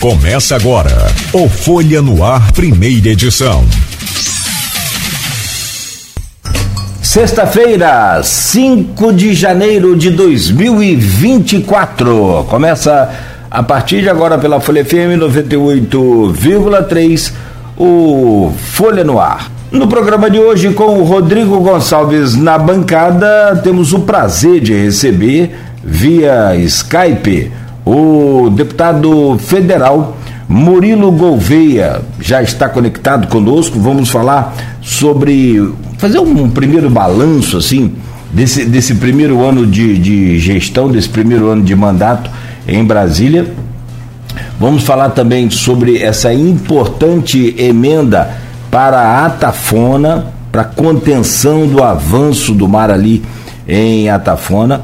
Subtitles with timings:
[0.00, 3.62] Começa agora o Folha no Ar, primeira edição.
[7.02, 12.46] Sexta-feira, 5 de janeiro de 2024.
[12.48, 13.10] Começa
[13.50, 17.32] a partir de agora pela Folha FM 98,3,
[17.76, 19.50] o Folha no Ar.
[19.70, 25.54] No programa de hoje, com o Rodrigo Gonçalves na bancada, temos o prazer de receber
[25.84, 27.52] via Skype
[27.84, 30.16] o deputado federal
[30.48, 33.78] Murilo Gouveia já está conectado conosco.
[33.78, 34.52] Vamos falar
[34.82, 35.72] sobre.
[35.96, 37.94] fazer um primeiro balanço, assim,
[38.32, 42.28] desse, desse primeiro ano de, de gestão, desse primeiro ano de mandato
[42.66, 43.54] em Brasília.
[44.58, 48.30] Vamos falar também sobre essa importante emenda
[48.72, 53.22] para a Atafona, para contenção do avanço do mar ali
[53.68, 54.82] em Atafona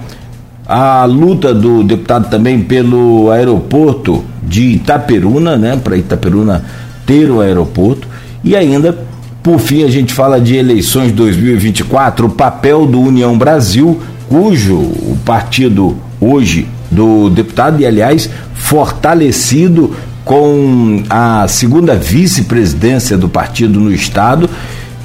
[0.68, 6.64] a luta do deputado também pelo aeroporto de Itaperuna, né, para Itaperuna
[7.04, 8.08] ter o aeroporto,
[8.42, 8.96] e ainda,
[9.42, 15.16] por fim, a gente fala de eleições 2024, o papel do União Brasil, cujo o
[15.24, 24.50] partido hoje do deputado, e aliás, fortalecido com a segunda vice-presidência do partido no Estado,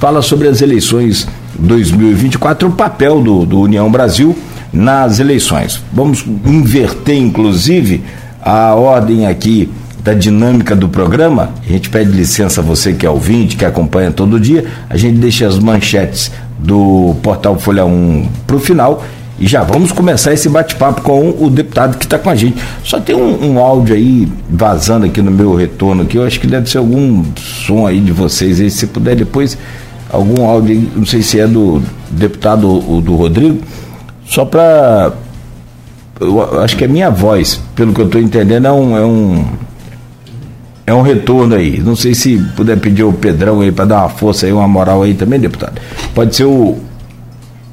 [0.00, 4.36] fala sobre as eleições 2024, o papel do, do União Brasil
[4.72, 5.82] nas eleições.
[5.92, 8.02] Vamos inverter, inclusive,
[8.40, 9.70] a ordem aqui
[10.02, 11.50] da dinâmica do programa.
[11.64, 14.64] A gente pede licença a você que é ouvinte, que acompanha todo dia.
[14.88, 19.04] A gente deixa as manchetes do portal Folha 1 para o final
[19.38, 22.56] e já vamos começar esse bate-papo com o deputado que está com a gente.
[22.84, 26.16] Só tem um, um, áudio aí vazando aqui no meu retorno aqui.
[26.16, 28.70] Eu acho que deve ser algum som aí de vocês aí.
[28.70, 29.56] Se puder depois,
[30.10, 33.60] algum áudio não sei se é do deputado ou do Rodrigo
[34.32, 35.12] só para.
[36.62, 39.44] Acho que é minha voz, pelo que eu estou entendendo, é um, é um.
[40.86, 41.78] É um retorno aí.
[41.80, 45.02] Não sei se puder pedir o Pedrão aí para dar uma força aí, uma moral
[45.02, 45.80] aí também, deputado.
[46.14, 46.78] Pode ser o.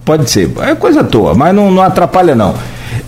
[0.03, 0.51] Pode ser.
[0.59, 2.53] É coisa toa, mas não, não atrapalha não.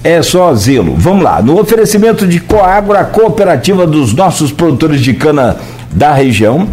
[0.01, 0.95] É só zelo.
[0.97, 1.41] Vamos lá.
[1.41, 5.57] No oferecimento de Coagro, a cooperativa dos nossos produtores de cana
[5.91, 6.69] da região.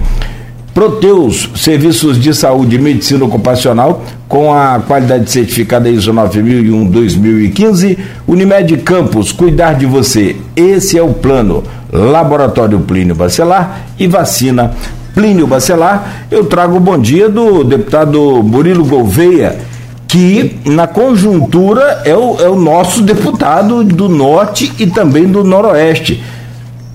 [0.79, 7.99] Proteus, serviços de saúde e medicina ocupacional, com a qualidade certificada ISO 9001-2015.
[8.29, 10.37] Unimed Campos, cuidar de você.
[10.55, 11.65] Esse é o plano.
[11.93, 14.71] Laboratório Plínio Bacelar e vacina
[15.17, 16.27] Plínio Bacelar.
[16.31, 19.59] Eu trago o bom dia do deputado Murilo Gouveia,
[20.07, 26.23] que na conjuntura é o, é o nosso deputado do Norte e também do Noroeste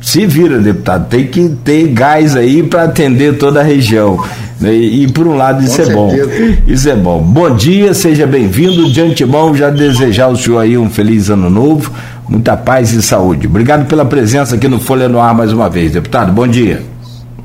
[0.03, 1.08] se vira, deputado.
[1.08, 4.22] Tem que ter gás aí para atender toda a região.
[4.62, 6.28] E, e por um lado isso Com é certeza.
[6.28, 6.72] bom.
[6.72, 7.24] Isso é bom.
[7.24, 8.91] Bom dia, seja bem-vindo.
[8.91, 11.90] De antemão, já desejar ao senhor aí um feliz ano novo,
[12.28, 13.47] muita paz e saúde.
[13.47, 16.34] Obrigado pela presença aqui no Folha no Ar mais uma vez, deputado.
[16.34, 16.84] Bom dia.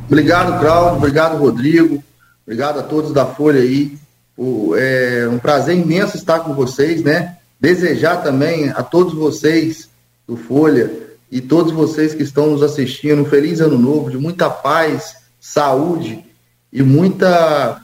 [0.09, 0.97] Obrigado, Claudio.
[0.97, 2.03] Obrigado, Rodrigo.
[2.45, 3.93] Obrigado a todos da Folha aí.
[4.37, 7.35] O, é um prazer imenso estar com vocês, né?
[7.61, 9.89] Desejar também a todos vocês
[10.27, 14.49] do Folha e todos vocês que estão nos assistindo, um feliz ano novo, de muita
[14.49, 16.25] paz, saúde
[16.73, 17.81] e muita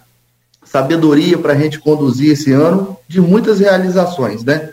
[0.64, 4.70] sabedoria para a gente conduzir esse ano, de muitas realizações, né?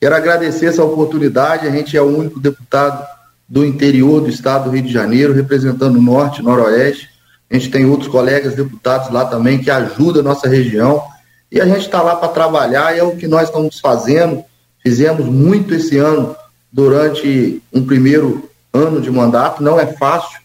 [0.00, 3.04] Quero agradecer essa oportunidade, a gente é o único deputado
[3.48, 7.08] do interior do estado do Rio de Janeiro, representando o Norte e Noroeste.
[7.50, 11.02] A gente tem outros colegas deputados lá também que ajudam a nossa região.
[11.50, 14.44] E a gente está lá para trabalhar, é o que nós estamos fazendo.
[14.82, 16.36] Fizemos muito esse ano
[16.72, 20.40] durante um primeiro ano de mandato, não é fácil,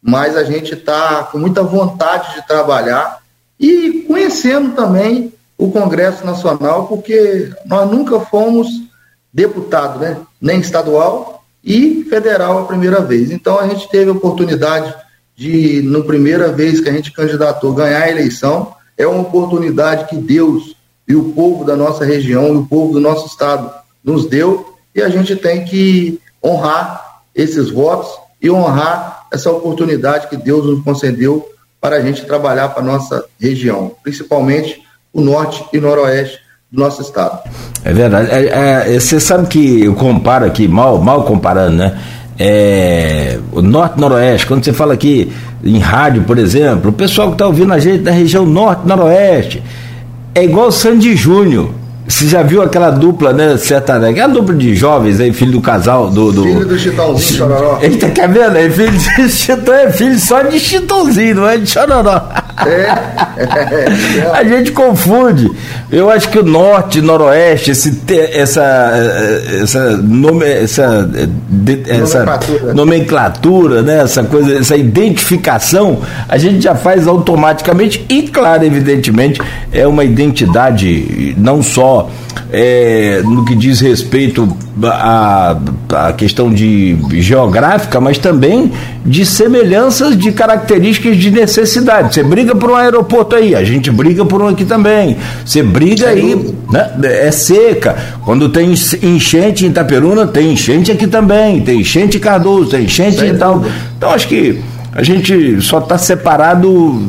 [0.00, 3.22] mas a gente está com muita vontade de trabalhar
[3.58, 8.68] e conhecendo também o Congresso Nacional, porque nós nunca fomos
[9.32, 10.18] deputado, né?
[10.40, 13.30] nem estadual e federal a primeira vez.
[13.30, 14.94] Então a gente teve a oportunidade
[15.34, 18.74] de, na primeira vez que a gente candidatou, ganhar a eleição.
[18.96, 20.76] É uma oportunidade que Deus
[21.06, 23.70] e o povo da nossa região e o povo do nosso estado
[24.02, 28.10] nos deu e a gente tem que honrar esses votos
[28.40, 31.48] e honrar essa oportunidade que Deus nos concedeu
[31.80, 34.80] para a gente trabalhar para a nossa região, principalmente
[35.12, 36.38] o norte e noroeste
[36.70, 37.40] do nosso estado.
[37.84, 38.30] É verdade.
[38.30, 42.00] É, é, você sabe que eu comparo aqui, mal, mal comparando, né?
[42.38, 45.32] É, o norte noroeste, quando você fala aqui
[45.62, 49.62] em rádio, por exemplo, o pessoal que está ouvindo a gente da região norte noroeste
[50.34, 51.70] é igual Sandy Júnior.
[52.06, 54.10] Você já viu aquela dupla, né, sertaneja?
[54.10, 56.32] Aquela dupla de jovens aí, filho do casal do.
[56.32, 56.42] do...
[56.42, 57.78] Filho do Chitãozinho Chororó.
[57.80, 58.68] Eita, quer ver, né?
[58.68, 62.20] Filho de Chitão é filho só de Chitãozinho, não é de Chororó.
[62.58, 64.30] É.
[64.32, 65.50] A gente confunde.
[65.90, 68.00] Eu acho que o norte, noroeste, esse,
[68.32, 68.92] essa,
[69.60, 71.08] essa, nome, essa,
[71.86, 72.74] essa nomenclatura.
[72.74, 74.02] nomenclatura, né?
[74.02, 79.40] essa coisa, essa identificação, a gente já faz automaticamente e, claro, evidentemente,
[79.72, 82.10] é uma identidade não só
[82.52, 85.56] é, no que diz respeito à,
[85.92, 88.72] à questão de geográfica, mas também
[89.04, 92.14] de semelhanças de características de necessidade.
[92.14, 95.16] Você briga por um aeroporto aí, a gente briga por um aqui também.
[95.44, 96.90] Você briga aí, né?
[97.02, 97.96] é seca.
[98.22, 101.62] Quando tem enchente em Itaperuna, tem enchente aqui também.
[101.62, 103.64] Tem enchente em Cardoso, tem enchente Sem e tal.
[103.96, 104.60] Então acho que
[104.92, 107.02] a gente só está separado,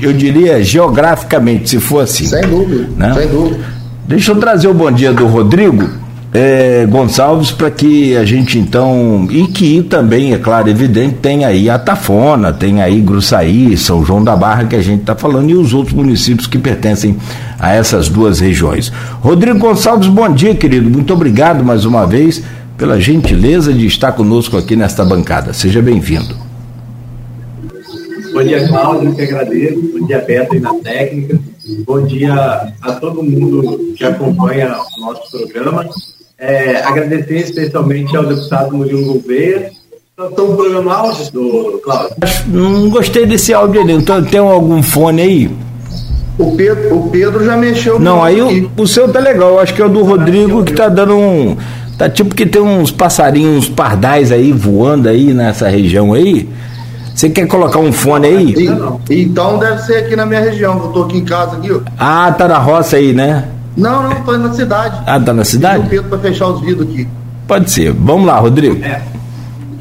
[0.00, 2.26] eu diria, geograficamente, se for assim.
[2.26, 3.14] Sem dúvida, né?
[3.14, 3.60] sem dúvida.
[4.06, 6.01] Deixa eu trazer o bom dia do Rodrigo
[6.32, 9.28] é, Gonçalves para que a gente então.
[9.30, 14.24] E que também, é claro, evidente, tem aí a Tafona, tem aí Gruçaí, São João
[14.24, 17.16] da Barra que a gente está falando e os outros municípios que pertencem
[17.58, 18.90] a essas duas regiões.
[19.20, 20.88] Rodrigo Gonçalves, bom dia, querido.
[20.88, 22.42] Muito obrigado mais uma vez
[22.78, 25.52] pela gentileza de estar conosco aqui nesta bancada.
[25.52, 26.34] Seja bem-vindo.
[28.32, 29.78] Bom dia, Cláudio, que agradeço.
[29.98, 31.38] Bom dia, Beto, aí na técnica.
[31.84, 32.34] Bom dia
[32.80, 35.86] a todo mundo que acompanha o nosso programa.
[36.44, 39.70] É, agradecer especialmente ao deputado Murilo Gouveia.
[40.18, 42.16] Um programa áudio Cláudio?
[42.48, 43.92] Não gostei desse áudio ali.
[43.92, 45.56] Então, tem algum fone aí?
[46.36, 48.00] O Pedro, o Pedro já mexeu.
[48.00, 49.50] Não, aí o, o, seu tá legal.
[49.50, 51.56] Eu acho que é o do Rodrigo que tá dando um.
[51.96, 56.48] Tá tipo que tem uns passarinhos pardais aí voando aí nessa região aí.
[57.14, 58.54] Você quer colocar um fone aí?
[59.08, 61.70] então deve ser aqui na minha região, eu tô aqui em casa aqui.
[61.70, 61.80] Ó.
[61.96, 63.44] Ah, tá na roça aí, né?
[63.76, 65.02] Não, não, tô na cidade.
[65.06, 65.88] Ah, tá na cidade?
[65.88, 67.08] Pedro pra fechar os vidros aqui.
[67.46, 67.92] Pode ser.
[67.92, 68.82] Vamos lá, Rodrigo.
[68.84, 69.02] É.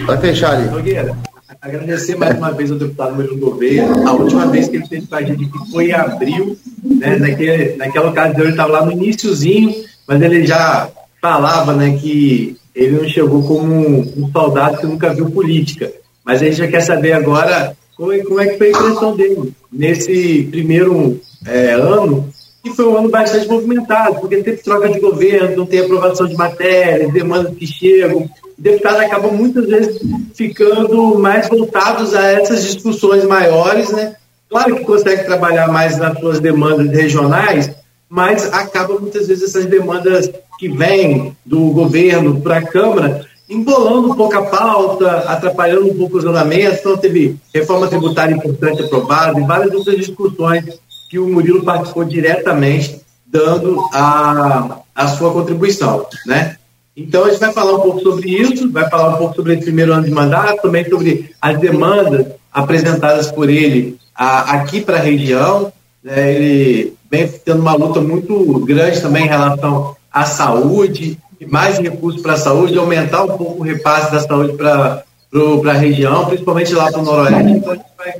[0.05, 0.69] Vai fechar ali.
[0.69, 1.15] Nogueira,
[1.61, 3.85] agradecer mais uma vez ao deputado Murilo Gouveia.
[4.07, 7.17] A última vez que ele fez com a gente aqui foi em abril, né?
[7.17, 9.75] Naquele, naquela ocasião ele estava lá no iníciozinho,
[10.07, 10.89] mas ele já
[11.21, 15.91] falava, né, que ele não chegou como um, um soldado que nunca viu política.
[16.25, 19.15] Mas a gente já quer saber agora como, é, como é que foi a impressão
[19.15, 22.27] dele nesse primeiro é, ano,
[22.63, 26.35] que foi um ano bastante movimentado, porque teve troca de governo, não tem aprovação de
[26.35, 28.29] matérias, demandas que chegam.
[28.57, 29.99] Deputados acabam muitas vezes
[30.35, 34.15] ficando mais voltados a essas discussões maiores, né?
[34.47, 37.71] Claro que consegue trabalhar mais nas suas demandas regionais,
[38.07, 40.29] mas acaba muitas vezes essas demandas
[40.59, 46.17] que vêm do governo para a Câmara embolando um pouco a pauta, atrapalhando um pouco
[46.17, 46.79] os andamentos.
[46.79, 50.79] Então, teve reforma tributária importante aprovada e várias outras discussões
[51.11, 56.55] que o Murilo participou diretamente, dando a, a sua contribuição, né?
[56.95, 59.63] Então, a gente vai falar um pouco sobre isso, vai falar um pouco sobre esse
[59.63, 65.01] primeiro ano de mandato, também sobre as demandas apresentadas por ele a, aqui para a
[65.01, 65.73] região.
[66.01, 66.33] Né?
[66.33, 71.17] Ele vem tendo uma luta muito grande também em relação à saúde,
[71.49, 75.03] mais recursos para a saúde, aumentar um pouco o repasse da saúde para
[75.33, 77.51] a região, principalmente lá para o Noroeste.
[77.51, 78.13] Então a gente vai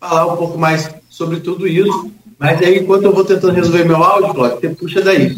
[0.00, 2.10] falar um pouco mais sobre tudo isso.
[2.38, 5.34] Mas aí, enquanto eu vou tentando resolver meu áudio, Cláudio, você puxa daí.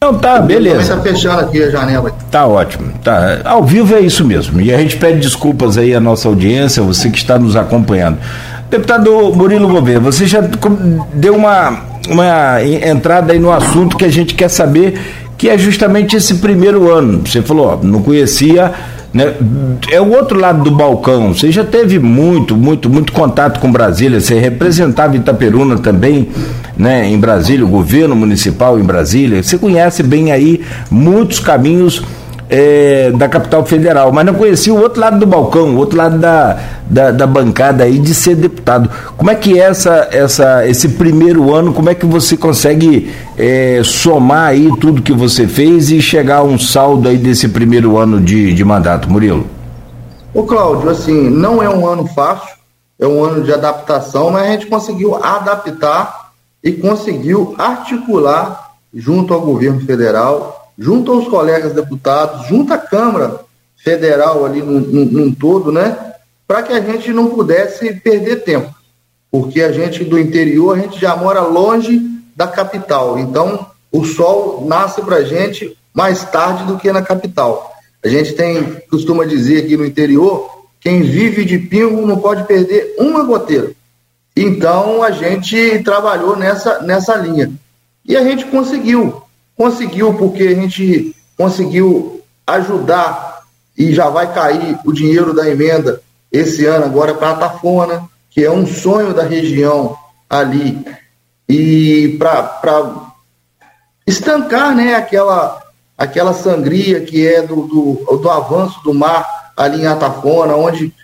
[0.00, 0.94] Não, tá, beleza.
[0.94, 2.14] Começa fechando aqui a janela.
[2.30, 2.92] Tá ótimo.
[3.02, 3.40] Tá.
[3.44, 4.60] Ao vivo é isso mesmo.
[4.60, 8.18] E a gente pede desculpas aí à nossa audiência, você que está nos acompanhando.
[8.70, 10.40] Deputado Murilo Gouveia, você já
[11.14, 15.00] deu uma, uma entrada aí no assunto que a gente quer saber
[15.38, 17.22] que é justamente esse primeiro ano.
[17.26, 18.72] Você falou, ó, não conhecia.
[19.12, 19.34] Né?
[19.90, 21.32] É o outro lado do balcão.
[21.32, 24.20] Você já teve muito, muito, muito contato com Brasília.
[24.20, 26.28] Você representava Itaperuna também,
[26.76, 27.08] né?
[27.08, 29.42] Em Brasília, o governo municipal em Brasília.
[29.42, 32.02] Você conhece bem aí muitos caminhos
[32.48, 36.18] é, da capital federal, mas não conhecia o outro lado do balcão, o outro lado
[36.18, 38.90] da, da, da, bancada aí de ser deputado.
[39.16, 43.82] Como é que é essa, essa, esse primeiro ano, como é que você consegue é,
[43.84, 48.20] somar aí tudo que você fez e chegar a um saldo aí desse primeiro ano
[48.20, 49.46] de, de mandato, Murilo?
[50.32, 52.56] Ô Cláudio, assim, não é um ano fácil,
[52.98, 56.30] é um ano de adaptação, mas a gente conseguiu adaptar
[56.64, 63.40] e conseguiu articular junto ao governo federal junto aos colegas deputados, junto à Câmara
[63.76, 66.14] Federal ali num, num, num todo, né?
[66.46, 68.72] Para que a gente não pudesse perder tempo.
[69.30, 72.00] Porque a gente do interior, a gente já mora longe
[72.34, 73.18] da capital.
[73.18, 77.72] Então, o sol nasce para a gente mais tarde do que na capital.
[78.04, 80.48] A gente tem, costuma dizer aqui no interior,
[80.80, 83.72] quem vive de pingo não pode perder uma goteira.
[84.36, 87.50] Então a gente trabalhou nessa, nessa linha.
[88.04, 89.20] E a gente conseguiu.
[89.58, 93.42] Conseguiu, porque a gente conseguiu ajudar
[93.76, 96.00] e já vai cair o dinheiro da emenda
[96.30, 99.96] esse ano agora para a Tafona, que é um sonho da região
[100.30, 100.84] ali
[101.48, 103.12] e para
[104.06, 105.60] estancar né, aquela,
[105.96, 110.94] aquela sangria que é do, do, do avanço do mar ali em Atafona, onde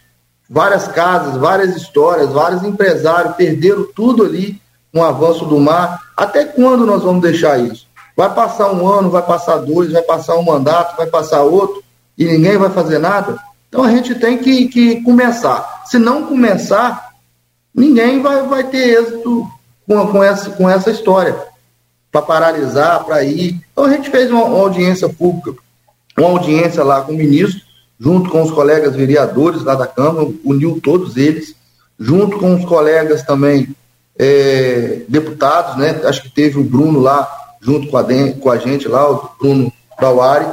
[0.48, 6.00] várias casas, várias histórias, vários empresários perderam tudo ali com o avanço do mar.
[6.16, 7.88] Até quando nós vamos deixar isso?
[8.16, 11.82] Vai passar um ano, vai passar dois, vai passar um mandato, vai passar outro
[12.16, 13.36] e ninguém vai fazer nada?
[13.68, 15.82] Então a gente tem que, que começar.
[15.86, 17.10] Se não começar,
[17.74, 19.48] ninguém vai, vai ter êxito
[19.86, 21.36] com, com, essa, com essa história.
[22.12, 23.60] Para paralisar, para ir.
[23.72, 25.60] Então a gente fez uma, uma audiência pública,
[26.16, 27.60] uma audiência lá com o ministro,
[27.98, 31.56] junto com os colegas vereadores lá da Câmara, uniu todos eles,
[31.98, 33.74] junto com os colegas também
[34.16, 36.00] é, deputados, né?
[36.04, 37.28] Acho que teve o Bruno lá,
[37.64, 38.04] junto com a,
[38.40, 40.46] com a gente lá, o Bruno Bauari.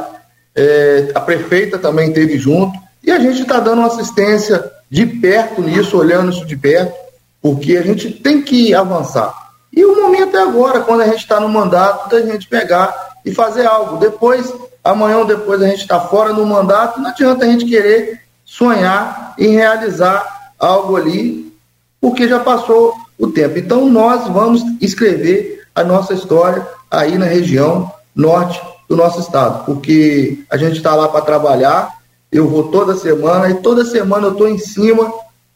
[0.56, 2.72] É, a prefeita também teve junto.
[3.04, 6.94] E a gente está dando assistência de perto nisso, olhando isso de perto,
[7.42, 9.34] porque a gente tem que avançar.
[9.74, 12.94] E o momento é agora, quando a gente está no mandato, da gente pegar
[13.26, 13.98] e fazer algo.
[13.98, 14.54] Depois,
[14.84, 19.34] amanhã ou depois a gente está fora do mandato, não adianta a gente querer sonhar
[19.38, 21.52] em realizar algo ali,
[22.00, 23.58] porque já passou o tempo.
[23.58, 30.40] Então, nós vamos escrever a nossa história aí na região norte do nosso estado, porque
[30.50, 31.98] a gente está lá para trabalhar,
[32.32, 35.14] eu vou toda semana e toda semana eu estou em cima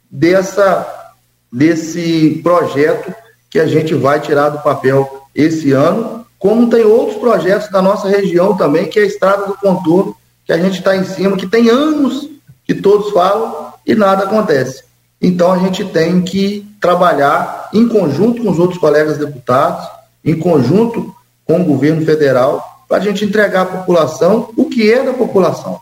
[0.10, 1.14] dessa,
[1.52, 3.14] desse projeto
[3.50, 8.08] que a gente vai tirar do papel esse ano, como tem outros projetos da nossa
[8.08, 11.48] região também, que é a Estrada do Contorno, que a gente está em cima, que
[11.48, 12.30] tem anos
[12.64, 14.84] que todos falam e nada acontece.
[15.22, 19.88] Então a gente tem que trabalhar em conjunto com os outros colegas deputados,
[20.26, 21.14] em conjunto
[21.46, 25.80] com o governo federal, para a gente entregar à população o que é da população.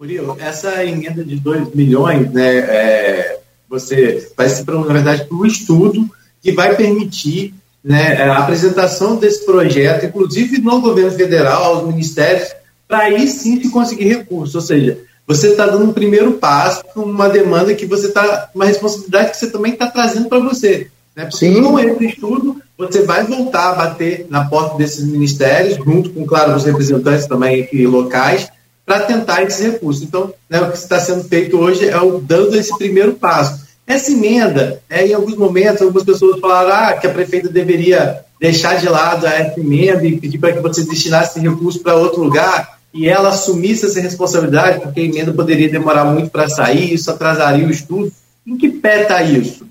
[0.00, 5.44] Murilo, essa emenda de 2 milhões, né, é, você vai ser, na verdade, para um
[5.44, 6.08] estudo
[6.40, 12.48] que vai permitir né, a apresentação desse projeto, inclusive no governo federal, aos ministérios,
[12.86, 14.54] para aí sim se conseguir recursos.
[14.54, 18.64] Ou seja, você está dando um primeiro passo com uma demanda que você está, uma
[18.64, 20.90] responsabilidade que você também está trazendo para você.
[21.18, 21.24] Né?
[21.24, 21.60] Porque sim.
[21.60, 26.54] com esse estudo, você vai voltar a bater na porta desses ministérios, junto com, claro,
[26.54, 28.48] os representantes também aqui locais,
[28.86, 30.04] para tentar esses recursos.
[30.04, 33.66] Então, né, o que está sendo feito hoje é o dando esse primeiro passo.
[33.84, 38.78] Essa emenda, é, em alguns momentos, algumas pessoas falaram ah, que a prefeita deveria deixar
[38.78, 42.78] de lado essa emenda e pedir para que você destinasse esse recurso para outro lugar
[42.94, 47.66] e ela assumisse essa responsabilidade, porque a emenda poderia demorar muito para sair, isso atrasaria
[47.66, 48.12] o estudo.
[48.46, 49.67] Em que pé está isso?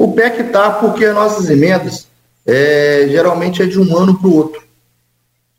[0.00, 2.06] O que está porque as nossas emendas
[2.46, 4.62] é, geralmente é de um ano para o outro.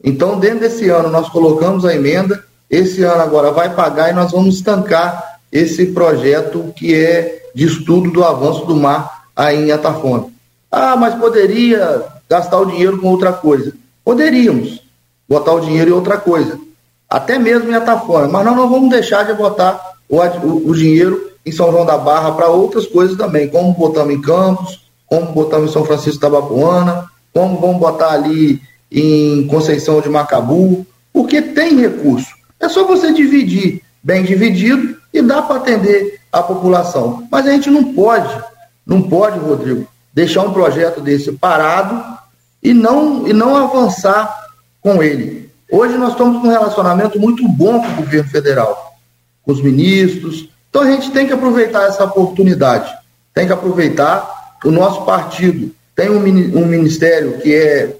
[0.04, 4.32] Então, dentro desse ano, nós colocamos a emenda, esse ano agora vai pagar e nós
[4.32, 10.26] vamos estancar esse projeto que é de estudo do avanço do mar aí em Atafona.
[10.72, 13.74] Ah, mas poderia gastar o dinheiro com outra coisa.
[14.04, 14.82] Poderíamos
[15.30, 16.60] botar o dinheiro em outra coisa,
[17.08, 21.31] até mesmo em Atafona, mas nós não vamos deixar de botar o, o, o dinheiro
[21.46, 25.70] em São João da Barra para outras coisas também, como botamos em Campos, como botamos
[25.70, 31.80] em São Francisco da Bapuana, como vamos botar ali em Conceição de Macabu, porque tem
[31.80, 32.34] recurso.
[32.60, 37.28] É só você dividir bem dividido e dá para atender a população.
[37.32, 38.34] Mas a gente não pode,
[38.86, 42.04] não pode, Rodrigo, deixar um projeto desse parado
[42.62, 44.34] e não, e não avançar
[44.82, 45.50] com ele.
[45.72, 48.98] Hoje nós estamos com um relacionamento muito bom com o governo federal,
[49.44, 50.50] com os ministros.
[50.72, 52.90] Então a gente tem que aproveitar essa oportunidade,
[53.34, 54.56] tem que aproveitar.
[54.64, 57.98] O nosso partido tem um, um ministério que é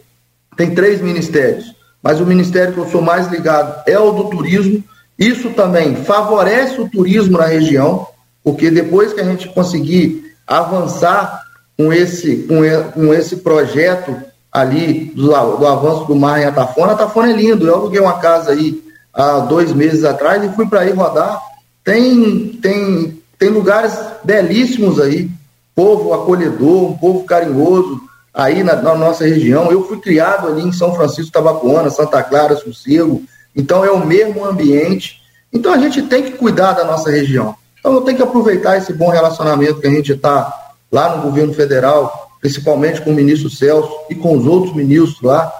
[0.56, 4.82] tem três ministérios, mas o ministério que eu sou mais ligado é o do turismo.
[5.20, 8.08] Isso também favorece o turismo na região,
[8.42, 11.44] porque depois que a gente conseguir avançar
[11.78, 12.48] com esse,
[12.94, 14.16] com, esse projeto
[14.52, 17.68] ali do, do avanço do mar em Atafona, Atafona é lindo.
[17.68, 18.82] Eu aluguei uma casa aí
[19.14, 21.51] há dois meses atrás e fui para aí rodar.
[21.84, 25.30] Tem, tem, tem lugares belíssimos aí,
[25.76, 28.00] povo acolhedor, um povo carinhoso,
[28.34, 29.72] aí na, na, nossa região.
[29.72, 33.24] Eu fui criado ali em São Francisco Tabapuana, Santa Clara, Sossego,
[33.56, 35.22] então é o mesmo ambiente.
[35.52, 37.56] Então a gente tem que cuidar da nossa região.
[37.80, 41.54] Então eu tenho que aproveitar esse bom relacionamento que a gente está lá no governo
[41.54, 45.52] federal, principalmente com o ministro Celso e com os outros ministros lá,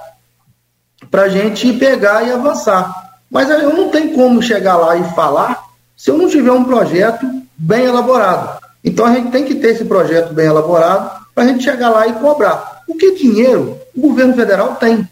[1.10, 3.20] para a gente pegar e avançar.
[3.30, 5.71] Mas eu não tenho como chegar lá e falar
[6.02, 8.60] se eu não tiver um projeto bem elaborado.
[8.84, 12.08] Então a gente tem que ter esse projeto bem elaborado para a gente chegar lá
[12.08, 12.82] e cobrar.
[12.88, 15.08] Porque dinheiro o governo federal tem.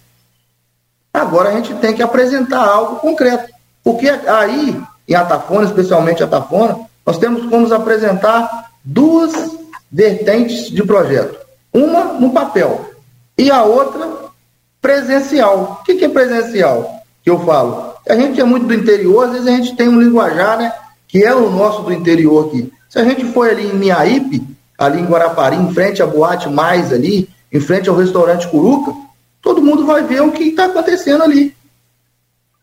[1.14, 3.54] Agora a gente tem que apresentar algo concreto.
[3.84, 9.32] Porque aí, em Atafona, especialmente Atafona, nós temos como nos apresentar duas
[9.92, 11.38] vertentes de projeto.
[11.72, 12.90] Uma no papel
[13.38, 14.10] e a outra
[14.82, 15.82] presencial.
[15.82, 17.04] O que, é presencial?
[17.24, 17.89] Que eu falo.
[18.10, 20.74] A gente é muito do interior, às vezes a gente tem um linguajar, né?
[21.08, 22.72] Que é o nosso do interior aqui.
[22.90, 24.42] Se a gente for ali em Miaípe,
[24.78, 28.94] ali em Guarapari, em frente à Boate Mais ali, em frente ao restaurante Curuca,
[29.42, 31.56] todo mundo vai ver o que está acontecendo ali.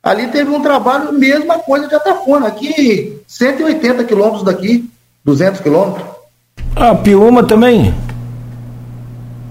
[0.02, 4.88] Ali teve um trabalho, mesma coisa de Atafona, aqui 180 quilômetros daqui,
[5.24, 6.06] 200 quilômetros.
[6.74, 7.94] Ah, Piuma também?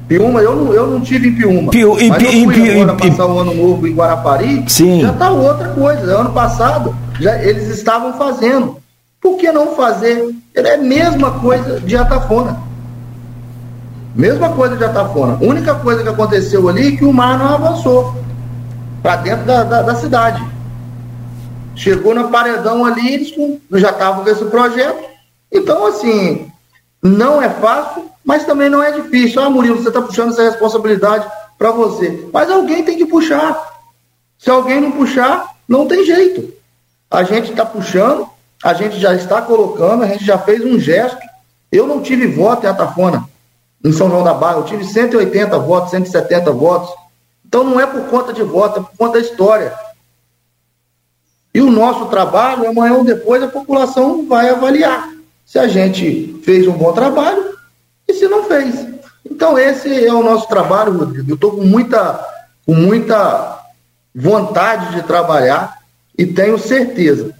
[0.08, 1.72] Piuma, eu não, eu não tive em Piuma.
[1.72, 5.02] Piu, e, mas eu fui agora passar o ano novo em Guarapari, sim.
[5.02, 6.20] já está outra coisa.
[6.20, 8.78] Ano passado, já, eles estavam fazendo.
[9.20, 10.36] Por que não fazer?
[10.54, 12.62] Ele é a mesma coisa de Atafona.
[14.16, 15.34] Mesma coisa de Atafona.
[15.34, 18.16] A única coisa que aconteceu ali é que o mar não avançou
[19.02, 20.44] para dentro da, da, da, cidade.
[21.76, 23.34] Chegou no paredão ali, eles
[23.72, 25.04] já estavam com esse projeto.
[25.52, 26.48] Então, assim,
[27.02, 29.40] não é fácil, mas também não é difícil.
[29.40, 32.28] Ah, Murilo, você está puxando essa responsabilidade para você.
[32.34, 33.74] Mas alguém tem que puxar.
[34.40, 36.52] Se alguém não puxar, não tem jeito.
[37.10, 38.28] A gente está puxando,
[38.64, 41.20] a gente já está colocando, a gente já fez um gesto.
[41.72, 43.30] Eu não tive voto em Atafona,
[43.84, 44.58] em São João da Barra.
[44.58, 46.94] Eu tive 180 votos, 170 votos.
[47.46, 49.72] Então não é por conta de voto, é por conta da história.
[51.54, 55.10] E o nosso trabalho, amanhã ou depois, a população vai avaliar
[55.46, 57.55] se a gente fez um bom trabalho
[58.20, 58.86] se não fez.
[59.30, 61.32] Então esse é o nosso trabalho, Rodrigo.
[61.32, 62.26] Eu estou com muita,
[62.66, 63.60] com muita
[64.14, 65.80] vontade de trabalhar
[66.18, 67.34] e tenho certeza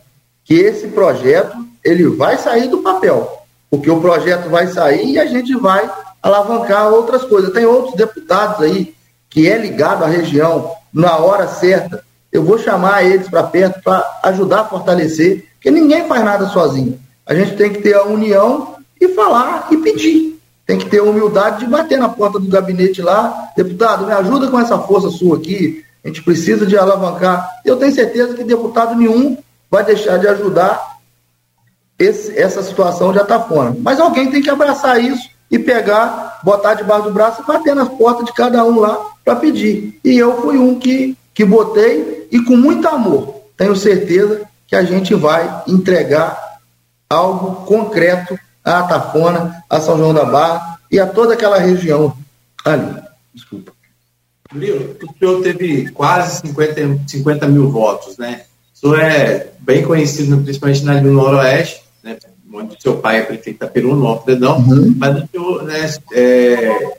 [0.44, 5.26] que esse projeto ele vai sair do papel, porque o projeto vai sair e a
[5.26, 5.90] gente vai
[6.22, 7.54] alavancar outras coisas.
[7.54, 8.96] Tem outros deputados aí
[9.30, 14.20] que é ligado à região, na hora certa, eu vou chamar eles para perto para
[14.24, 17.00] ajudar a fortalecer, porque ninguém faz nada sozinho.
[17.26, 20.35] A gente tem que ter a união e falar e pedir.
[20.66, 24.48] Tem que ter a humildade de bater na porta do gabinete lá, deputado, me ajuda
[24.48, 27.48] com essa força sua aqui, a gente precisa de alavancar.
[27.64, 29.38] Eu tenho certeza que deputado nenhum
[29.70, 30.98] vai deixar de ajudar
[31.98, 33.76] esse, essa situação de Atafona.
[33.80, 37.90] Mas alguém tem que abraçar isso e pegar, botar debaixo do braço e bater nas
[37.90, 40.00] portas de cada um lá para pedir.
[40.04, 43.42] E eu fui um que, que botei e com muito amor.
[43.58, 46.60] Tenho certeza que a gente vai entregar
[47.10, 52.18] algo concreto a Atafona, a São João da Barra e a toda aquela região
[52.66, 53.02] ali.
[53.34, 53.72] Desculpa.
[54.52, 58.44] Murilo, o senhor teve quase 50, 50 mil votos, né?
[58.74, 62.18] O senhor é bem conhecido, principalmente na do Noroeste, né?
[62.54, 64.94] onde seu pai é prefeito da Peru, no Alto Dedão, uhum.
[64.98, 66.98] mas o senhor, né, é,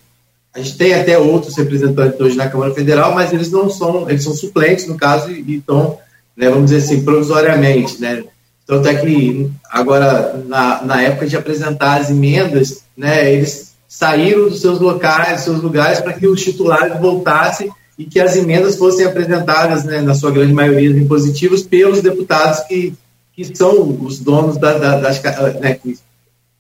[0.55, 4.22] a gente tem até outros representantes hoje na Câmara Federal, mas eles não são, eles
[4.22, 5.98] são suplentes, no caso, e estão,
[6.37, 8.22] né, vamos dizer assim, provisoriamente, né?
[8.66, 14.61] Tanto é que agora, na, na época de apresentar as emendas, né, eles saíram dos
[14.61, 19.07] seus locais, dos seus lugares, para que os titulares voltassem e que as emendas fossem
[19.07, 22.92] apresentadas, né, na sua grande maioria, impositivos, pelos deputados que,
[23.33, 25.22] que são os donos da, da, das,
[25.61, 25.96] né, que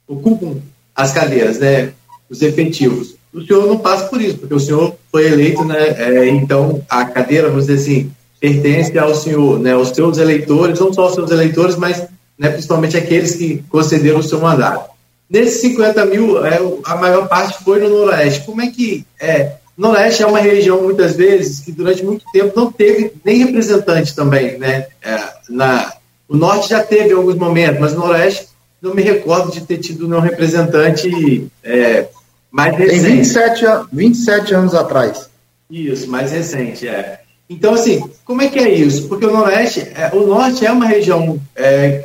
[0.06, 0.58] ocupam
[0.94, 1.92] as cadeiras, né,
[2.30, 5.88] os efetivos o senhor não passa por isso, porque o senhor foi eleito, né?
[5.98, 9.72] É, então a cadeira, vamos dizer assim, pertence ao senhor, né?
[9.72, 12.06] Aos seus eleitores, não só aos seus eleitores, mas
[12.38, 14.90] né, principalmente aqueles que concederam o seu mandato.
[15.28, 18.44] Nesses 50 mil, é, a maior parte foi no Noroeste.
[18.46, 19.54] Como é que é?
[19.76, 24.58] Noroeste é uma região, muitas vezes, que durante muito tempo não teve nem representante também,
[24.58, 24.86] né?
[25.02, 25.18] É,
[25.48, 25.92] na,
[26.28, 28.48] o Norte já teve em alguns momentos, mas no Noroeste
[28.80, 32.06] não me recordo de ter tido nenhum representante é,
[32.50, 33.02] mais recente.
[33.02, 35.28] Tem 27, 27 anos atrás.
[35.70, 37.20] Isso, mais recente, é.
[37.48, 39.08] Então, assim, como é que é isso?
[39.08, 42.04] Porque o Noroeste, é, o Norte é uma região é,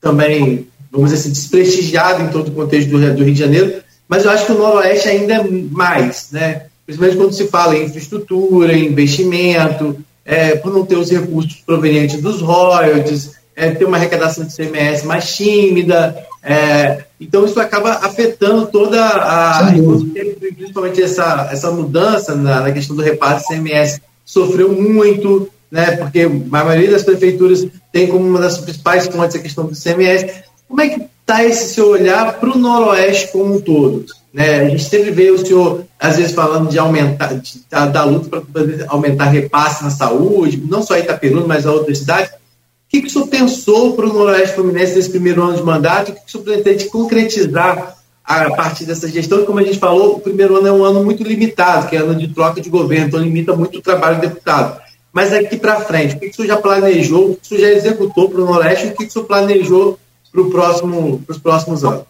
[0.00, 4.24] também, vamos dizer assim, desprestigiada em todo o contexto do, do Rio de Janeiro, mas
[4.24, 6.62] eu acho que o Noroeste ainda é mais, né?
[6.86, 12.22] Principalmente quando se fala em infraestrutura, em investimento, é, por não ter os recursos provenientes
[12.22, 18.66] dos royalties, é, ter uma arrecadação de CMS mais tímida, é, então isso acaba afetando
[18.66, 19.72] toda a.
[20.56, 26.28] Principalmente essa, essa mudança na, na questão do repasse CMS sofreu muito, né, porque a
[26.28, 30.26] maioria das prefeituras tem como uma das principais fontes a questão do CMS.
[30.68, 34.04] Como é que está esse seu olhar para o Noroeste como um todo?
[34.30, 34.60] Né?
[34.60, 38.42] A gente sempre vê o senhor, às vezes, falando de aumentar, de, da, da luta
[38.42, 42.30] para aumentar repasse na saúde, não só Itaperuna, mas a outras cidades.
[42.30, 42.34] O
[42.90, 46.10] que, que o senhor pensou para o Noroeste Fluminense nesse primeiro ano de mandato?
[46.10, 47.97] O que, que o senhor pretende concretizar
[48.28, 49.46] a partir dessa gestão?
[49.46, 52.14] Como a gente falou, o primeiro ano é um ano muito limitado, que é ano
[52.14, 54.78] de troca de governo, então limita muito o trabalho do deputado.
[55.10, 57.68] Mas daqui para frente, o que, que senhor já planejou, o que o senhor já
[57.72, 59.98] executou para o Noroeste e o que, que senhor planejou
[60.30, 62.02] para próximo, os próximos anos?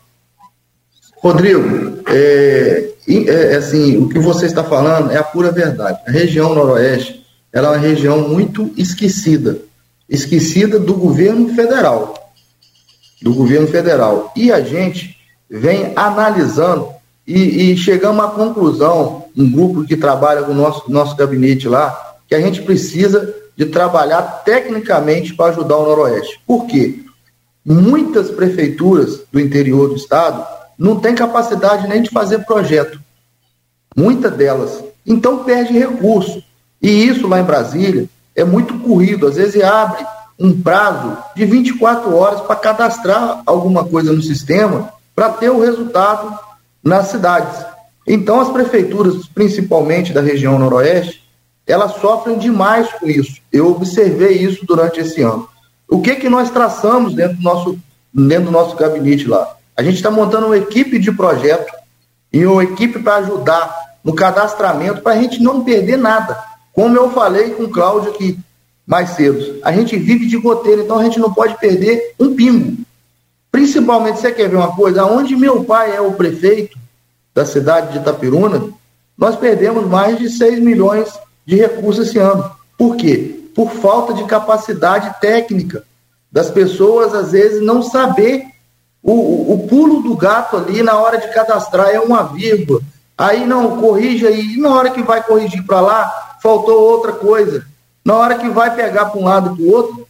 [1.22, 6.00] Rodrigo, é, é, assim, o que você está falando é a pura verdade.
[6.06, 9.58] A região noroeste ela é uma região muito esquecida,
[10.08, 12.32] esquecida do governo federal,
[13.22, 14.32] do governo federal.
[14.36, 15.17] E a gente
[15.48, 16.88] vem analisando
[17.26, 22.16] e, e chegamos à conclusão, um grupo que trabalha com o nosso, nosso gabinete lá,
[22.26, 26.40] que a gente precisa de trabalhar tecnicamente para ajudar o Noroeste.
[26.46, 27.00] Por quê?
[27.64, 30.46] Muitas prefeituras do interior do estado
[30.78, 32.98] não têm capacidade nem de fazer projeto.
[33.96, 34.82] Muitas delas.
[35.04, 36.42] Então perde recurso.
[36.80, 39.26] E isso lá em Brasília é muito corrido.
[39.26, 40.06] Às vezes abre
[40.38, 46.38] um prazo de 24 horas para cadastrar alguma coisa no sistema para ter o resultado
[46.80, 47.66] nas cidades.
[48.06, 51.24] Então as prefeituras, principalmente da região noroeste,
[51.66, 53.40] elas sofrem demais com isso.
[53.52, 55.48] Eu observei isso durante esse ano.
[55.88, 57.78] O que que nós traçamos dentro do nosso,
[58.14, 59.56] dentro do nosso gabinete lá?
[59.76, 61.72] A gente está montando uma equipe de projeto
[62.32, 66.38] e uma equipe para ajudar no cadastramento para a gente não perder nada.
[66.72, 68.38] Como eu falei com o Cláudio aqui
[68.86, 72.86] mais cedo, a gente vive de roteiro, então a gente não pode perder um pingo.
[73.50, 75.04] Principalmente, você quer ver uma coisa?
[75.04, 76.78] Onde meu pai é o prefeito
[77.34, 78.68] da cidade de Itapiruna,
[79.16, 81.08] nós perdemos mais de 6 milhões
[81.46, 82.50] de recursos esse ano.
[82.76, 83.40] Por quê?
[83.54, 85.82] Por falta de capacidade técnica
[86.30, 88.44] das pessoas, às vezes, não saber
[89.02, 92.80] o, o pulo do gato ali na hora de cadastrar é uma vírgula.
[93.16, 97.66] Aí não, corrige aí, e na hora que vai corrigir para lá, faltou outra coisa.
[98.04, 100.08] Na hora que vai pegar para um lado e para o outro,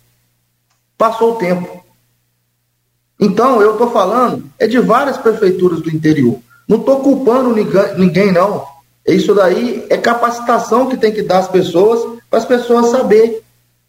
[0.96, 1.82] passou o tempo.
[3.18, 6.38] Então, eu estou falando é de várias prefeituras do interior.
[6.68, 7.54] Não estou culpando
[7.96, 8.64] ninguém, não.
[9.06, 13.42] Isso daí é capacitação que tem que dar às pessoas, para as pessoas saber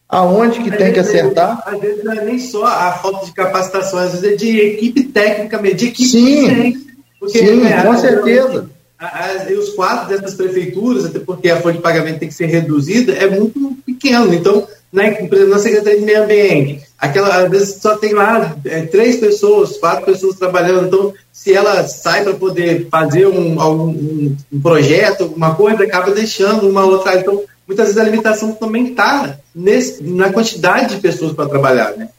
[0.08, 1.62] aonde que tem que acertar.
[1.65, 5.04] Às vezes não é nem só a falta de capacitação, às vezes é de equipe
[5.04, 6.86] técnica mesmo, de equipe Sim,
[7.20, 11.82] porque, sim é, com certeza as, os quadros dessas prefeituras, até porque a folha de
[11.82, 14.34] pagamento tem que ser reduzida, é muito pequeno.
[14.34, 15.04] Então, na,
[15.47, 20.06] na Secretaria de Meio Ambiente, aquela, às vezes só tem lá é, três pessoas, quatro
[20.06, 20.88] pessoas trabalhando.
[20.88, 23.89] Então, se ela sai para poder fazer um, algum,
[24.52, 27.15] um, projeto, alguma coisa, acaba deixando uma outra.
[27.15, 29.38] Então, muitas vezes a limitação também está
[30.02, 31.91] na quantidade de pessoas para trabalhar.
[31.95, 32.10] Né?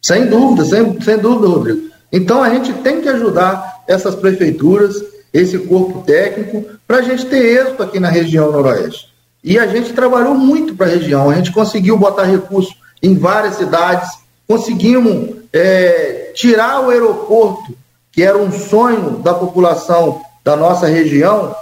[0.00, 1.90] Sem dúvida, sem, sem dúvida, Rodrigo.
[2.12, 7.60] Então, a gente tem que ajudar essas prefeituras esse corpo técnico, para a gente ter
[7.60, 9.09] êxito aqui na região noroeste.
[9.42, 13.56] E a gente trabalhou muito para a região, a gente conseguiu botar recursos em várias
[13.56, 14.10] cidades,
[14.46, 17.74] conseguimos é, tirar o aeroporto,
[18.12, 21.54] que era um sonho da população da nossa região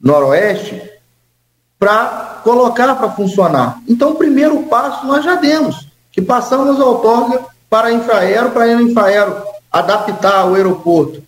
[0.00, 0.80] noroeste,
[1.78, 3.80] para colocar para funcionar.
[3.88, 8.64] Então, o primeiro passo nós já demos, que passamos a outorga para a Infraero, para
[8.64, 11.22] a Infraero adaptar o aeroporto.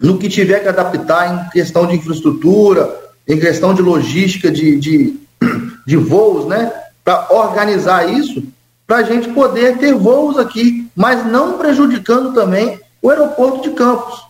[0.00, 5.20] No que tiver que adaptar em questão de infraestrutura, em questão de logística de, de,
[5.86, 6.72] de voos, né?
[7.04, 8.42] Para organizar isso,
[8.86, 14.22] para a gente poder ter voos aqui, mas não prejudicando também o aeroporto de Campos.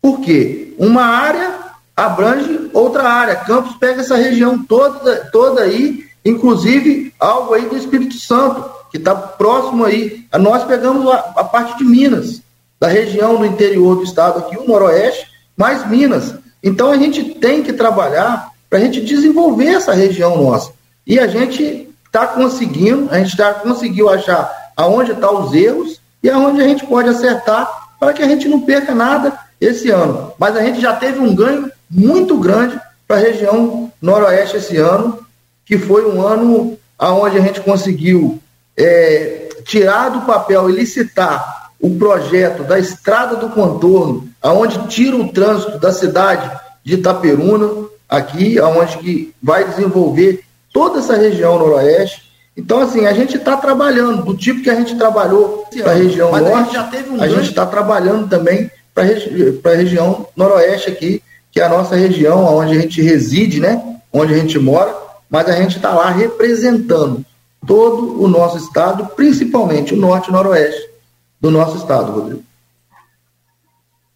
[0.00, 0.72] Por quê?
[0.78, 3.36] Uma área abrange outra área.
[3.36, 9.14] Campos pega essa região toda, toda aí, inclusive algo aí do Espírito Santo, que está
[9.14, 10.24] próximo aí.
[10.38, 12.40] Nós pegamos a, a parte de Minas
[12.78, 16.34] da região do interior do estado aqui, o noroeste, mais Minas.
[16.66, 20.72] Então a gente tem que trabalhar para a gente desenvolver essa região nossa.
[21.06, 26.00] E a gente está conseguindo, a gente já conseguiu achar aonde estão tá os erros
[26.20, 30.32] e aonde a gente pode acertar para que a gente não perca nada esse ano.
[30.40, 32.76] Mas a gente já teve um ganho muito grande
[33.06, 35.24] para a região noroeste esse ano,
[35.64, 38.42] que foi um ano aonde a gente conseguiu
[38.76, 45.28] é, tirar do papel e licitar o projeto da estrada do contorno, aonde tira o
[45.32, 46.48] trânsito da cidade
[46.84, 52.22] de Itaperuna, aqui, aonde que vai desenvolver toda essa região noroeste.
[52.56, 56.30] Então, assim, a gente está trabalhando do tipo que a gente trabalhou para a região
[56.30, 61.60] Mas norte, a gente um está trabalhando também para regi a região noroeste aqui, que
[61.60, 63.98] é a nossa região onde a gente reside, né?
[64.12, 64.94] Onde a gente mora,
[65.28, 67.24] mas a gente está lá representando
[67.66, 70.88] todo o nosso estado, principalmente o norte e noroeste
[71.40, 72.44] do nosso estado, Rodrigo.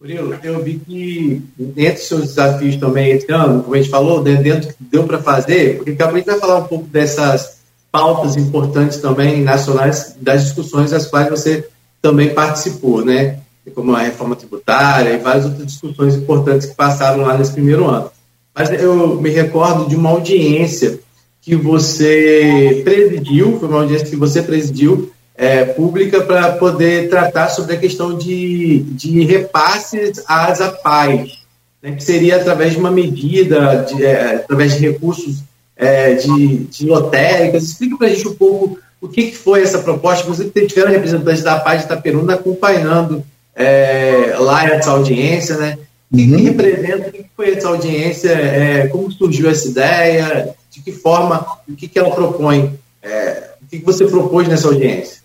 [0.00, 4.22] Murilo, eu vi que dentro dos seus desafios também esse ano, como a gente falou,
[4.22, 7.58] dentro do que deu para fazer, porque a gente vai falar um pouco dessas
[7.92, 11.68] pautas importantes também nacionais, das discussões das quais você
[12.00, 13.40] também participou, né?
[13.74, 18.10] Como a reforma tributária e várias outras discussões importantes que passaram lá nesse primeiro ano.
[18.54, 20.98] Mas eu me recordo de uma audiência
[21.42, 27.74] que você presidiu, foi uma audiência que você presidiu é, pública para poder tratar sobre
[27.74, 31.38] a questão de, de repasses às APAES.
[31.82, 35.38] né, que seria através de uma medida, de, é, através de recursos
[35.74, 37.64] é, de, de lotéricas.
[37.64, 40.28] Explica para a gente um pouco o que, que foi essa proposta.
[40.28, 43.24] Você que tiveram representantes da Paz de Itaperuna acompanhando
[43.56, 45.78] é, lá essa audiência, né?
[46.12, 46.36] O que, uhum.
[46.36, 51.46] que representa, o que foi essa audiência, é, como surgiu essa ideia, de que forma,
[51.66, 55.19] o que, que ela propõe, é, o que, que você propôs nessa audiência?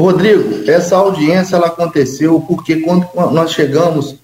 [0.00, 4.16] Rodrigo, essa audiência ela aconteceu porque quando nós chegamos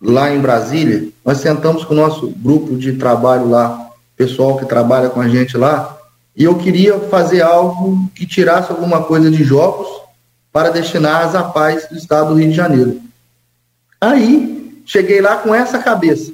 [0.00, 5.08] lá em Brasília, nós sentamos com o nosso grupo de trabalho lá, pessoal que trabalha
[5.08, 5.96] com a gente lá,
[6.36, 9.88] e eu queria fazer algo que tirasse alguma coisa de jogos
[10.52, 13.00] para destinar às APAES do estado do Rio de Janeiro.
[14.00, 16.32] Aí, cheguei lá com essa cabeça.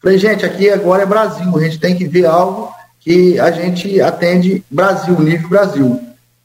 [0.00, 4.00] Falei, gente, aqui agora é Brasil, a gente tem que ver algo que a gente
[4.00, 6.00] atende Brasil, nível Brasil.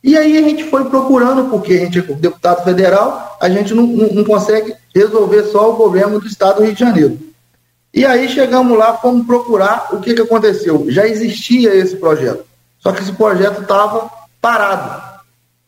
[0.07, 3.85] E aí a gente foi procurando, porque a gente é deputado federal, a gente não,
[3.85, 7.19] não, não consegue resolver só o problema do estado do Rio de Janeiro.
[7.93, 10.85] E aí chegamos lá, fomos procurar o que, que aconteceu.
[10.87, 12.45] Já existia esse projeto,
[12.79, 15.19] só que esse projeto estava parado.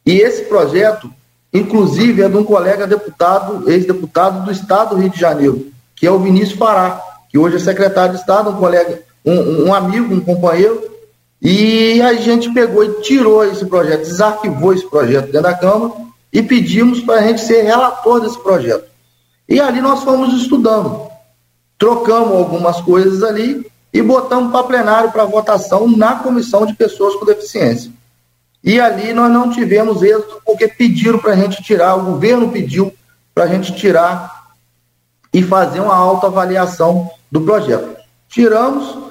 [0.06, 1.12] E esse projeto,
[1.54, 6.12] inclusive, é de um colega deputado, ex-deputado do estado do Rio de Janeiro, que é
[6.12, 10.22] o Vinícius Pará, que hoje é secretário de Estado, um colega, um, um amigo, um
[10.22, 10.82] companheiro,
[11.42, 15.94] e a gente pegou e tirou esse projeto, desarquivou esse projeto dentro da Câmara
[16.32, 18.86] e pedimos para a gente ser relator desse projeto.
[19.48, 21.10] E ali nós fomos estudando,
[21.78, 27.26] trocamos algumas coisas ali e botamos para plenário para votação na comissão de pessoas com
[27.26, 27.92] deficiência.
[28.64, 32.94] E ali nós não tivemos êxito porque pediram para a gente tirar, o governo pediu
[33.34, 34.50] para a gente tirar
[35.34, 37.98] e fazer uma autoavaliação do projeto.
[38.28, 39.09] Tiramos,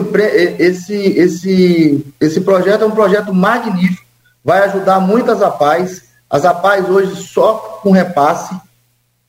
[0.58, 4.06] esse, esse, esse projeto é um projeto magnífico,
[4.42, 6.03] vai ajudar muitas APAES.
[6.34, 8.52] As APAES hoje só com repasse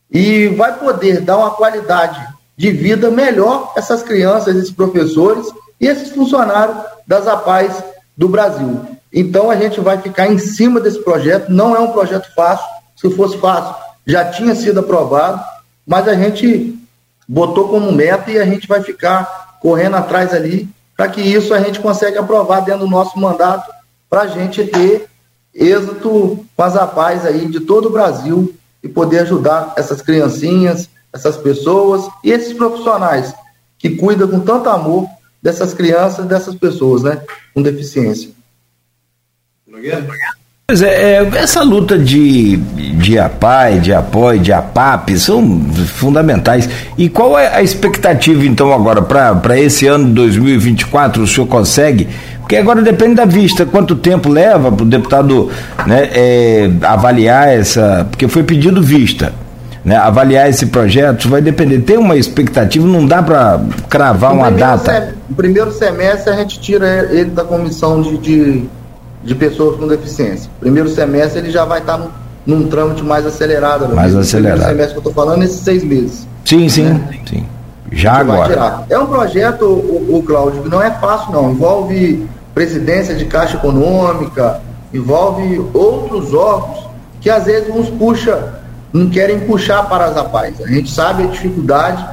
[0.09, 2.19] e vai poder dar uma qualidade
[2.57, 5.45] de vida melhor essas crianças, esses professores
[5.79, 7.75] e esses funcionários das APAES
[8.17, 8.83] do Brasil.
[9.13, 11.49] Então a gente vai ficar em cima desse projeto.
[11.49, 12.65] Não é um projeto fácil.
[12.95, 15.39] Se fosse fácil, já tinha sido aprovado,
[15.85, 16.75] mas a gente
[17.29, 21.59] botou como meta e a gente vai ficar correndo atrás ali para que isso a
[21.59, 23.71] gente consiga aprovar dentro do nosso mandato
[24.09, 25.07] para a gente ter
[25.55, 31.37] êxito com as APAES aí de todo o Brasil e poder ajudar essas criancinhas, essas
[31.37, 33.33] pessoas e esses profissionais
[33.77, 35.07] que cuidam com tanto amor
[35.41, 37.21] dessas crianças, dessas pessoas, né,
[37.53, 38.31] com deficiência.
[40.67, 45.61] Pois é, é, essa luta de, de APAI, de apoio, de APAP são
[45.93, 46.67] fundamentais.
[46.97, 51.21] E qual é a expectativa, então, agora, para esse ano de 2024?
[51.21, 52.09] O senhor consegue?
[52.45, 55.49] Porque agora depende da vista, quanto tempo leva para o deputado
[55.87, 58.05] né, é, avaliar essa.
[58.11, 59.33] Porque foi pedido vista
[59.83, 61.79] né, avaliar esse projeto, vai depender.
[61.79, 65.15] Tem uma expectativa, não dá para cravar uma data.
[65.27, 68.65] No primeiro semestre a gente tira ele da comissão de, de,
[69.23, 70.47] de, pessoas com deficiência.
[70.59, 72.09] Primeiro semestre ele já vai estar tá
[72.45, 73.87] num, num trâmite mais acelerado.
[73.95, 74.19] Mais mesmo.
[74.21, 74.57] acelerado.
[74.57, 76.27] Primeiro semestre que eu estou falando, esses seis meses.
[76.45, 77.19] Sim, sim, né?
[77.27, 77.43] sim.
[77.91, 78.83] Já agora.
[78.89, 81.51] É um projeto, o, o Cláudio, que não é fácil não.
[81.51, 84.61] Envolve presidência de Caixa Econômica,
[84.93, 86.87] envolve outros órgãos
[87.19, 88.61] que às vezes uns puxa
[88.93, 90.61] não querem puxar para as APAES.
[90.61, 92.05] A gente sabe a dificuldade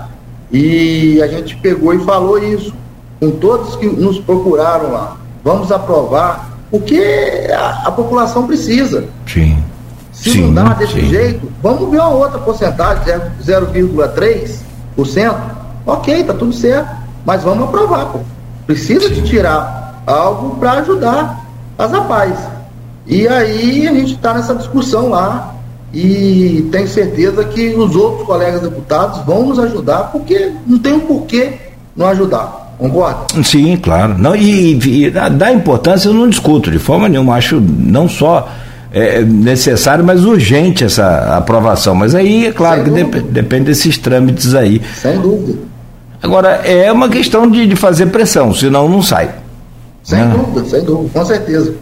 [0.50, 2.74] e a gente pegou e falou isso
[3.20, 5.16] com todos que nos procuraram lá.
[5.44, 9.04] Vamos aprovar, porque a, a população precisa.
[9.26, 9.62] Sim.
[10.12, 11.08] Se sim, não dá desse sim.
[11.08, 13.02] jeito, vamos ver uma outra porcentagem,
[13.44, 15.36] 0,3%.
[15.86, 16.90] Ok, tá tudo certo.
[17.24, 18.18] Mas vamos aprovar, pô.
[18.66, 19.14] Precisa sim.
[19.14, 21.44] de tirar algo para ajudar
[21.78, 22.38] as APAES.
[23.06, 25.54] E aí a gente está nessa discussão lá
[25.92, 31.00] e tenho certeza que os outros colegas deputados vão nos ajudar, porque não tem um
[31.00, 31.52] porquê
[31.96, 32.74] não ajudar.
[32.78, 33.42] Concorda?
[33.44, 34.16] Sim, claro.
[34.18, 37.36] Não, e, e da importância eu não discuto de forma nenhuma.
[37.36, 38.48] Acho não só
[38.92, 41.94] é, necessário, mas urgente essa aprovação.
[41.94, 44.80] Mas aí, é claro, Sem que dep depende desses trâmites aí.
[44.96, 45.58] Sem dúvida.
[46.22, 49.30] Agora, é uma questão de, de fazer pressão, senão não sai.
[50.02, 50.34] Sem né?
[50.34, 51.74] dúvida, sem dúvida, com certeza.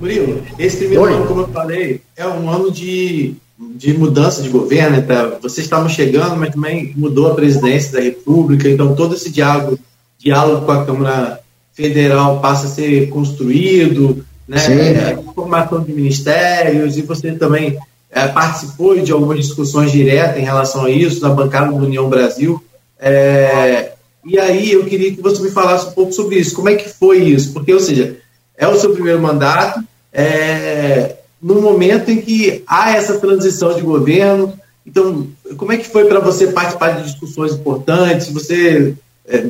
[0.00, 1.12] Murilo, esse primeiro Oi.
[1.12, 5.02] ano, como eu falei, é um ano de, de mudança de governo.
[5.02, 5.38] Tá?
[5.42, 9.78] Vocês estavam chegando, mas também mudou a presidência da República, então todo esse diálogo,
[10.18, 11.40] diálogo com a Câmara
[11.72, 14.58] Federal passa a ser construído, né?
[14.58, 17.78] É, formação de ministérios, e você também
[18.10, 22.62] é, participou de algumas discussões diretas em relação a isso, na bancada do União Brasil.
[22.98, 23.92] É,
[24.24, 26.54] e aí eu queria que você me falasse um pouco sobre isso.
[26.54, 27.52] Como é que foi isso?
[27.52, 28.16] Porque, ou seja,
[28.56, 34.52] é o seu primeiro mandato, é, no momento em que há essa transição de governo.
[34.86, 38.28] Então, como é que foi para você participar de discussões importantes?
[38.30, 38.94] Você
[39.26, 39.46] é,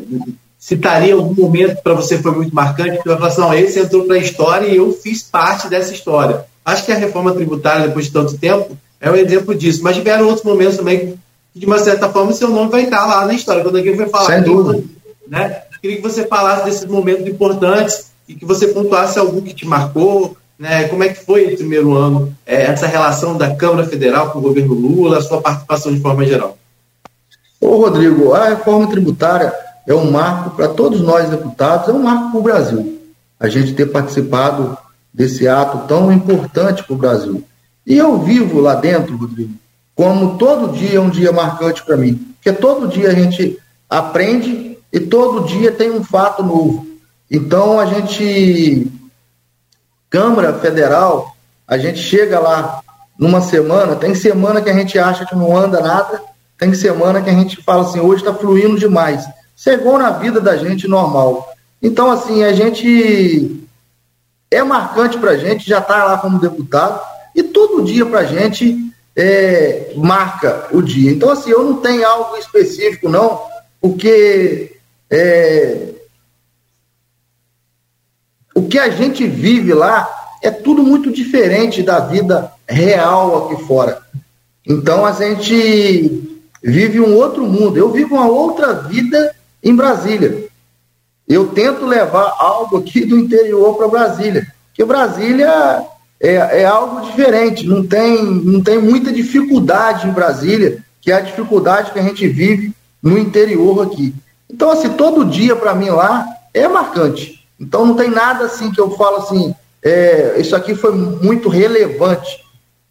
[0.59, 2.98] citaria algum momento para você foi muito marcante?
[2.98, 6.44] Que você fala assim, esse entrou para a história e eu fiz parte dessa história.
[6.64, 9.83] Acho que a reforma tributária, depois de tanto tempo, é um exemplo disso.
[9.83, 11.18] Mas tiveram outros momentos também que,
[11.54, 13.62] de uma certa forma, seu nome vai estar lá na história.
[13.62, 14.26] Quando alguém vai falar.
[14.26, 14.84] Sem dúvida.
[15.26, 15.62] Né?
[15.80, 20.36] Queria que você falasse desses momentos importantes e que você pontuasse algum que te marcou,
[20.58, 20.88] né?
[20.88, 24.42] Como é que foi o primeiro ano, é, essa relação da Câmara Federal com o
[24.42, 26.58] governo Lula, a sua participação de forma geral?
[27.58, 29.52] Ô, Rodrigo, a reforma tributária
[29.86, 33.00] é um marco para todos nós deputados, é um marco para o Brasil.
[33.38, 34.76] A gente ter participado
[35.12, 37.42] desse ato tão importante para o Brasil.
[37.86, 39.54] E eu vivo lá dentro, Rodrigo,
[40.00, 42.14] como todo dia é um dia marcante para mim.
[42.36, 46.86] Porque todo dia a gente aprende e todo dia tem um fato novo.
[47.30, 48.90] Então a gente,
[50.08, 51.36] Câmara Federal,
[51.68, 52.80] a gente chega lá
[53.18, 56.22] numa semana, tem semana que a gente acha que não anda nada,
[56.56, 59.28] tem semana que a gente fala assim, hoje está fluindo demais.
[59.54, 61.46] Chegou na vida da gente normal.
[61.82, 63.68] Então, assim, a gente
[64.50, 67.02] é marcante para a gente, já está lá como deputado,
[67.34, 71.10] e todo dia para a gente é, marca o dia.
[71.10, 73.40] Então, assim, eu não tenho algo específico, não,
[73.80, 74.76] porque
[75.10, 75.88] é,
[78.54, 80.08] o que a gente vive lá
[80.42, 84.00] é tudo muito diferente da vida real aqui fora.
[84.66, 87.76] Então a gente vive um outro mundo.
[87.76, 90.48] Eu vivo uma outra vida em Brasília.
[91.28, 95.84] Eu tento levar algo aqui do interior para Brasília, porque Brasília
[96.20, 97.66] é, é, algo diferente.
[97.66, 102.26] Não tem, não tem muita dificuldade em Brasília, que é a dificuldade que a gente
[102.28, 104.14] vive no interior aqui.
[104.48, 107.46] Então assim, todo dia para mim lá é marcante.
[107.59, 112.38] Então não tem nada assim que eu falo assim, é, isso aqui foi muito relevante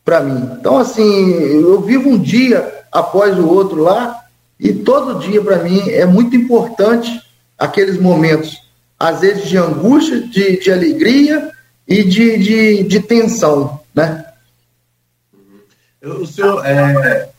[0.04, 0.58] para mim.
[0.60, 4.24] Então, assim, eu vivo um dia após o outro lá,
[4.60, 7.22] e todo dia para mim é muito importante
[7.58, 8.58] aqueles momentos,
[9.00, 11.52] às vezes de angústia, de, de alegria
[11.89, 14.23] e de, de, de tensão, né?
[16.02, 17.30] O senhor, é,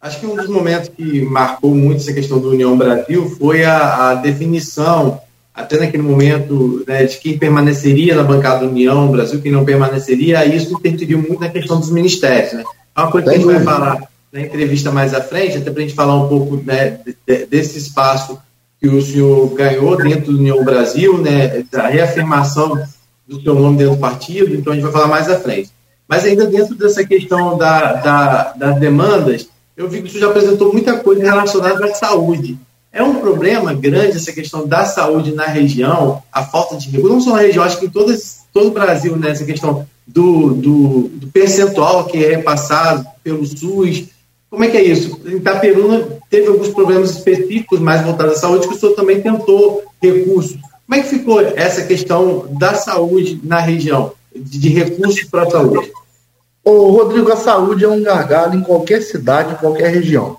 [0.00, 4.10] acho que um dos momentos que marcou muito essa questão do União Brasil foi a,
[4.10, 5.20] a definição
[5.52, 10.72] até naquele momento né, de quem permaneceria na bancada União Brasil, quem não permaneceria, isso
[10.72, 12.54] interferiu muito na questão dos ministérios.
[12.54, 12.64] Né?
[12.96, 14.00] É uma coisa que a gente vai falar
[14.32, 17.00] na entrevista mais à frente, até para a gente falar um pouco né,
[17.50, 18.38] desse espaço
[18.80, 22.80] que o senhor ganhou dentro do União Brasil, né, a reafirmação
[23.36, 25.70] do seu nome dentro do partido, então a gente vai falar mais à frente.
[26.08, 30.30] Mas ainda dentro dessa questão da, da, das demandas, eu vi que o senhor já
[30.30, 32.58] apresentou muita coisa relacionada à saúde.
[32.92, 37.20] É um problema grande essa questão da saúde na região, a falta de recursos, não
[37.20, 41.08] só na região, acho que em todas, todo o Brasil, né, essa questão do, do,
[41.14, 44.04] do percentual que é repassado pelo SUS.
[44.50, 45.18] Como é que é isso?
[45.24, 49.82] Em Itaperuna teve alguns problemas específicos mais voltados à saúde, que o senhor também tentou
[50.02, 50.58] recursos.
[50.92, 55.90] Como é que ficou essa questão da saúde na região, de, recursos para a saúde?
[56.62, 60.36] Ô, Rodrigo, a saúde é um gargalo em qualquer cidade, em qualquer região,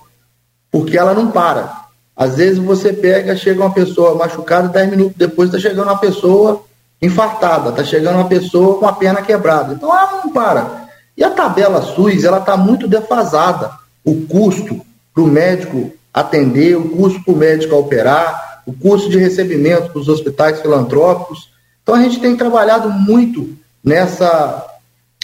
[0.72, 1.86] porque ela não para.
[2.16, 6.63] Às vezes você pega, chega uma pessoa machucada, dez minutos depois está chegando uma pessoa
[7.02, 9.74] infartada, está chegando uma pessoa com a perna quebrada.
[9.74, 10.88] Então ela não para.
[11.18, 13.72] E a tabela SUS, ela está muito defasada.
[14.06, 14.80] O custo
[15.16, 19.99] para o médico atender, o custo para o médico operar, o custo de recebimento para
[19.99, 21.49] os hospitais filantrópicos.
[21.82, 24.66] Então a gente tem trabalhado muito nessa,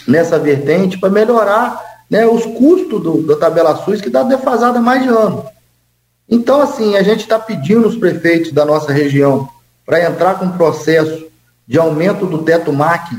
[0.06, 1.80] nessa vertente para melhorar
[2.10, 5.46] né, os custos do, da tabela SUS, que está defasada há mais de ano.
[6.28, 9.48] Então, assim, a gente está pedindo os prefeitos da nossa região
[9.86, 11.26] para entrar com um processo
[11.66, 13.10] de aumento do teto MAC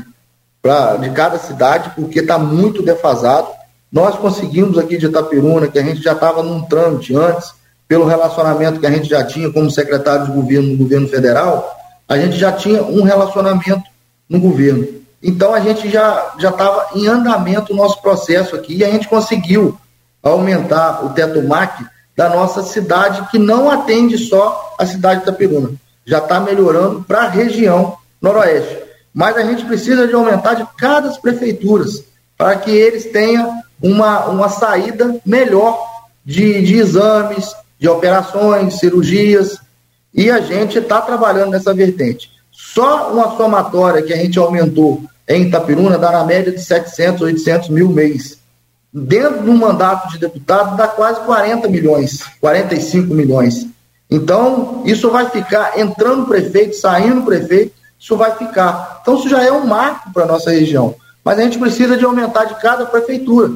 [0.60, 3.48] pra, de cada cidade, porque está muito defasado.
[3.90, 7.52] Nós conseguimos aqui de Itapiruna, que a gente já estava num trâmite antes,
[7.88, 11.76] pelo relacionamento que a gente já tinha como secretário de governo no governo federal,
[12.08, 13.82] a gente já tinha um relacionamento
[14.28, 14.86] no governo.
[15.22, 19.08] Então a gente já já estava em andamento o nosso processo aqui e a gente
[19.08, 19.78] conseguiu
[20.22, 21.84] aumentar o teto MAC
[22.16, 25.70] da nossa cidade, que não atende só a cidade de Itapiruna.
[26.04, 28.78] Já está melhorando para a região noroeste.
[29.14, 32.04] Mas a gente precisa de aumentar de cada das prefeituras
[32.36, 35.78] para que eles tenham uma, uma saída melhor
[36.24, 39.58] de, de exames, de operações, cirurgias,
[40.14, 42.30] e a gente está trabalhando nessa vertente.
[42.52, 47.70] Só uma somatória que a gente aumentou em Itapiruna dá na média de 700, 800
[47.70, 48.38] mil mês.
[48.92, 53.66] Dentro de um mandato de deputado dá quase 40 milhões, 45 milhões.
[54.08, 59.00] Então, isso vai ficar entrando prefeito, saindo prefeito, isso vai ficar.
[59.02, 60.94] Então, isso já é um marco para a nossa região.
[61.24, 63.50] Mas a gente precisa de aumentar de cada prefeitura,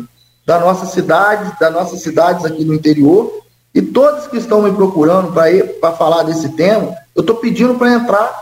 [0.44, 3.45] da nossa cidade, das nossas cidades aqui no interior,
[3.76, 5.34] e todos que estão me procurando
[5.78, 8.34] para falar desse tema, eu estou pedindo para entrar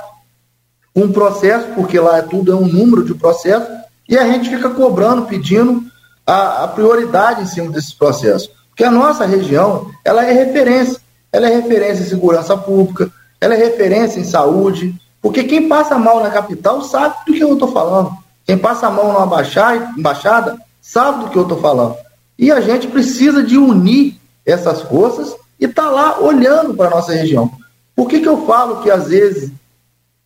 [0.94, 3.66] um processo, porque lá é tudo é um número de processo,
[4.08, 5.82] e a gente fica cobrando, pedindo
[6.24, 8.48] a, a prioridade em cima desse processo.
[8.68, 11.00] Porque a nossa região, ela é referência.
[11.32, 13.10] Ela é referência em segurança pública,
[13.40, 17.54] ela é referência em saúde, porque quem passa mal na capital sabe do que eu
[17.54, 18.12] estou falando.
[18.46, 19.42] Quem passa mal numa
[19.98, 21.96] embaixada sabe do que eu estou falando.
[22.38, 26.90] E a gente precisa de unir essas forças e estar tá lá olhando para a
[26.90, 27.50] nossa região.
[27.94, 29.50] Por que, que eu falo que às vezes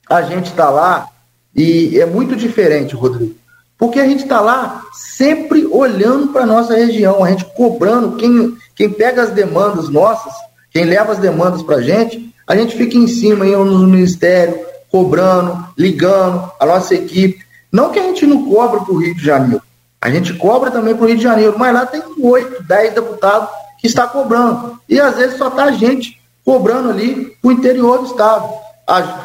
[0.08, 1.08] a gente está lá
[1.54, 3.34] e é muito diferente, Rodrigo?
[3.76, 8.56] Porque a gente está lá sempre olhando para a nossa região, a gente cobrando, quem,
[8.74, 10.32] quem pega as demandas nossas,
[10.72, 14.58] quem leva as demandas para a gente, a gente fica em cima aí no ministério,
[14.90, 17.46] cobrando, ligando, a nossa equipe.
[17.70, 19.62] Não que a gente não cobra para o Rio de Janeiro,
[20.00, 23.48] a gente cobra também para o Rio de Janeiro, mas lá tem oito, dez deputados
[23.79, 24.79] que está cobrando.
[24.89, 28.49] E às vezes só está a gente cobrando ali o interior do estado.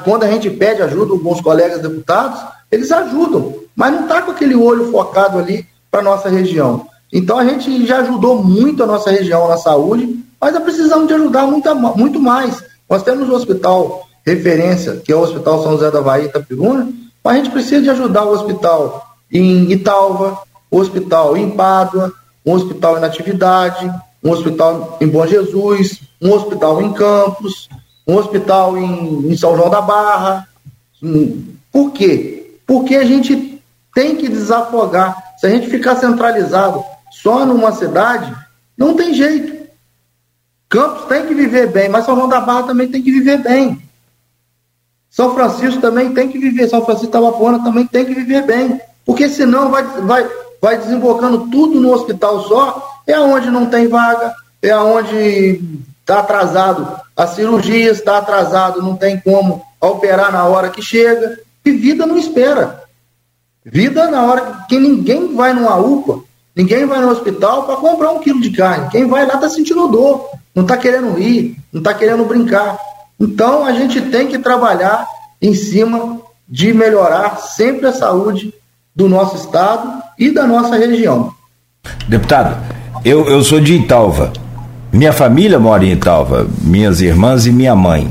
[0.04, 2.39] Quando a gente pede ajuda, alguns colegas deputados,
[2.72, 6.88] eles ajudam, mas não está com aquele olho focado ali para a nossa região.
[7.12, 11.45] Então a gente já ajudou muito a nossa região na saúde, mas precisamos de ajudar
[11.47, 12.64] muito, muito mais.
[12.89, 16.91] Nós temos o hospital referência, que é o Hospital São José da Bahia Itapiruna,
[17.24, 20.39] mas a gente precisa de ajudar o hospital em Italva,
[20.70, 22.12] o hospital em Pádua,
[22.45, 23.89] um hospital em Natividade,
[24.24, 27.67] um hospital em Bom Jesus, um hospital em Campos,
[28.07, 30.47] um hospital em, em São João da Barra.
[31.71, 32.57] Por quê?
[32.65, 33.61] Porque a gente
[33.93, 35.21] tem que desafogar.
[35.38, 38.34] Se a gente ficar centralizado só numa cidade,
[38.78, 39.67] não tem jeito.
[40.69, 43.82] Campos tem que viver bem, mas São João da Barra também tem que viver bem.
[45.09, 48.82] São Francisco também tem que viver, São Francisco Tabapuana também tem que viver bem.
[49.05, 50.28] Porque senão vai, vai,
[50.61, 55.62] vai desembocando tudo no hospital só é onde não tem vaga, é onde
[55.99, 61.39] está atrasado as cirurgias, está atrasado, não tem como operar na hora que chega.
[61.66, 62.84] E vida não espera.
[63.66, 66.22] Vida na hora que ninguém vai numa UPA,
[66.56, 68.89] ninguém vai no hospital para comprar um quilo de carne.
[68.89, 72.78] Quem vai lá está sentindo dor, não está querendo rir, não está querendo brincar.
[73.20, 75.08] Então a gente tem que trabalhar
[75.41, 78.54] em cima de melhorar sempre a saúde
[78.93, 81.34] do nosso estado e da nossa região.
[82.08, 82.58] Deputado,
[83.03, 84.31] eu, eu sou de Italva.
[84.91, 88.07] Minha família mora em Italva, minhas irmãs e minha mãe.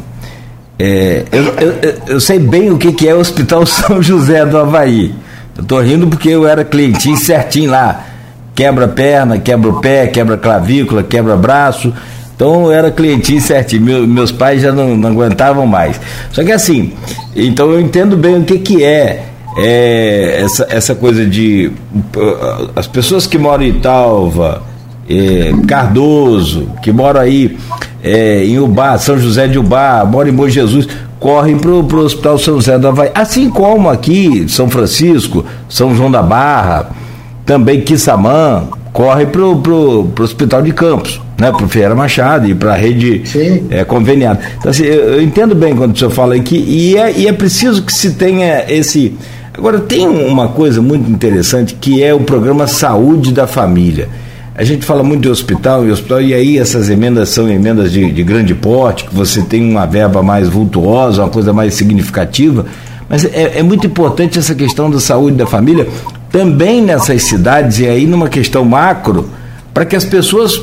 [0.78, 4.58] É, eu, eu, eu, sei bem o que, que é o Hospital São José do
[4.58, 5.14] Havaí.
[5.56, 8.06] Eu tô rindo porque eu era clientinho certinho lá.
[8.54, 11.92] Quebra perna, quebra o pé, quebra clavícula, quebra braço.
[12.34, 13.82] Então eu era clientinho certinho.
[13.82, 16.00] Meu, meus pais já não, não, aguentavam mais.
[16.32, 16.92] Só que assim,
[17.36, 19.24] então eu entendo bem o que, que é,
[19.56, 21.70] é essa, essa coisa de.
[22.16, 24.71] Uh, as pessoas que moram em Italva
[25.08, 27.56] é, Cardoso, que mora aí
[28.02, 30.88] é, em Ubá, São José de Ubá, mora em Bom Jesus,
[31.18, 33.10] correm para o Hospital São José do Havaí.
[33.14, 36.90] Assim como aqui, São Francisco, São João da Barra,
[37.46, 42.72] também Quissamã, corre para o Hospital de Campos, né, para o Ferreira Machado e para
[42.72, 43.22] a rede
[43.70, 44.40] é, conveniada.
[44.58, 47.32] Então, assim, eu, eu, entendo bem quando o senhor fala aqui, e é, e é
[47.32, 49.14] preciso que se tenha esse.
[49.54, 54.08] Agora, tem uma coisa muito interessante que é o programa Saúde da Família.
[54.54, 58.12] A gente fala muito de hospital e hospital, e aí essas emendas são emendas de,
[58.12, 62.66] de grande porte, que você tem uma verba mais vultuosa, uma coisa mais significativa,
[63.08, 65.88] mas é, é, muito importante essa questão da saúde da família,
[66.30, 69.30] também nessas cidades, e aí numa questão macro,
[69.72, 70.60] para que as pessoas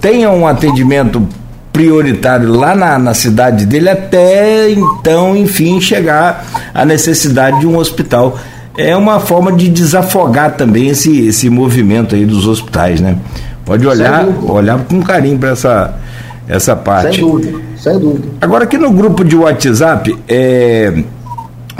[0.00, 1.24] tenham um atendimento
[1.72, 6.44] prioritário lá na, na cidade dele, até então, enfim, chegar
[6.74, 8.36] à necessidade de um hospital
[8.76, 13.18] é uma forma de desafogar também esse, esse movimento aí dos hospitais, né?
[13.64, 15.94] Pode olhar, olhar com carinho para essa,
[16.48, 17.16] essa parte.
[17.16, 18.28] Sem dúvida, sem dúvida.
[18.40, 21.02] Agora aqui no grupo de WhatsApp, é,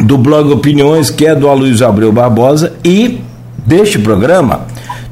[0.03, 3.21] do blog Opiniões, que é do Aloysio Abreu Barbosa, e
[3.67, 4.61] deste programa.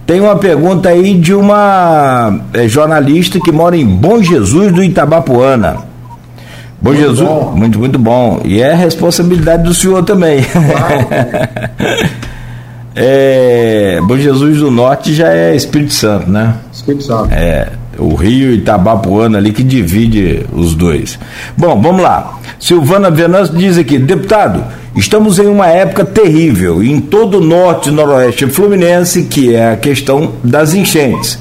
[0.06, 5.89] Tem uma pergunta aí de uma é, jornalista que mora em Bom Jesus do Itabapuana.
[6.80, 7.54] Bom muito Jesus, bom.
[7.56, 8.40] muito, muito bom.
[8.44, 10.40] E é responsabilidade do senhor também.
[12.96, 16.54] é, bom Jesus do Norte já é Espírito Santo, né?
[16.72, 17.32] Espírito Santo.
[17.32, 17.68] É,
[17.98, 21.18] o Rio Itabapuana ali que divide os dois.
[21.56, 22.38] Bom, vamos lá.
[22.58, 24.64] Silvana Venâncio diz aqui, deputado,
[24.96, 29.76] Estamos em uma época terrível em todo o norte e noroeste fluminense, que é a
[29.76, 31.38] questão das enchentes.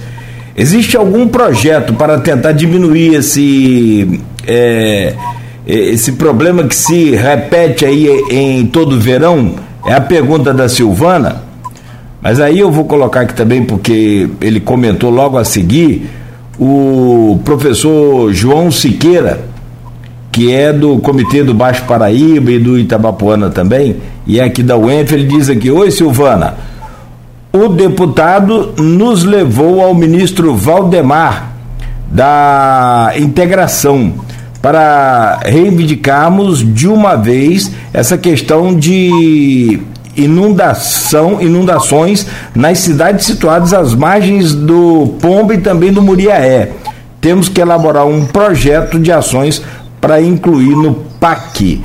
[0.56, 5.16] Existe algum projeto para tentar diminuir esse, é,
[5.66, 9.56] esse problema que se repete aí em todo o verão?
[9.86, 11.44] É a pergunta da Silvana.
[12.22, 16.10] Mas aí eu vou colocar aqui também, porque ele comentou logo a seguir,
[16.60, 19.42] o professor João Siqueira,
[20.32, 24.76] que é do Comitê do Baixo Paraíba e do Itabapuana também, e é aqui da
[24.76, 26.56] UENF, ele diz aqui: Oi, Silvana.
[27.52, 31.52] O deputado nos levou ao ministro Valdemar
[32.12, 34.14] da integração
[34.62, 39.80] para reivindicarmos de uma vez essa questão de
[40.16, 46.72] inundação, inundações nas cidades situadas às margens do Pombo e também do Muriaé.
[47.22, 49.62] Temos que elaborar um projeto de ações
[50.00, 51.82] para incluir no PAC.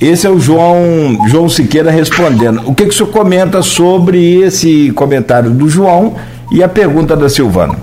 [0.00, 2.62] Esse é o João, João Siqueira respondendo.
[2.66, 6.14] O que, que o senhor comenta sobre esse comentário do João
[6.52, 7.74] e a pergunta da Silvana?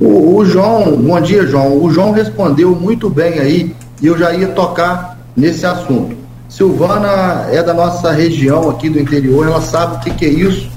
[0.00, 1.76] O, o, João, bom dia, João.
[1.76, 6.16] O João respondeu muito bem aí e eu já ia tocar nesse assunto.
[6.48, 10.70] Silvana é da nossa região aqui do interior, ela sabe o que, que é isso,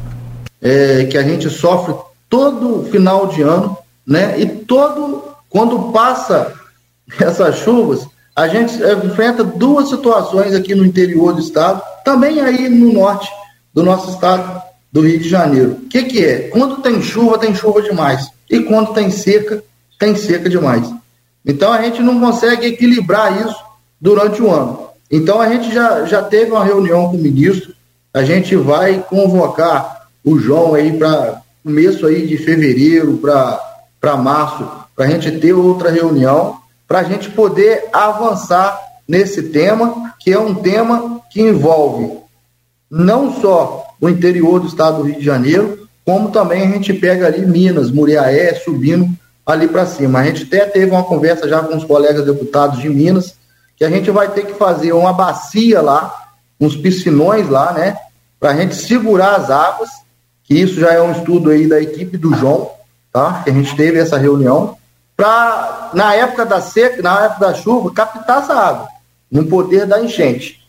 [0.61, 1.95] é, que a gente sofre
[2.29, 4.39] todo final de ano, né?
[4.39, 6.53] E todo, quando passa
[7.17, 8.05] essas chuvas,
[8.35, 13.31] a gente enfrenta duas situações aqui no interior do estado, também aí no norte
[13.73, 14.61] do nosso estado
[14.91, 15.71] do Rio de Janeiro.
[15.71, 16.49] O que, que é?
[16.49, 18.27] Quando tem chuva, tem chuva demais.
[18.53, 19.63] E quando tem seca,
[19.99, 20.89] tem seca demais.
[21.45, 23.55] Então a gente não consegue equilibrar isso
[23.99, 24.87] durante o ano.
[25.11, 27.73] Então a gente já, já teve uma reunião com o ministro,
[28.13, 35.05] a gente vai convocar o João aí para começo aí de fevereiro para março, para
[35.05, 40.53] a gente ter outra reunião para a gente poder avançar nesse tema, que é um
[40.53, 42.19] tema que envolve
[42.87, 47.27] não só o interior do estado do Rio de Janeiro, como também a gente pega
[47.27, 49.09] ali Minas, Muriaé, subindo
[49.45, 50.19] ali para cima.
[50.19, 53.35] A gente até teve uma conversa já com os colegas deputados de Minas,
[53.75, 56.13] que a gente vai ter que fazer uma bacia lá,
[56.59, 57.97] uns piscinões lá, né,
[58.39, 59.89] para a gente segurar as águas,
[60.43, 62.71] que isso já é um estudo aí da equipe do João,
[63.11, 63.41] tá?
[63.43, 64.77] Que a gente teve essa reunião
[65.15, 68.87] para, na época da seca, na época da chuva, captar essa água,
[69.31, 70.61] no poder da enchente.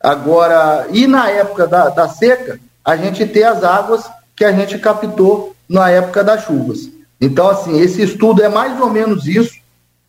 [0.00, 4.04] Agora, e na época da, da seca, a gente ter as águas
[4.38, 6.88] que a gente captou na época das chuvas.
[7.20, 9.54] Então, assim, esse estudo é mais ou menos isso,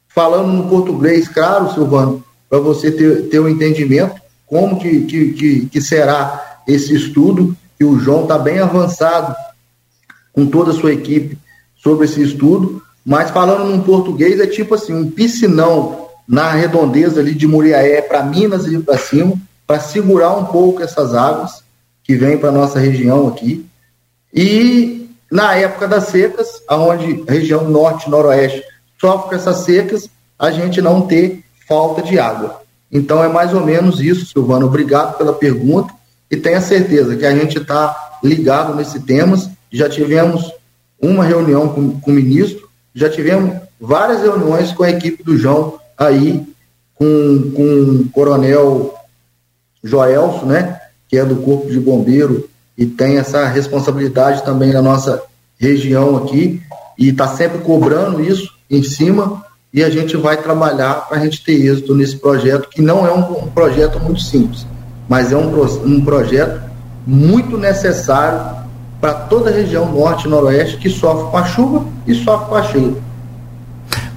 [0.07, 5.65] falando no português, claro, Silvano, para você ter, ter um entendimento como que, que, que,
[5.65, 9.36] que será esse estudo, que o João está bem avançado
[10.32, 11.36] com toda a sua equipe
[11.75, 17.34] sobre esse estudo, mas falando num português, é tipo assim, um piscinão na redondeza ali
[17.34, 19.34] de Muriaé para Minas e para cima,
[19.65, 21.63] para segurar um pouco essas águas
[22.03, 23.67] que vêm para nossa região aqui.
[24.34, 28.63] E na época das secas, aonde a região norte e noroeste
[28.99, 32.61] sofre com essas secas, a gente não ter falta de água.
[32.91, 34.65] Então é mais ou menos isso, Silvano.
[34.65, 35.93] Obrigado pela pergunta
[36.30, 39.38] e tenha certeza que a gente está ligado nesse tema.
[39.71, 40.51] Já tivemos
[40.99, 45.80] uma reunião com, com o ministro já tivemos várias reuniões com a equipe do João
[45.97, 46.45] aí,
[46.95, 48.93] com, com o coronel
[49.84, 52.49] Joelso, né, que é do Corpo de Bombeiro
[52.80, 55.21] e tem essa responsabilidade também na nossa
[55.59, 56.61] região aqui
[56.97, 61.43] e está sempre cobrando isso em cima e a gente vai trabalhar para a gente
[61.43, 64.65] ter êxito nesse projeto, que não é um, um projeto muito simples,
[65.09, 66.61] mas é um, um projeto
[67.05, 68.65] muito necessário
[69.01, 72.55] para toda a região norte e noroeste que sofre com a chuva e sofre com
[72.55, 73.09] a cheia.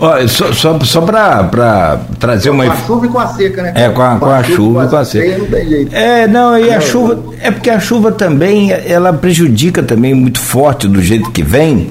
[0.04, 2.64] Olha, só, só, só para trazer uma.
[2.64, 3.72] Com a chuva e com a seca, né?
[3.76, 5.38] É, com a, com a, chuva, e com a seca.
[5.38, 5.94] Não tem jeito.
[5.94, 7.20] É, não, e a chuva.
[7.40, 11.90] É porque a chuva também, ela prejudica também muito forte do jeito que vem.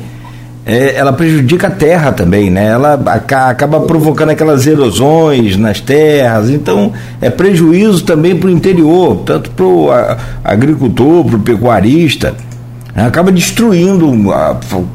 [0.65, 2.67] É, ela prejudica a terra também, né?
[2.67, 6.91] Ela acaba provocando aquelas erosões nas terras, então
[7.21, 9.87] é prejuízo também para o interior, tanto para o
[10.43, 12.35] agricultor, para o pecuarista.
[12.95, 13.05] Né?
[13.05, 14.11] acaba destruindo,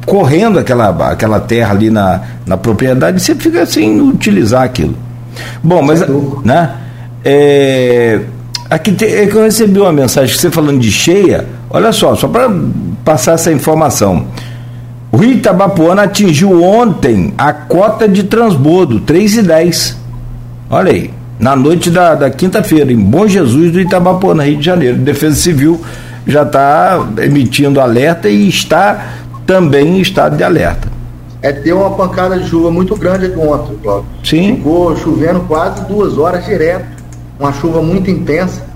[0.04, 4.96] correndo aquela, aquela terra ali na, na propriedade e você fica sem utilizar aquilo.
[5.62, 6.02] Bom, mas
[6.44, 6.72] né,
[7.24, 8.20] é,
[8.68, 11.46] Aqui tem, é que eu recebi uma mensagem que você falando de cheia.
[11.70, 12.50] Olha só, só para
[13.04, 14.26] passar essa informação.
[15.12, 19.94] O Rio Itabapuana atingiu ontem a cota de transbordo, 3,10.
[20.68, 24.96] Olha aí, na noite da, da quinta-feira, em Bom Jesus do Itabapuana, Rio de Janeiro.
[24.96, 25.80] Defesa Civil
[26.26, 29.14] já está emitindo alerta e está
[29.46, 30.88] também em estado de alerta.
[31.40, 34.10] É ter uma pancada de chuva muito grande aqui ontem, Cláudio.
[34.24, 34.56] Sim.
[34.56, 36.86] Ficou chovendo quase duas horas direto,
[37.38, 38.66] uma chuva muito intensa.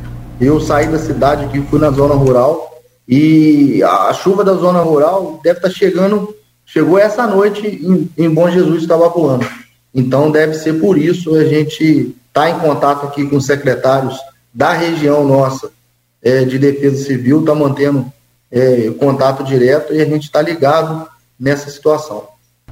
[0.40, 2.70] Eu saí da cidade aqui, fui na zona rural
[3.09, 6.34] e a chuva da zona rural deve estar tá chegando,
[6.64, 9.44] chegou essa noite em, em Bom Jesus estava pulando.
[9.92, 14.16] Então deve ser por isso a gente está em contato aqui com os secretários
[14.55, 15.70] da região nossa
[16.23, 18.07] é, de defesa civil, está mantendo
[18.51, 21.07] é, contato direto e a gente está ligado
[21.39, 22.25] nessa situação.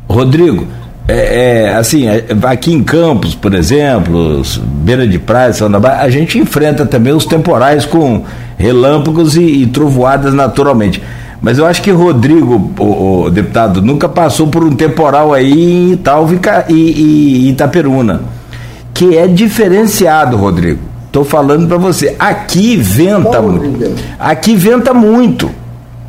[0.08, 0.66] Rodrigo,
[1.06, 5.52] é, é, assim, é, aqui em Campos, por exemplo, beira de praia,
[6.00, 8.24] a gente enfrenta também os temporais com
[8.58, 11.02] relâmpagos e, e trovoadas naturalmente.
[11.40, 15.92] Mas eu acho que Rodrigo, o, o, deputado, nunca passou por um temporal aí em
[15.92, 16.34] Italva
[16.68, 18.22] e, e Itaperuna,
[18.92, 20.80] que é diferenciado, Rodrigo.
[21.08, 22.14] Estou falando para você.
[22.18, 23.94] Aqui venta muito.
[24.18, 25.50] Aqui venta muito.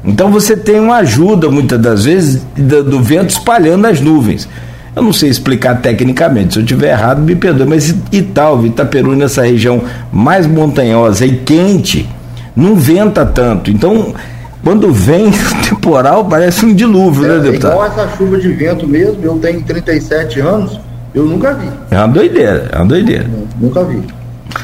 [0.04, 4.48] Então você tem uma ajuda, muitas das vezes, do, do vento espalhando as nuvens.
[4.96, 9.44] Eu não sei explicar tecnicamente, se eu tiver errado, me perdoe, mas Italva, Itaperu, nessa
[9.44, 9.82] região
[10.12, 12.10] mais montanhosa e quente,
[12.54, 13.72] não venta tanto.
[13.72, 14.14] Então,
[14.64, 17.72] quando vem o temporal, parece um dilúvio, né, é, né, deputado?
[17.72, 20.80] Igual essa chuva de vento mesmo, eu tenho 37 anos,
[21.14, 21.70] eu nunca vi.
[21.92, 23.26] É uma doideira, é uma doideira.
[23.28, 24.02] Não, nunca vi.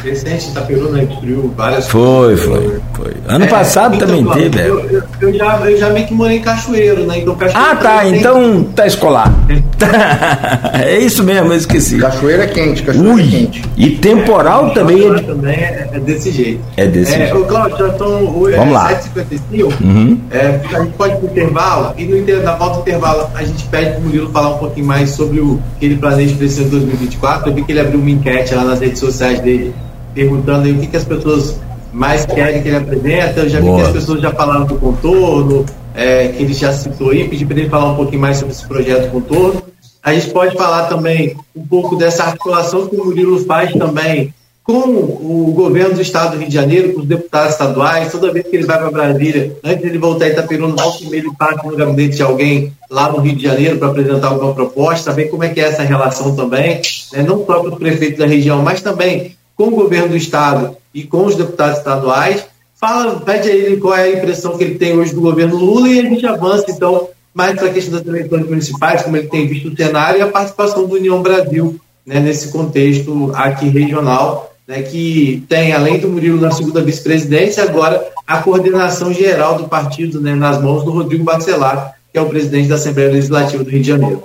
[0.04, 3.14] Recente, Itaperuna né, destruiu várias Foi, foi, foi.
[3.28, 6.38] Ano é, passado então, também teve, eu, eu, eu, já, eu já meio que morei
[6.38, 7.20] em Cachoeiro, né?
[7.20, 9.34] Então, Cachoeiro ah, tá, então tá escolar.
[10.74, 12.00] é isso mesmo, eu esqueci.
[12.00, 13.62] Cachoeiro é quente, Cachoeiro Ui, é quente.
[13.78, 15.20] E temporal é, também é...
[15.20, 16.62] também é, é, desse jeito.
[16.78, 17.46] É desse é, jeito.
[17.46, 18.90] Cláudio, já estão Vamos lá.
[18.90, 20.20] 7h55, uhum.
[20.32, 23.44] é, a gente pode ir pro intervalo, e no inter, na volta do intervalo a
[23.44, 26.62] gente pede pro Murilo falar um pouquinho mais sobre o que ele planeja para esse
[26.62, 27.50] ano 2024.
[27.50, 29.75] Eu vi que ele abriu uma enquete lá nas redes sociais dele
[30.16, 31.60] perguntando aí o que, que as pessoas
[31.94, 33.38] mais querem que ele apresente.
[33.38, 33.76] Eu já Boa.
[33.76, 37.46] vi que as pessoas já falaram do contorno, é, que ele já citou aí, pedi
[37.46, 39.62] para ele falar um pouquinho mais sobre esse projeto contorno.
[40.02, 44.82] A gente pode falar também um pouco dessa articulação que o Murilo faz também com
[44.82, 48.56] o governo do estado do Rio de Janeiro, com os deputados estaduais, toda vez que
[48.56, 51.78] ele vai para Brasília, antes de ele voltar a Itaperuna, volta e ele passa no
[51.78, 55.50] gabinete de alguém lá no Rio de Janeiro para apresentar alguma proposta, saber como é
[55.50, 56.82] que é essa relação também,
[57.14, 57.22] né?
[57.22, 61.04] não só com os prefeitos da região, mas também com o governo do estado e
[61.04, 62.46] com os deputados estaduais.
[62.80, 65.88] Fala, pede a ele qual é a impressão que ele tem hoje do governo Lula
[65.88, 69.48] e a gente avança, então, mais para a questão das eleições municipais, como ele tem
[69.48, 74.82] visto o cenário, e a participação do União Brasil né, nesse contexto aqui regional, né,
[74.82, 80.36] que tem, além do Murilo na segunda vice-presidência, agora a coordenação geral do partido né,
[80.36, 83.88] nas mãos do Rodrigo Bacelar, que é o presidente da Assembleia Legislativa do Rio de
[83.88, 84.24] Janeiro.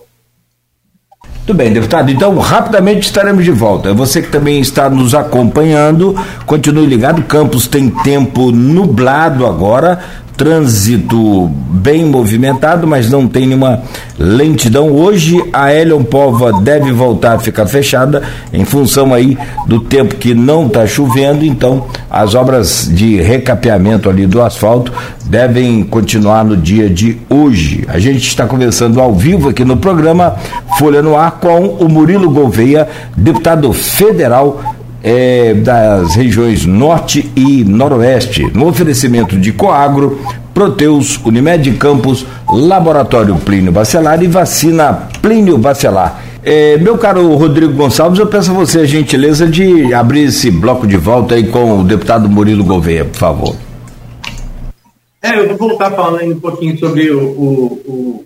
[1.41, 2.11] Muito bem, deputado.
[2.11, 3.93] Então, rapidamente estaremos de volta.
[3.93, 6.15] Você que também está nos acompanhando,
[6.47, 7.23] continue ligado.
[7.23, 9.99] Campos tem tempo nublado agora
[10.41, 13.83] trânsito bem movimentado, mas não tem nenhuma
[14.19, 14.89] lentidão.
[14.91, 19.37] Hoje a Elion Pova deve voltar a ficar fechada em função aí
[19.67, 24.91] do tempo que não está chovendo, então as obras de recapeamento ali do asfalto
[25.27, 27.85] devem continuar no dia de hoje.
[27.87, 30.37] A gente está conversando ao vivo aqui no programa
[30.79, 38.51] Folha no Ar com o Murilo Gouveia, deputado federal é, das regiões norte e noroeste,
[38.55, 40.21] no oferecimento de Coagro,
[40.53, 46.23] Proteus, Unimed Campos, Laboratório Plínio Bacelar e Vacina Plínio Bacelar.
[46.43, 50.87] É, meu caro Rodrigo Gonçalves, eu peço a você a gentileza de abrir esse bloco
[50.87, 53.57] de volta aí com o deputado Murilo Gouveia, por favor.
[55.23, 58.25] É, eu vou voltar falando um pouquinho sobre o, o, o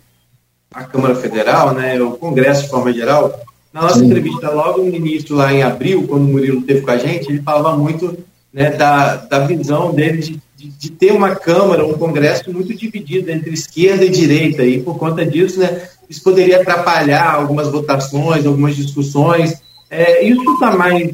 [0.72, 3.33] a Câmara Federal, né, o Congresso de forma geral.
[3.75, 4.07] Na nossa Sim.
[4.07, 7.43] entrevista logo no início, lá em abril, quando o Murilo esteve com a gente, ele
[7.43, 8.16] falava muito
[8.53, 13.33] né, da, da visão dele de, de, de, ter uma Câmara, um Congresso muito dividido
[13.33, 18.77] entre esquerda e direita, e por conta disso, né, isso poderia atrapalhar algumas votações, algumas
[18.77, 19.61] discussões.
[19.91, 21.11] É, isso está mais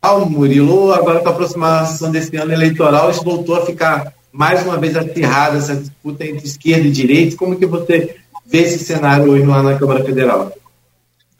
[0.00, 4.78] calmo, Murilo, agora com a aproximação desse ano eleitoral, isso voltou a ficar mais uma
[4.78, 7.36] vez acirrada, essa disputa entre esquerda e direita.
[7.36, 8.16] Como que você
[8.46, 10.50] vê esse cenário hoje lá na Câmara Federal?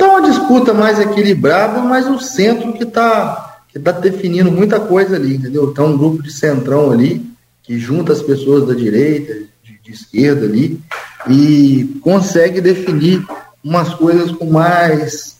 [0.04, 5.16] Então, uma disputa mais equilibrada, mas o centro que está que tá definindo muita coisa
[5.16, 5.70] ali, entendeu?
[5.70, 7.24] Então, um grupo de centrão ali,
[7.62, 9.32] que junta as pessoas da direita,
[9.62, 10.78] de, de esquerda ali,
[11.26, 13.24] e consegue definir
[13.64, 15.38] umas coisas com mais,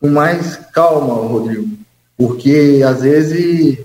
[0.00, 1.68] com mais calma, Rodrigo.
[2.16, 3.80] Porque, às vezes,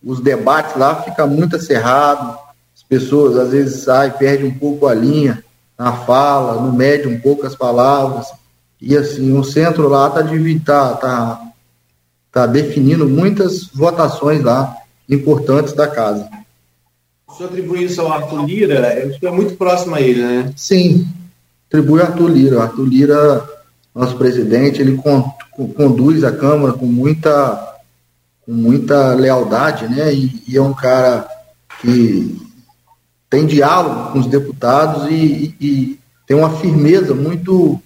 [0.00, 2.36] os debates lá ficam muito acirrados,
[2.72, 5.42] as pessoas às vezes saem, perdem um pouco a linha
[5.76, 8.28] na fala, não mede um pouco as palavras,
[8.80, 10.22] e assim, o centro lá está
[10.64, 11.40] tá, tá,
[12.32, 14.74] tá definindo muitas votações lá
[15.08, 16.28] importantes da casa.
[17.28, 18.94] O senhor atribui isso ao Arthur Lira?
[18.94, 20.52] Eu estou muito próximo a ele, né?
[20.56, 21.06] Sim,
[21.68, 22.58] atribui ao Arthur Lira.
[22.58, 23.48] O Arthur Lira,
[23.94, 25.30] nosso presidente, ele con
[25.76, 27.76] conduz a Câmara com muita,
[28.46, 30.12] com muita lealdade, né?
[30.14, 31.28] E, e, é um cara
[31.82, 32.40] que
[33.28, 37.80] tem diálogo com os deputados e, e, e tem uma firmeza muito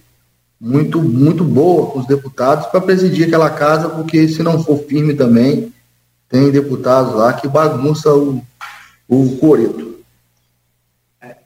[0.64, 5.12] muito muito boa com os deputados para presidir aquela casa, porque se não for firme
[5.12, 5.70] também,
[6.26, 8.42] tem deputados lá que bagunça o,
[9.06, 9.98] o coreto.
[11.20, 11.36] É,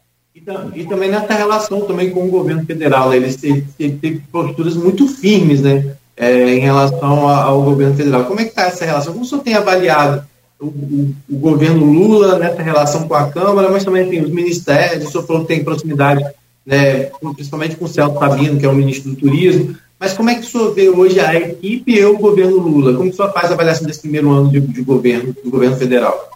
[0.73, 5.97] e, também nessa relação também com o governo federal, eles têm posturas muito firmes, né,
[6.17, 8.25] é, em relação ao governo federal.
[8.25, 9.13] Como é que está essa relação?
[9.13, 10.25] Como o senhor tem avaliado
[10.61, 15.09] o, o, o, governo Lula nessa relação com a Câmara, mas também tem os ministérios,
[15.09, 16.25] o senhor falou que tem proximidade,
[16.69, 20.35] né, principalmente com o Celso Sabino, que é o ministro do Turismo, mas como é
[20.35, 22.95] que o senhor vê hoje a equipe e o governo Lula?
[22.95, 26.31] Como o senhor faz a avaliação desse primeiro ano de, de governo, do governo federal?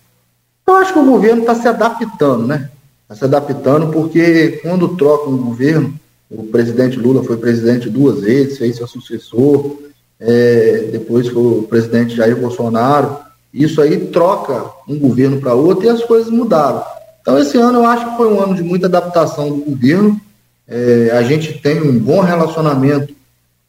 [0.66, 2.70] Eu acho que o governo está se adaptando, né?
[3.02, 5.94] Está se adaptando porque quando troca um governo,
[6.30, 9.76] o presidente Lula foi presidente duas vezes, fez seu sucessor,
[10.18, 13.18] é, depois foi o presidente Jair Bolsonaro,
[13.52, 16.82] isso aí troca um governo para outro e as coisas mudaram.
[17.22, 20.20] Então, esse ano eu acho que foi um ano de muita adaptação do governo.
[20.66, 23.14] É, a gente tem um bom relacionamento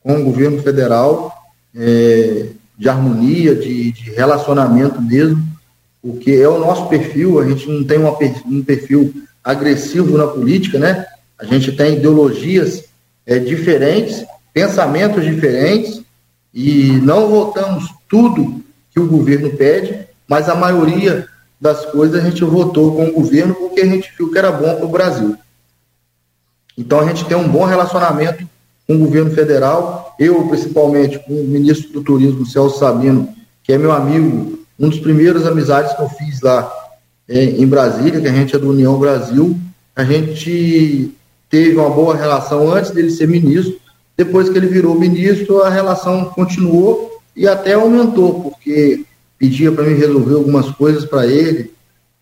[0.02, 1.32] com o governo federal,
[1.76, 2.48] é,
[2.78, 5.42] de harmonia, de, de, relacionamento mesmo,
[6.02, 10.80] porque é o nosso perfil, a gente não tem uma, um perfil agressivo na política,
[10.80, 11.06] né?
[11.40, 12.86] A gente tem ideologias
[13.26, 16.02] é, diferentes, pensamentos diferentes,
[16.54, 21.28] e não votamos tudo que o governo pede, mas a maioria
[21.64, 24.76] das coisas a gente votou com o governo porque a gente viu que era bom
[24.76, 25.38] para o Brasil.
[26.78, 28.46] Então a gente tem um bom relacionamento
[28.86, 33.34] com o governo federal, eu principalmente com o ministro do Turismo, Celso Sabino,
[33.64, 36.70] que é meu amigo, um dos primeiros amizades que eu fiz lá
[37.30, 39.58] é, em Brasília, que a gente é do União Brasil,
[39.96, 41.14] a gente
[41.50, 43.80] teve uma boa relação antes dele ser ministro,
[44.18, 49.06] depois que ele virou ministro, a relação continuou e até aumentou, porque
[49.44, 51.74] pedia para mim resolver algumas coisas para ele,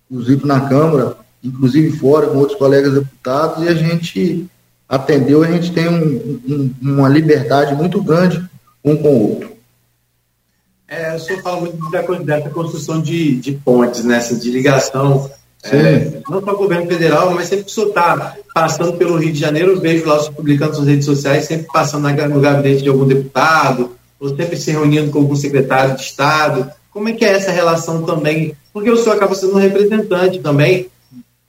[0.09, 4.47] inclusive na Câmara, inclusive fora com outros colegas deputados, e a gente
[4.89, 8.43] atendeu, a gente tem um, um, uma liberdade muito grande
[8.83, 9.51] um com o outro.
[10.87, 15.29] É, o senhor fala muito da, dessa construção de, de pontes, né, assim, de ligação,
[15.63, 19.31] é, não só o governo federal, mas sempre que o senhor está passando pelo Rio
[19.31, 22.89] de Janeiro, eu vejo lá os publicando nas redes sociais, sempre passando no gabinete de
[22.89, 26.80] algum deputado, ou sempre se reunindo com algum secretário de Estado.
[26.91, 28.55] Como é que é essa relação também?
[28.73, 30.87] Porque o senhor acaba sendo um representante também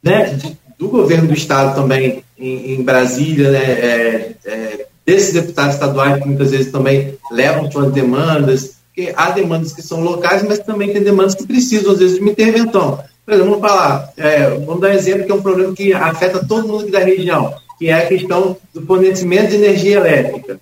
[0.03, 0.39] né,
[0.79, 6.29] do governo do Estado também em, em Brasília, né, é, é, desses deputados estaduais que
[6.29, 11.03] muitas vezes também levam suas demandas, porque há demandas que são locais, mas também tem
[11.03, 13.03] demandas que precisam, às vezes, de uma intervenção.
[13.25, 16.45] Por exemplo, vamos falar, é, vamos dar um exemplo que é um problema que afeta
[16.45, 20.61] todo mundo da região, que é a questão do fornecimento de energia elétrica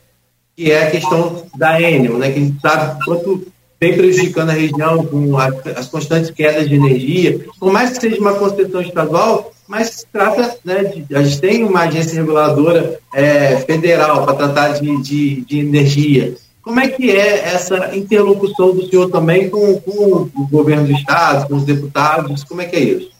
[0.61, 3.51] que é a questão da Enel, né, que a gente sabe quanto
[3.81, 7.41] vem prejudicando a região com as constantes quedas de energia.
[7.59, 11.65] Por mais que seja uma concessão estadual, mas se trata, né, de, a gente tem
[11.65, 16.35] uma agência reguladora é, federal para tratar de, de, de, energia.
[16.61, 21.49] Como é que é essa interlocução do senhor também com, com o governo do Estado,
[21.49, 22.45] com os deputados?
[22.45, 23.11] Como é que é isso?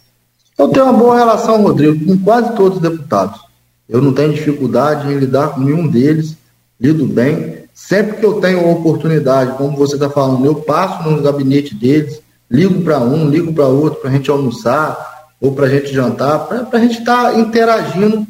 [0.59, 3.41] Eu tenho uma boa relação, Rodrigo, com quase todos os deputados.
[3.89, 6.37] Eu não tenho dificuldade em lidar com nenhum deles
[6.79, 7.60] lido bem.
[7.81, 12.83] Sempre que eu tenho oportunidade, como você está falando, eu passo no gabinete deles, ligo
[12.83, 16.69] para um, ligo para outro, para a gente almoçar ou para a gente jantar, para
[16.73, 18.27] a gente estar tá interagindo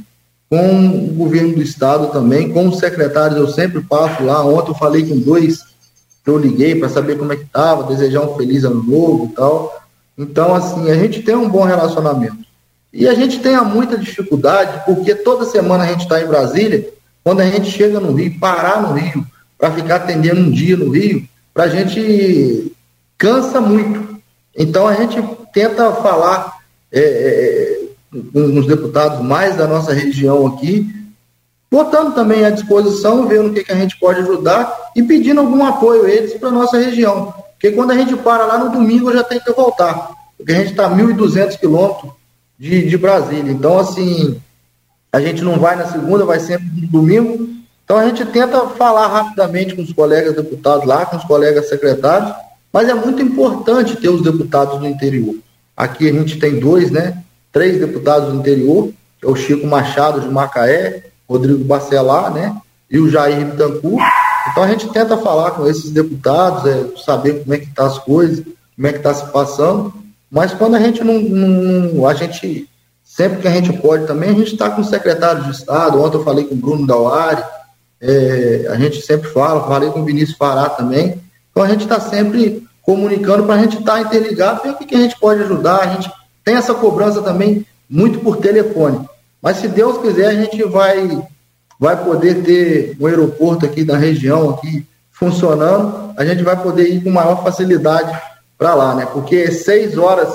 [0.49, 4.43] com o governo do estado também, com os secretários, eu sempre passo lá.
[4.47, 5.59] Ontem eu falei com dois
[6.25, 9.35] que eu liguei para saber como é que estava, desejar um feliz ano novo e
[9.35, 9.83] tal.
[10.17, 12.39] Então, assim, a gente tem um bom relacionamento.
[12.93, 16.89] E a gente tem muita dificuldade, porque toda semana a gente está em Brasília
[17.23, 19.27] quando a gente chega no Rio, parar no Rio,
[19.61, 22.73] para ficar atendendo um dia no Rio, para a gente
[23.19, 24.19] cansa muito.
[24.57, 26.57] Então a gente tenta falar
[26.91, 27.81] é, é,
[28.33, 30.89] com os deputados mais da nossa região aqui,
[31.71, 35.65] botando também à disposição, vendo o que, que a gente pode ajudar e pedindo algum
[35.65, 37.33] apoio eles para nossa região.
[37.53, 40.57] Porque quando a gente para lá no domingo, eu já tenho que voltar, porque a
[40.57, 42.11] gente está a 1.200 quilômetros
[42.59, 43.53] de, de Brasília.
[43.53, 44.41] Então, assim,
[45.13, 47.60] a gente não vai na segunda, vai sempre no domingo.
[47.91, 52.33] Então a gente tenta falar rapidamente com os colegas deputados lá, com os colegas secretários,
[52.73, 55.35] Mas é muito importante ter os deputados do interior.
[55.77, 57.21] Aqui a gente tem dois, né?
[57.51, 62.57] Três deputados do interior, é o Chico Machado de Macaé, Rodrigo Bacelar, né?
[62.89, 64.05] E o Jair Bittencourt.
[64.53, 67.99] Então a gente tenta falar com esses deputados, é, saber como é que tá as
[67.99, 68.45] coisas,
[68.77, 69.93] como é que está se passando.
[70.31, 72.69] Mas quando a gente não, não, a gente
[73.03, 76.01] sempre que a gente pode também, a gente está com o secretário de Estado.
[76.01, 77.43] Ontem eu falei com o Bruno Dauari,
[78.01, 81.21] é, a gente sempre fala, falei com o Vinícius Fará também.
[81.51, 84.87] Então a gente está sempre comunicando para a gente estar tá interligado, ver o que,
[84.87, 85.81] que a gente pode ajudar.
[85.81, 86.11] A gente
[86.45, 89.07] tem essa cobrança também muito por telefone.
[89.43, 91.23] Mas se Deus quiser, a gente vai,
[91.79, 97.03] vai poder ter um aeroporto aqui da região aqui funcionando, a gente vai poder ir
[97.03, 98.19] com maior facilidade
[98.57, 99.07] para lá, né?
[99.13, 100.29] Porque seis horas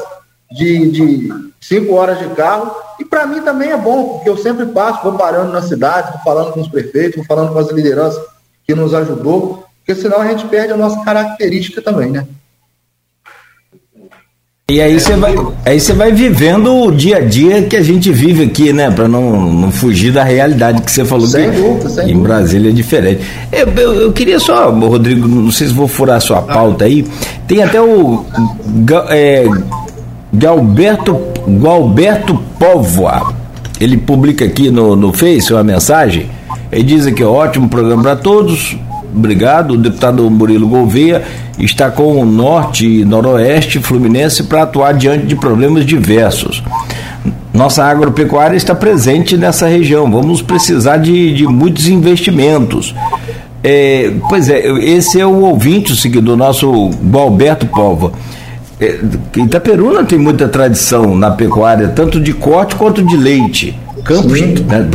[0.51, 1.29] de, de
[1.59, 5.13] cinco horas de carro, e para mim também é bom, porque eu sempre passo, vou
[5.13, 8.21] parando na cidade, vou falando com os prefeitos, vou falando com as lideranças
[8.65, 12.25] que nos ajudou, porque senão a gente perde a nossa característica também, né?
[14.67, 18.11] E aí você vai, aí você vai vivendo o dia a dia que a gente
[18.11, 18.89] vive aqui, né?
[18.89, 22.27] Para não, não fugir da realidade que você falou sem que dúvida, sem em dúvida.
[22.27, 23.21] Brasília é diferente.
[23.51, 27.05] Eu, eu, eu, queria só, Rodrigo, não sei se vou furar a sua pauta aí.
[27.47, 28.25] Tem até o
[29.09, 29.45] é,
[30.37, 33.33] Galberto, Galberto Póvoa.
[33.79, 36.29] Ele publica aqui no, no Face uma mensagem.
[36.71, 38.77] Ele diz aqui, ótimo programa para todos
[39.15, 39.71] obrigado.
[39.71, 41.23] O deputado Murilo Gouveia
[41.57, 46.61] está com o norte e noroeste fluminense para atuar diante de problemas diversos.
[47.53, 50.11] Nossa agropecuária está presente nessa região.
[50.11, 52.93] Vamos precisar de, de muitos investimentos.
[53.63, 58.11] É, pois é, esse é o ouvinte, o seguidor nosso, Alberto Pova.
[58.79, 58.99] É,
[59.37, 63.77] Itaperuna tem muita tradição na pecuária, tanto de corte quanto de leite.
[64.03, 64.89] Campos, né,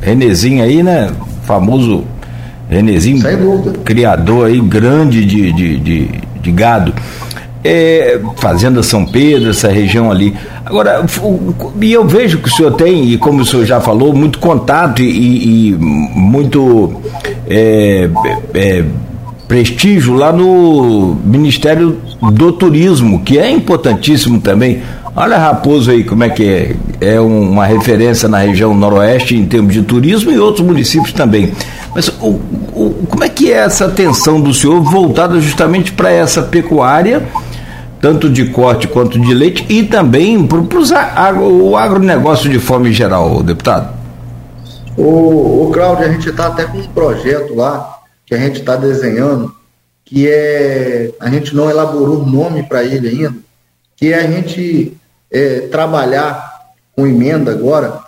[0.00, 1.10] Renezinho aí, né?
[1.44, 2.04] Famoso
[2.68, 3.22] Renezinho,
[3.84, 6.92] criador aí grande de, de, de, de gado.
[7.62, 10.34] É, Fazenda São Pedro, essa região ali.
[10.64, 11.04] Agora,
[11.80, 15.02] e eu vejo que o senhor tem, e como o senhor já falou, muito contato
[15.02, 17.00] e, e muito
[17.46, 18.08] é,
[18.54, 18.84] é,
[19.46, 24.82] prestígio lá no Ministério do Turismo, que é importantíssimo também.
[25.16, 26.76] Olha Raposo aí, como é que é.
[27.00, 31.52] É uma referência na região noroeste em termos de turismo e outros municípios também.
[31.94, 32.38] Mas o,
[32.74, 37.26] o, como é que é essa atenção do senhor voltada justamente para essa pecuária,
[38.00, 40.58] tanto de corte quanto de leite, e também para
[41.38, 43.94] o agronegócio de forma geral, deputado?
[44.96, 48.76] O, o Cláudio, a gente está até com um projeto lá que a gente está
[48.76, 49.52] desenhando,
[50.10, 51.14] que é.
[51.20, 53.38] A gente não elaborou nome para ele ainda,
[53.96, 54.92] que é a gente
[55.30, 56.50] é, trabalhar
[56.96, 58.00] com emenda agora,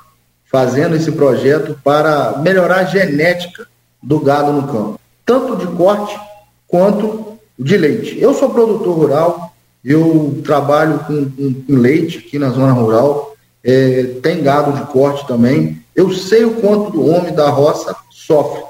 [0.51, 3.69] fazendo esse projeto para melhorar a genética
[4.03, 6.19] do gado no campo, tanto de corte
[6.67, 8.21] quanto de leite.
[8.21, 14.17] Eu sou produtor rural, eu trabalho com, com, com leite aqui na zona rural, é,
[14.21, 15.81] tem gado de corte também.
[15.95, 18.65] Eu sei o quanto o homem da roça sofre.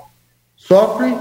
[0.55, 1.17] Sofre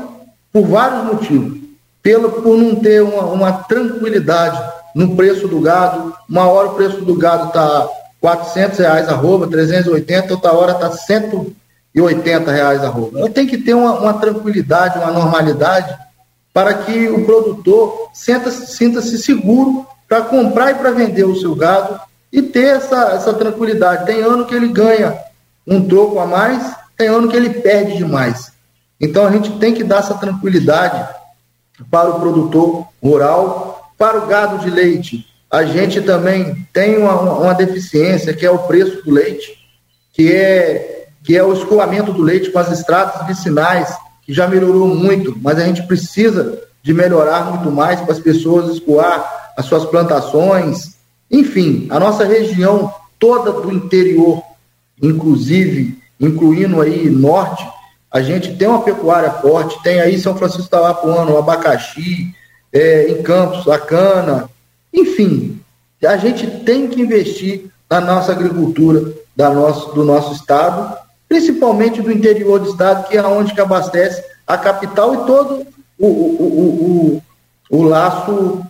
[0.51, 1.60] por vários motivos.
[2.01, 4.59] Pelo, por não ter uma, uma tranquilidade
[4.95, 6.13] no preço do gado.
[6.27, 7.87] Uma hora o preço do gado está
[8.19, 13.19] 400 reais arroba, 380, outra hora está 180 reais arroba.
[13.19, 15.97] Eu tenho que ter uma, uma, tranquilidade, uma normalidade
[16.53, 21.99] para que o produtor sinta-se sinta seguro para comprar e para vender o seu gado
[22.31, 24.05] e ter essa, essa tranquilidade.
[24.05, 25.17] Tem ano que ele ganha
[25.65, 28.51] um troco a mais, tem ano que ele perde demais.
[28.99, 31.20] Então a gente tem que dar essa tranquilidade
[31.89, 35.25] para o produtor rural, para o gado de leite.
[35.49, 39.57] A gente também tem uma, uma deficiência que é o preço do leite,
[40.13, 44.87] que é, que é o escoamento do leite com as estradas vicinais, que já melhorou
[44.87, 49.85] muito, mas a gente precisa de melhorar muito mais para as pessoas escoar as suas
[49.85, 50.95] plantações.
[51.29, 54.41] Enfim, a nossa região toda do interior,
[55.01, 57.67] inclusive, incluindo aí norte,
[58.11, 62.33] a gente tem uma pecuária forte, tem aí São Francisco da Lapuano, o abacaxi,
[62.73, 64.49] é, em Campos, a cana,
[64.93, 65.59] enfim,
[66.03, 70.97] a gente tem que investir na nossa agricultura da nosso, do nosso estado,
[71.29, 75.65] principalmente do interior do estado, que é onde que abastece a capital e todo
[75.97, 77.21] o, o, o,
[77.69, 78.61] o, o laço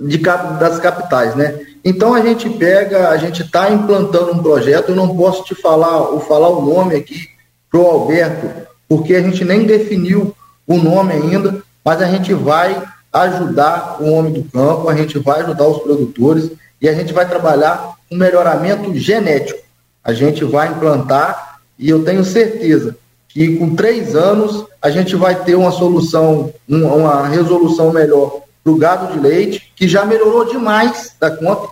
[0.00, 1.58] de, das capitais, né?
[1.84, 6.10] Então a gente pega, a gente está implantando um projeto, eu não posso te falar,
[6.10, 7.28] ou falar o nome aqui,
[7.70, 10.34] para o Alberto, porque a gente nem definiu
[10.66, 15.40] o nome ainda, mas a gente vai ajudar o homem do campo, a gente vai
[15.40, 16.50] ajudar os produtores
[16.80, 19.60] e a gente vai trabalhar um melhoramento genético.
[20.02, 22.96] A gente vai implantar e eu tenho certeza
[23.28, 28.76] que com três anos a gente vai ter uma solução, uma resolução melhor para o
[28.76, 31.68] gado de leite, que já melhorou demais da conta.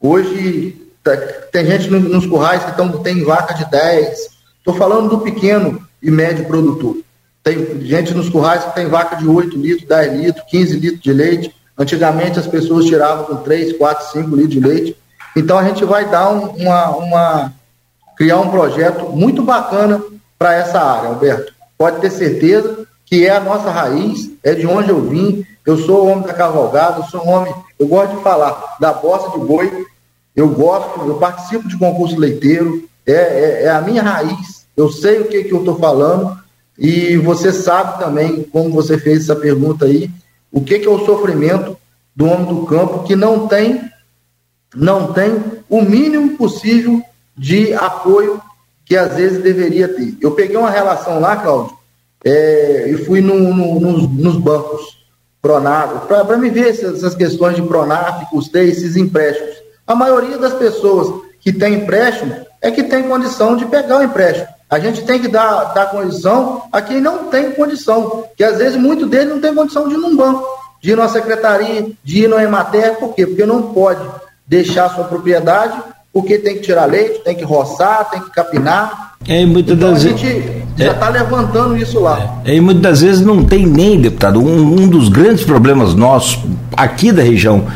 [0.00, 0.76] Hoje
[1.52, 4.37] tem gente nos currais que tão, tem vaca de 10.
[4.58, 6.96] Estou falando do pequeno e médio produtor.
[7.42, 11.12] Tem gente nos currais que tem vaca de 8 litros, 10 litros, 15 litros de
[11.12, 11.54] leite.
[11.78, 14.96] Antigamente as pessoas tiravam com 3, 4, 5 litros de leite.
[15.36, 17.52] Então a gente vai dar um, uma, uma.
[18.16, 20.02] criar um projeto muito bacana
[20.38, 21.52] para essa área, Alberto.
[21.76, 25.46] Pode ter certeza que é a nossa raiz, é de onde eu vim.
[25.64, 29.44] Eu sou homem da cavalgada, eu sou homem, eu gosto de falar da bosta de
[29.44, 29.86] boi,
[30.34, 35.20] eu gosto, eu participo de concurso leiteiro, é, é, é a minha raiz, eu sei
[35.20, 36.38] o que, que eu estou falando,
[36.78, 40.10] e você sabe também, como você fez essa pergunta aí,
[40.52, 41.76] o que, que é o sofrimento
[42.14, 43.80] do homem do campo que não tem,
[44.74, 47.02] não tem o mínimo possível
[47.36, 48.40] de apoio
[48.84, 50.16] que às vezes deveria ter.
[50.20, 51.76] Eu peguei uma relação lá, Cláudio,
[52.24, 54.98] é, e fui no, no, nos, nos, bancos
[55.40, 59.56] Pronaf, para me ver essas, essas, questões de Pronaf, custeio, esses empréstimos.
[59.86, 64.48] A maioria das pessoas que tem empréstimo é que tem condição de pegar o empréstimo.
[64.70, 68.76] A gente tem que dar, dar condição a quem não tem condição, que às vezes
[68.76, 70.44] muito deles não tem condição de ir num banco,
[70.82, 73.26] de ir numa secretaria, de ir no Emater, por quê?
[73.26, 74.00] Porque não pode
[74.46, 75.78] deixar sua propriedade,
[76.12, 79.14] porque tem que tirar leite, tem que roçar, tem que capinar.
[79.26, 82.40] É, muitas então das a gente é, já está levantando isso lá.
[82.44, 86.38] É, e muitas das vezes não tem nem, deputado, um, um dos grandes problemas nossos
[86.76, 87.66] aqui da região,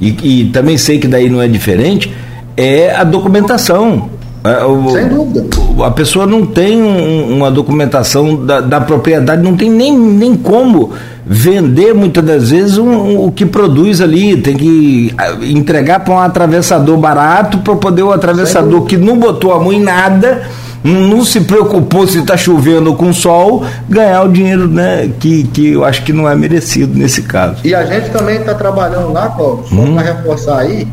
[0.00, 2.14] e, e também sei que daí não é diferente,
[2.56, 4.10] é a documentação.
[4.44, 5.46] É, o, Sem dúvida.
[5.82, 10.92] A pessoa não tem um, uma documentação da, da, propriedade, não tem nem, nem como
[11.24, 14.36] vender muitas das vezes um, um, o que produz ali.
[14.36, 19.50] Tem que ah, entregar para um atravessador barato para poder o atravessador que não botou
[19.50, 20.42] a mão em nada.
[20.84, 25.72] Não se preocupou se está chovendo ou com sol, ganhar o dinheiro né, que, que
[25.72, 27.56] eu acho que não é merecido nesse caso.
[27.64, 29.94] E a gente também está trabalhando lá, Cláudio, só hum.
[29.94, 30.86] para reforçar aí,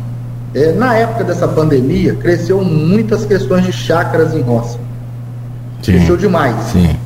[0.54, 4.78] é, na época dessa pandemia, cresceu muitas questões de chácaras em roça.
[5.82, 6.54] Sim, cresceu demais.
[6.66, 6.96] Sim.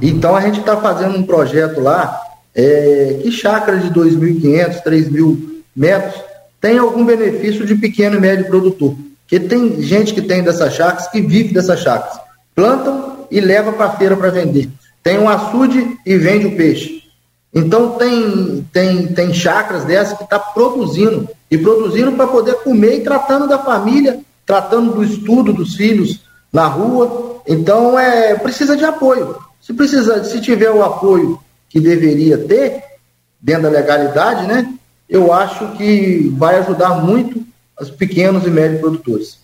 [0.00, 2.20] Então a gente está fazendo um projeto lá
[2.54, 5.38] é, que chácaras de 2.500, 3.000
[5.74, 6.22] metros
[6.60, 8.96] tem algum benefício de pequeno e médio produtor.
[9.20, 12.18] Porque tem gente que tem dessas chácaras que vive dessas chácaras.
[12.54, 14.70] Plantam e leva para a feira para vender.
[15.02, 17.02] Tem um açude e vende o peixe.
[17.52, 23.04] Então tem, tem, tem chácaras dessas que está produzindo e produzindo para poder comer e
[23.04, 26.20] tratando da família, tratando do estudo dos filhos
[26.52, 27.40] na rua.
[27.46, 29.36] Então é precisa de apoio.
[29.60, 31.38] Se precisa, se tiver o apoio
[31.68, 32.82] que deveria ter
[33.40, 34.74] dentro da legalidade, né?
[35.08, 37.44] Eu acho que vai ajudar muito
[37.80, 39.38] os pequenos e médios produtores.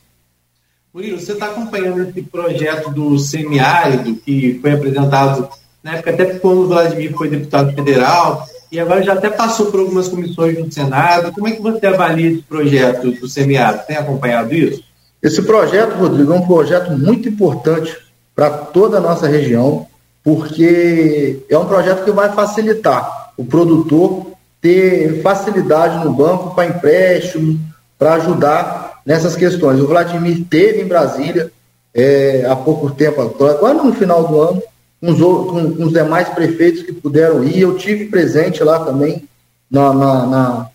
[0.92, 5.48] Murilo, você está acompanhando esse projeto do semiárido que foi apresentado
[5.82, 9.80] na época até quando o Vladimir foi deputado federal, e agora já até passou por
[9.80, 11.32] algumas comissões no Senado.
[11.32, 13.84] Como é que você avalia esse projeto do semiárido?
[13.86, 14.82] Tem acompanhado isso?
[15.22, 17.96] Esse projeto, Rodrigo, é um projeto muito importante
[18.34, 19.86] para toda a nossa região,
[20.22, 27.58] porque é um projeto que vai facilitar o produtor ter facilidade no banco para empréstimo,
[27.98, 29.80] para ajudar nessas questões.
[29.80, 31.50] O Vladimir teve em Brasília
[31.94, 34.62] é, há pouco tempo, agora no final do ano,
[35.00, 37.60] com os, com, com os demais prefeitos que puderam ir.
[37.60, 39.26] Eu tive presente lá também,
[39.70, 40.66] na, na, na,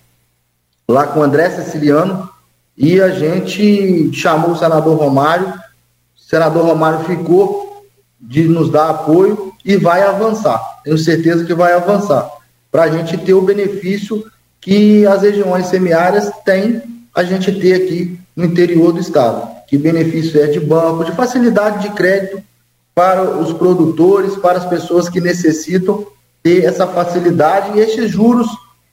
[0.89, 2.30] lá com o André Siciliano,
[2.78, 5.47] e a gente chamou o senador Romário.
[5.47, 7.86] O senador Romário ficou
[8.19, 10.59] de nos dar apoio e vai avançar.
[10.84, 12.30] Tenho certeza que vai avançar.
[12.71, 14.26] Para a gente ter o benefício
[14.59, 16.82] que as regiões semiárias têm,
[17.13, 19.47] a gente ter aqui no interior do estado.
[19.67, 22.43] Que benefício é de banco, de facilidade de crédito
[22.95, 26.07] para os produtores, para as pessoas que necessitam
[26.41, 28.47] ter essa facilidade e esses juros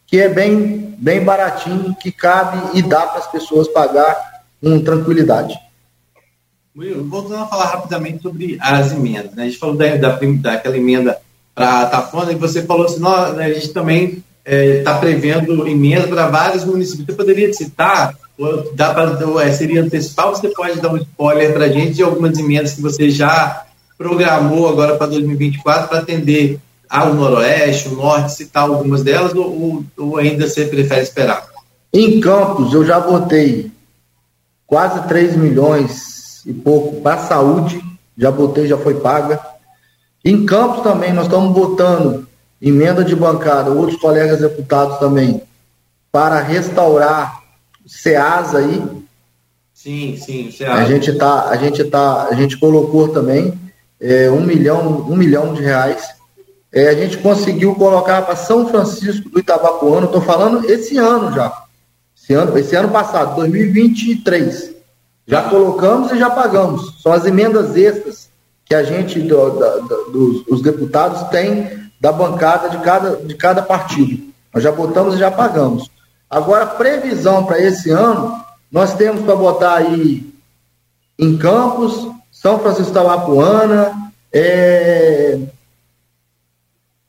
[0.06, 5.54] que é bem, bem baratinho, que cabe e dá para as pessoas pagar com tranquilidade.
[6.74, 9.44] Murilo, voltando a falar rapidamente sobre as emendas, né?
[9.44, 11.18] a gente falou da, da, daquela emenda
[11.54, 14.98] para a Tafona e você falou assim, nós, né, a gente também está é, tá
[14.98, 17.06] prevendo emenda para vários municípios.
[17.06, 18.14] Você poderia citar,
[18.74, 22.38] dá pra, é, seria antecipar, você pode dar um spoiler para a gente de algumas
[22.38, 23.66] emendas que você já
[24.02, 26.58] programou agora para 2024 para atender
[26.90, 31.46] ao Noroeste, o Norte, citar algumas delas, ou, ou ainda você prefere esperar?
[31.92, 33.70] Em Campos, eu já botei
[34.66, 37.80] quase 3 milhões e pouco para a saúde,
[38.18, 39.40] já botei, já foi paga.
[40.24, 42.26] Em Campos também, nós estamos botando
[42.60, 45.40] emenda de bancada, outros colegas deputados também,
[46.10, 47.42] para restaurar
[47.84, 48.82] o SEAS aí.
[49.72, 50.70] Sim, sim, o SEAS.
[50.70, 53.61] A gente tá, a gente tá, a gente colocou também
[54.02, 56.12] é, um milhão, um milhão de reais
[56.72, 61.64] é, a gente conseguiu colocar para São Francisco do Itabapuano, estou falando esse ano já,
[62.16, 64.72] esse ano, esse ano passado, 2023.
[65.26, 67.00] Já colocamos e já pagamos.
[67.02, 68.30] São as emendas extras
[68.64, 69.76] que a gente, do, da,
[70.10, 74.32] dos, os deputados, tem da bancada de cada, de cada partido.
[74.52, 75.90] Nós já botamos e já pagamos.
[76.28, 80.32] Agora, previsão para esse ano, nós temos para botar aí
[81.18, 82.08] em Campos,
[82.42, 85.38] São Francisco da Lapuana, é,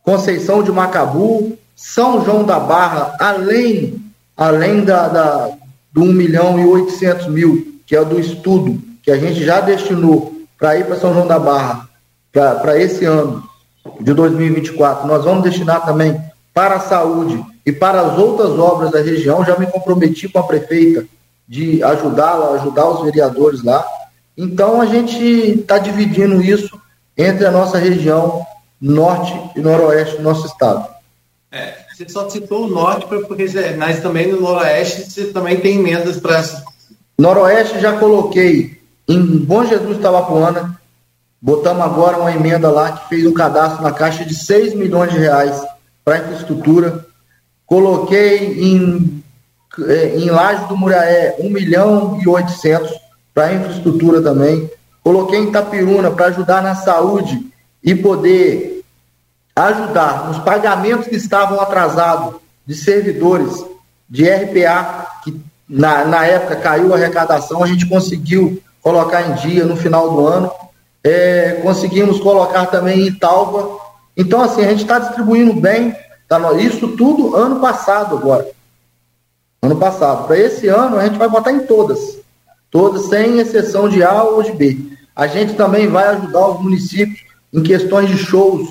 [0.04, 4.00] Conceição de Macabu, São João da Barra, além,
[4.38, 5.50] além da, da,
[5.92, 10.34] do 1 milhão e 800 mil, que é do estudo, que a gente já destinou
[10.60, 11.90] para ir para São João da Barra,
[12.32, 13.44] para esse ano
[14.00, 15.08] de 2024.
[15.08, 16.22] Nós vamos destinar também
[16.54, 19.44] para a saúde e para as outras obras da região.
[19.44, 21.06] Já me comprometi com a prefeita
[21.48, 23.84] de ajudá-la, ajudar os vereadores lá.
[24.38, 26.80] Então a gente está dividindo isso
[27.18, 28.46] entre a nossa região
[28.82, 30.88] norte e noroeste do nosso estado.
[31.52, 33.46] É, você só citou o norte, porque
[33.78, 36.44] mas também no noroeste você também tem emendas para.
[37.18, 40.80] Noroeste já coloquei em Bom Jesus Tabapuana,
[41.40, 45.20] botamos agora uma emenda lá que fez um cadastro na caixa de 6 milhões de
[45.20, 45.64] reais
[46.04, 47.06] para infraestrutura.
[47.66, 49.24] Coloquei em,
[49.88, 53.03] é, em Laje do Muraé 1 milhão e 800
[53.34, 54.70] para infraestrutura também.
[55.04, 57.40] Coloquei em Tapiruna para ajudar na saúde
[57.84, 58.84] e poder
[59.56, 63.64] ajudar nos pagamentos que estavam atrasados de servidores
[64.10, 69.66] de RPA, que na, na época caiu a arrecadação, a gente conseguiu colocar em dia
[69.66, 70.52] no final do ano.
[71.04, 73.78] É, conseguimos colocar também em Italva.
[74.16, 75.96] Então, assim, a gente está distribuindo bem.
[76.28, 78.48] Tá, isso tudo ano passado agora.
[79.62, 80.28] Ano passado.
[80.28, 82.20] Para esse ano, a gente vai botar em todas.
[82.74, 84.80] Todas, sem exceção de A ou de B.
[85.16, 88.68] A gente também vai ajudar os municípios em questões de shows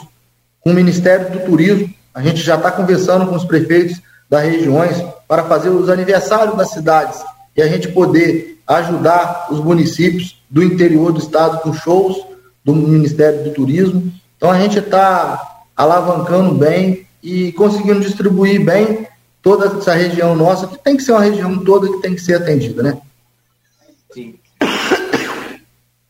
[0.60, 1.88] com o Ministério do Turismo.
[2.12, 4.96] A gente já está conversando com os prefeitos das regiões
[5.28, 7.22] para fazer os aniversários das cidades
[7.56, 12.16] e a gente poder ajudar os municípios do interior do estado com shows
[12.64, 14.12] do Ministério do Turismo.
[14.36, 19.06] Então a gente está alavancando bem e conseguindo distribuir bem
[19.40, 22.34] toda essa região nossa, que tem que ser uma região toda que tem que ser
[22.34, 22.98] atendida, né?
[24.12, 24.34] Sim.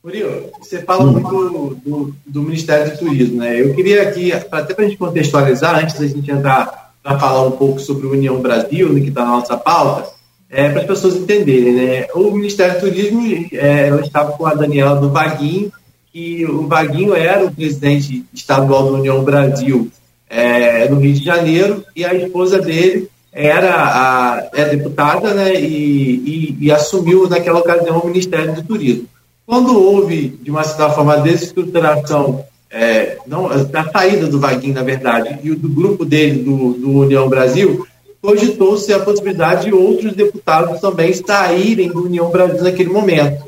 [0.03, 3.61] Murilo, você fala muito do, do, Ministério do Turismo, né?
[3.61, 7.53] Eu queria aqui, até para a gente contextualizar, antes da gente entrar para falar um
[7.53, 10.11] pouco sobre a União Brasil, né, que está na nossa pauta,
[10.51, 12.07] é, para as pessoas entenderem, né?
[12.15, 15.73] O Ministério do Turismo, é, ela estava com a Daniela do Vaguinho,
[16.13, 19.89] que o Vaguinho era o presidente estadual da União Brasil
[20.29, 25.55] é, no Rio de Janeiro, e a esposa dele era a, é deputada, né?
[25.55, 29.07] E, e, e assumiu naquela ocasião o Ministério do Turismo.
[29.47, 34.83] Quando houve, de uma certa forma, a desestruturação, é, não, a saída do Vaguinho, na
[34.83, 37.87] verdade, e do grupo dele, do, do União Brasil,
[38.21, 43.45] cogitou-se a possibilidade de outros deputados também saírem do União Brasil naquele momento.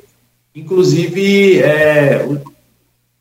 [0.54, 2.26] Inclusive, é,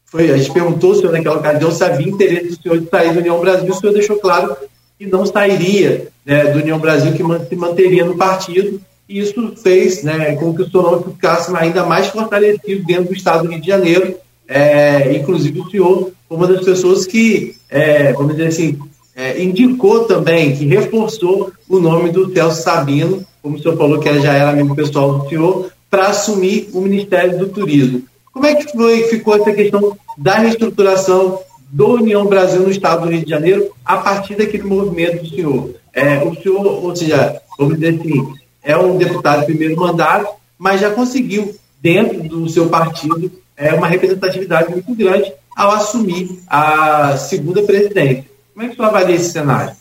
[0.05, 3.19] foi, a gente perguntou, senhor, naquela ocasião, se havia interesse do senhor de sair do
[3.19, 4.55] União Brasil, o senhor deixou claro
[4.97, 10.03] que não sairia né, do União Brasil, que se manteria no partido, e isso fez
[10.03, 13.61] né, com que o seu nome ficasse ainda mais fortalecido dentro do Estado do Rio
[13.61, 14.15] de Janeiro,
[14.47, 18.79] é, inclusive o senhor foi uma das pessoas que, é, vamos dizer assim,
[19.15, 24.19] é, indicou também, que reforçou o nome do Celso Sabino, como o senhor falou que
[24.19, 28.03] já era amigo pessoal do senhor, para assumir o Ministério do Turismo.
[28.31, 31.39] Como é que foi, ficou essa questão da reestruturação
[31.69, 35.75] do União Brasil no Estado do Rio de Janeiro a partir daquele movimento do senhor?
[35.93, 38.33] É, o senhor, ou seja, vamos dizer assim,
[38.63, 43.87] é um deputado de primeiro mandato, mas já conseguiu, dentro do seu partido, é, uma
[43.87, 48.25] representatividade muito grande ao assumir a segunda presidência.
[48.53, 49.75] Como é que você avalia esse cenário?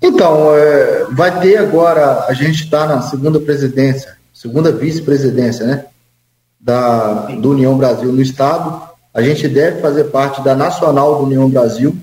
[0.00, 5.86] Então, é, vai ter agora, a gente está na segunda presidência, segunda vice-presidência, né?
[6.58, 8.82] Da, do União Brasil no Estado.
[9.12, 11.94] A gente deve fazer parte da Nacional do União Brasil,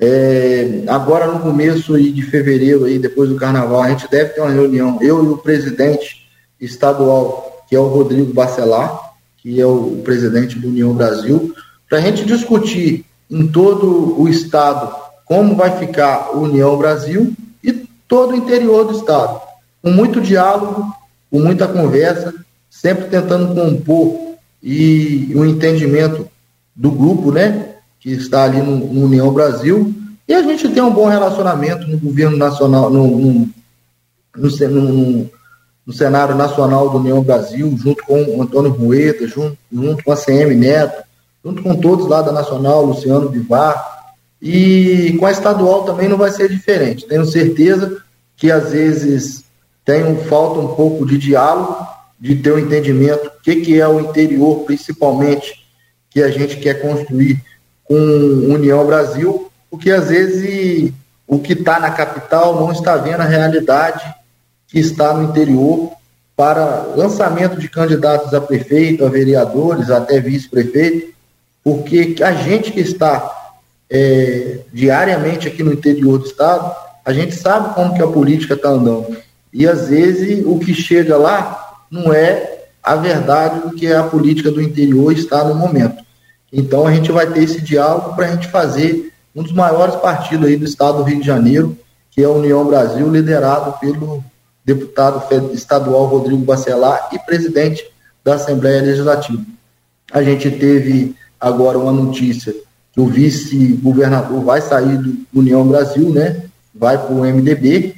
[0.00, 4.50] é, agora no começo de fevereiro, aí, depois do carnaval, a gente deve ter uma
[4.50, 6.28] reunião, eu e o presidente
[6.60, 11.54] estadual, que é o Rodrigo Bacelar, que é o presidente do União Brasil,
[11.88, 14.94] para a gente discutir em todo o estado
[15.24, 17.72] como vai ficar o União Brasil e
[18.06, 19.40] todo o interior do estado.
[19.82, 20.90] Com muito diálogo,
[21.30, 22.34] com muita conversa,
[22.70, 26.28] sempre tentando compor e o um entendimento
[26.74, 27.74] do grupo, né?
[28.00, 29.94] Que está ali no, no, União Brasil,
[30.26, 33.50] e a gente tem um bom relacionamento no governo nacional, no, no,
[34.36, 35.30] no,
[35.86, 40.16] no cenário nacional do União Brasil, junto com o Antônio Rueda, junto, junto com a
[40.16, 41.02] CM Neto,
[41.44, 46.30] junto com todos lá da Nacional, Luciano Bivar, E com a estadual também não vai
[46.30, 47.06] ser diferente.
[47.06, 48.02] Tenho certeza
[48.36, 49.44] que às vezes
[49.84, 51.86] tem um, falta um pouco de diálogo,
[52.20, 55.64] de ter um entendimento do que, que é o interior, principalmente,
[56.10, 57.42] que a gente quer construir
[57.88, 60.92] com União Brasil, porque às vezes
[61.26, 64.14] o que está na capital não está vendo a realidade
[64.66, 65.90] que está no interior
[66.36, 71.12] para lançamento de candidatos a prefeito, a vereadores, até vice-prefeito,
[71.64, 73.56] porque a gente que está
[73.90, 76.74] é, diariamente aqui no interior do estado,
[77.04, 79.16] a gente sabe como que a política está andando.
[79.52, 84.50] E às vezes o que chega lá não é a verdade do que a política
[84.50, 86.04] do interior está no momento.
[86.52, 90.46] Então a gente vai ter esse diálogo para a gente fazer um dos maiores partidos
[90.46, 91.76] aí do estado do Rio de Janeiro,
[92.10, 94.24] que é a União Brasil, liderado pelo
[94.64, 97.84] deputado estadual Rodrigo Bacelar e presidente
[98.24, 99.42] da Assembleia Legislativa.
[100.12, 102.54] A gente teve agora uma notícia
[102.92, 106.42] que o vice-governador vai sair do União Brasil, né?
[106.74, 107.94] Vai para o MDB.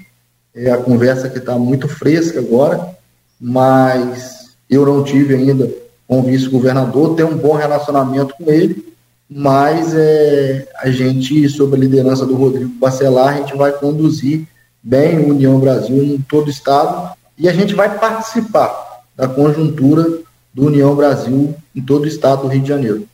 [0.54, 2.94] É a conversa que está muito fresca agora,
[3.40, 5.70] mas eu não tive ainda
[6.10, 8.84] com o vice-governador, tenho um bom relacionamento com ele,
[9.30, 14.44] mas é, a gente, sob a liderança do Rodrigo Bacelar, a gente vai conduzir
[14.82, 20.18] bem o União Brasil em todo o estado e a gente vai participar da conjuntura
[20.52, 23.06] do União Brasil em todo o estado do Rio de Janeiro.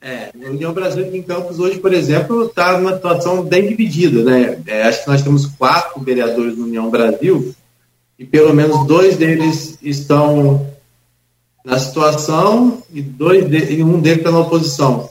[0.00, 4.24] É, a União Brasil aqui em Campos hoje, por exemplo, está numa situação bem dividida,
[4.24, 4.60] né?
[4.66, 7.54] É, acho que nós temos quatro vereadores do União Brasil
[8.18, 10.71] e pelo menos dois deles estão
[11.64, 15.08] na situação e dois de, e um deles está na oposição.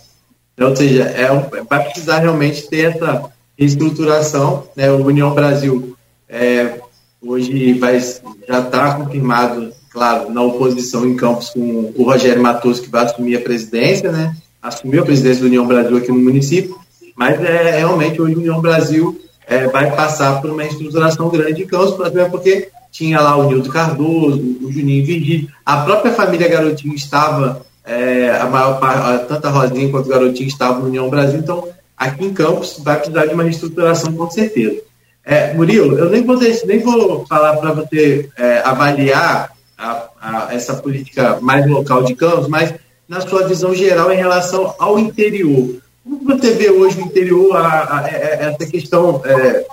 [0.53, 1.27] Então, ou seja, é,
[1.69, 4.67] vai precisar realmente ter essa reestruturação.
[4.75, 4.91] Né?
[4.91, 5.95] O União Brasil
[6.27, 6.79] é,
[7.21, 12.89] hoje vai, já está confirmado, claro, na oposição em Campos com o Rogério Matos, que
[12.89, 14.35] vai assumir a presidência, né?
[14.61, 16.77] assumiu a presidência do União Brasil aqui no município,
[17.15, 21.67] mas é, realmente hoje o União Brasil é, vai passar por uma reestruturação grande em
[21.67, 21.95] Campos,
[22.29, 28.29] porque tinha lá o Nildo Cardoso, o Juninho Virgílio, a própria família Garotinho estava, é,
[28.31, 32.25] a maior parte, tanto a Rosinha quanto o Garotinho estavam no União Brasil, então aqui
[32.25, 34.81] em Campos vai precisar de uma reestruturação com certeza.
[35.23, 40.75] É, Murilo, eu nem vou, nem vou falar para você é, avaliar a, a, essa
[40.75, 42.73] política mais local de Campos, mas
[43.07, 45.77] na sua visão geral em relação ao interior.
[46.03, 49.65] Como você vê hoje o interior, a, a, essa questão é,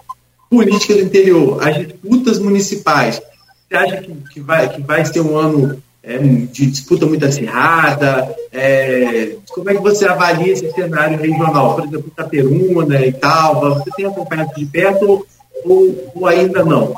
[0.48, 3.20] política do interior, as disputas municipais?
[3.68, 8.34] Você acha que, que, vai, que vai ser um ano é, de disputa muito acirrada?
[8.52, 11.74] É, como é que você avalia esse cenário regional?
[11.74, 15.26] Por exemplo, Itaperuna e tal, você tem acompanhado de perto
[15.64, 16.96] ou, ou ainda não?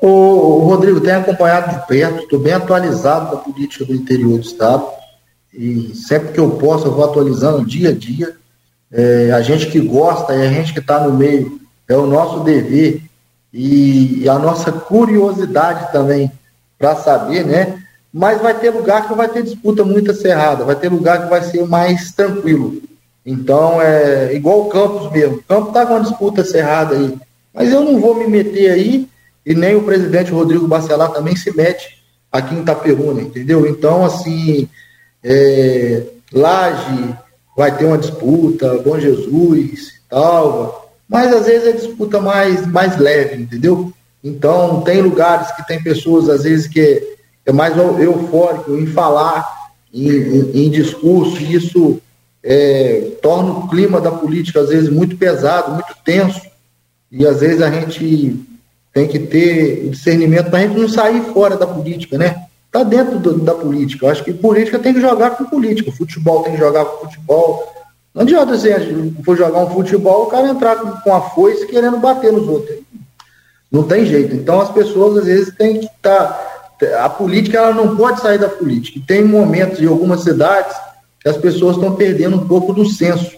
[0.00, 4.86] O Rodrigo, tenho acompanhado de perto, estou bem atualizado da política do interior do Estado
[5.52, 8.36] e sempre que eu posso eu vou atualizando dia a dia.
[8.92, 11.58] É, a gente que gosta e a gente que está no meio,
[11.88, 13.02] é o nosso dever
[13.52, 16.30] e, a nossa curiosidade também
[16.78, 17.84] para saber, né?
[18.14, 21.42] mas vai ter lugar que vai ter disputa muito acirrada, vai ter lugar que vai
[21.42, 22.80] ser mais tranquilo.
[23.26, 25.38] Então, é igual o Campos mesmo.
[25.38, 27.18] O Campos está com uma disputa acirrada aí.
[27.52, 29.08] Mas eu não vou me meter aí,
[29.44, 33.66] e nem o presidente Rodrigo Bacelar também se mete aqui em Itaperuna, entendeu?
[33.66, 34.68] Então, assim,
[35.22, 37.16] é, Laje
[37.56, 43.42] vai ter uma disputa, Bom Jesus, tal, mas às vezes é disputa mais, mais leve,
[43.42, 43.92] entendeu?
[44.22, 49.46] Então, tem lugares que tem pessoas, às vezes, que é mais eufórico em falar,
[49.92, 52.00] em, em, em discurso, e isso
[52.42, 56.40] é, torna o clima da política, às vezes, muito pesado, muito tenso,
[57.12, 58.36] e às vezes a gente
[58.92, 62.44] tem que ter discernimento para a gente não sair fora da política, né?
[62.66, 64.06] Está dentro do, da política.
[64.06, 67.72] Eu acho que política tem que jogar com política, futebol tem que jogar com futebol.
[68.14, 71.98] Não adianta assim, for jogar um futebol, o cara entrar com, com a foice querendo
[71.98, 72.78] bater nos outros.
[73.70, 74.36] Não tem jeito.
[74.36, 76.28] Então as pessoas às vezes têm que estar.
[76.78, 78.98] Tá, a política ela não pode sair da política.
[78.98, 80.76] E tem momentos em algumas cidades
[81.18, 83.36] que as pessoas estão perdendo um pouco do senso,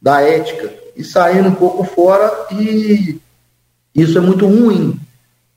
[0.00, 3.20] da ética, e saindo um pouco fora, e
[3.94, 4.98] isso é muito ruim.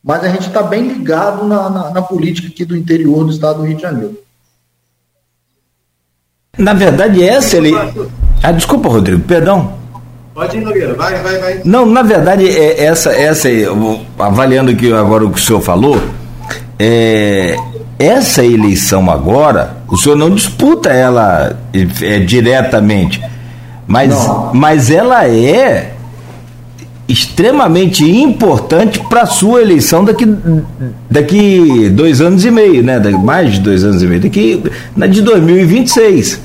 [0.04, 3.60] Mas a gente está bem ligado na, na, na, política aqui do interior do estado
[3.60, 4.20] do Rio de Janeiro.
[6.58, 7.72] Na verdade, essa ele.
[8.42, 9.74] Ah, desculpa, Rodrigo, perdão.
[10.34, 11.62] Pode ir, Nogueira, vai, vai, vai.
[11.66, 13.50] Não, na verdade, é essa, essa
[14.18, 16.02] avaliando que agora o que o senhor falou,
[16.78, 17.58] é,
[17.98, 23.22] essa eleição agora, o senhor não disputa ela é, diretamente,
[23.86, 24.14] mas,
[24.54, 25.94] mas ela é
[27.10, 30.26] extremamente importante para a sua eleição daqui,
[31.10, 33.00] daqui dois anos e meio, né?
[33.00, 34.64] Mais de dois anos e meio, daqui
[34.96, 36.40] na de 2026.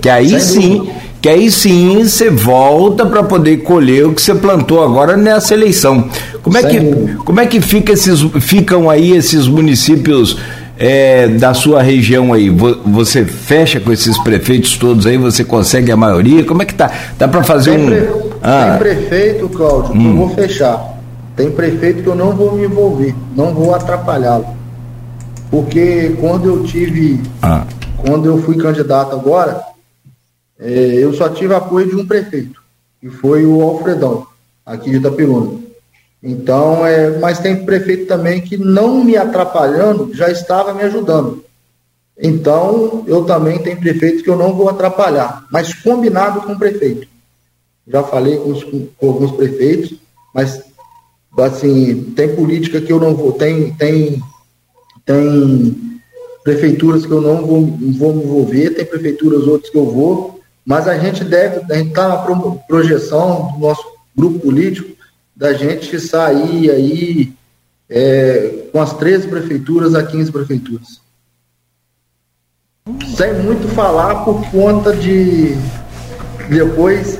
[0.00, 0.88] Que aí sim,
[1.20, 6.08] que aí sim você volta para poder colher o que você plantou agora nessa eleição.
[6.42, 10.38] Como é que, como é que fica esses, ficam aí esses municípios
[10.78, 12.48] é, da sua região aí?
[12.48, 15.16] Você fecha com esses prefeitos todos aí?
[15.18, 16.44] Você consegue a maioria?
[16.44, 16.90] Como é que tá?
[17.18, 17.86] Dá para fazer tem um.
[17.86, 18.08] Pre...
[18.42, 18.78] Ah.
[18.78, 19.98] Tem prefeito, Cláudio, hum.
[19.98, 20.16] que eu hum.
[20.16, 20.96] vou fechar.
[21.34, 24.46] Tem prefeito que eu não vou me envolver, não vou atrapalhá-lo.
[25.50, 27.64] Porque quando eu tive, ah.
[27.96, 29.60] quando eu fui candidato agora,
[30.58, 32.62] é, eu só tive apoio de um prefeito,
[33.00, 34.26] que foi o Alfredão,
[34.64, 35.60] aqui de Itapiruna.
[36.22, 41.44] Então, é, mas tem prefeito também que não me atrapalhando, já estava me ajudando.
[42.18, 47.06] Então, eu também tenho prefeito que eu não vou atrapalhar, mas combinado com o prefeito.
[47.86, 49.94] Já falei com, os, com alguns prefeitos,
[50.34, 50.62] mas
[51.38, 54.20] assim, tem política que eu não vou, tem, tem,
[55.04, 56.00] tem
[56.42, 57.66] prefeituras que eu não vou,
[57.98, 60.35] vou me envolver, tem prefeituras outras que eu vou,
[60.66, 62.16] mas a gente deve, a gente está na
[62.66, 63.84] projeção do nosso
[64.16, 64.96] grupo político
[65.34, 67.32] da gente sair aí
[67.88, 71.00] é, com as 13 prefeituras a 15 prefeituras.
[73.16, 75.54] Sem muito falar por conta de
[76.48, 77.18] depois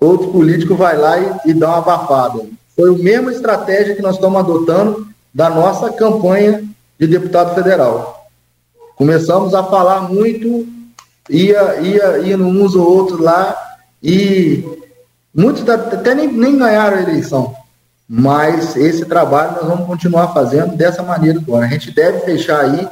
[0.00, 2.46] outro político vai lá e, e dá uma abafada.
[2.74, 6.64] Foi a mesma estratégia que nós estamos adotando da nossa campanha
[6.98, 8.26] de deputado federal.
[8.96, 10.66] Começamos a falar muito,
[11.30, 13.56] ia, ia, ia uns ou outros lá
[14.02, 14.64] e
[15.34, 17.54] muitos até nem, nem ganharam a eleição.
[18.08, 21.64] Mas esse trabalho nós vamos continuar fazendo dessa maneira agora.
[21.64, 22.88] A gente deve fechar aí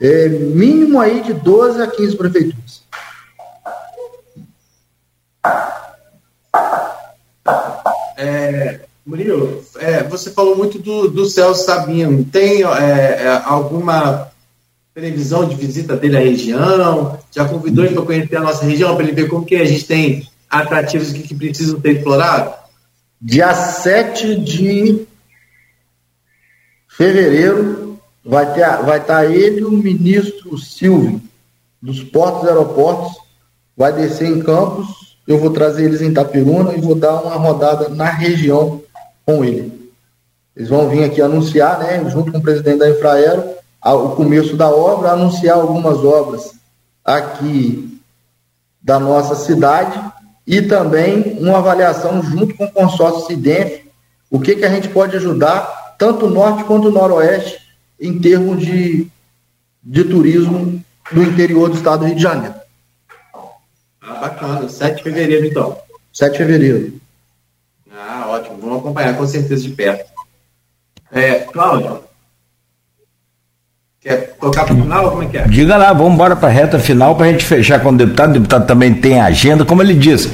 [0.00, 2.82] é, mínimo aí de 12 a 15 prefeituras.
[8.16, 12.24] É, Murilo, é, você falou muito do, do Celso Sabino.
[12.24, 14.31] Tem é, é, alguma
[14.94, 17.18] previsão de visita dele à região?
[17.30, 19.84] Já convidou ele para conhecer a nossa região, para ele ver como que a gente
[19.84, 22.54] tem atrativos que, que precisam ser explorados?
[23.20, 25.06] Dia 7 de
[26.88, 31.20] fevereiro vai, ter, vai estar ele e o ministro Silvio,
[31.80, 33.16] dos portos e aeroportos,
[33.76, 35.16] vai descer em Campos.
[35.26, 38.82] Eu vou trazer eles em Itapiruna e vou dar uma rodada na região
[39.24, 39.90] com ele.
[40.54, 43.42] Eles vão vir aqui anunciar, né, junto com o presidente da Infraero,
[43.84, 46.54] o começo da obra, anunciar algumas obras
[47.04, 48.00] aqui
[48.80, 50.00] da nossa cidade
[50.46, 53.84] e também uma avaliação junto com o consórcio Cidenf,
[54.30, 57.60] o que, que a gente pode ajudar, tanto o norte quanto o noroeste,
[58.00, 59.06] em termos de,
[59.82, 60.82] de turismo
[61.12, 62.54] do interior do estado do Rio de Janeiro.
[64.00, 64.68] Ah, bacana.
[64.68, 65.78] 7 de fevereiro, então.
[66.12, 67.00] 7 de fevereiro.
[67.92, 68.58] Ah, ótimo.
[68.60, 70.10] Vamos acompanhar com certeza de perto.
[71.12, 72.01] É, Cláudio,
[74.02, 75.10] quer tocar para o final?
[75.10, 75.44] Como é que é?
[75.44, 78.30] Diga lá, vamos embora para a reta final para a gente fechar com o deputado.
[78.30, 80.30] O deputado também tem agenda, como ele disse.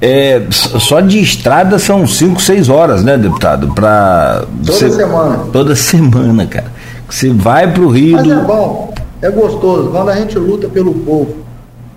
[0.00, 3.72] É, só de estrada são 5, 6 horas, né, deputado?
[3.74, 5.38] Pra toda você, semana.
[5.52, 6.66] Toda semana, cara.
[7.08, 8.16] Você vai para o Rio.
[8.16, 8.32] Mas do...
[8.32, 9.90] é bom, é gostoso.
[9.90, 11.36] Quando a gente luta pelo povo,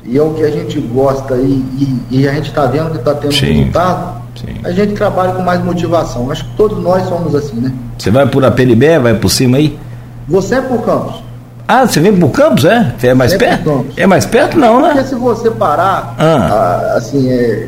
[0.05, 2.97] e é o que a gente gosta, e, e, e a gente está vendo que
[2.97, 3.45] está tendo Sim.
[3.45, 4.55] resultado, Sim.
[4.63, 6.31] a gente trabalha com mais motivação.
[6.31, 7.73] Acho que todos nós somos assim, né?
[7.97, 9.77] Você vai por Apelibé, vai por cima aí?
[10.27, 11.23] Você é por Campos.
[11.67, 12.93] Ah, você vem por Campos, é?
[13.03, 13.85] É mais é perto?
[13.95, 14.89] É mais perto não, né?
[14.93, 16.93] Porque se você parar, ah.
[16.95, 17.67] assim, é,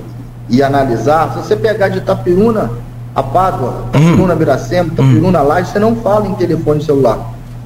[0.50, 2.72] e analisar, se você pegar de Itapiruna
[3.16, 4.38] a Pádua, Itapiruna hum.
[4.38, 5.48] Biracema, Itapiruna hum.
[5.48, 7.20] Laje, você não fala em telefone celular.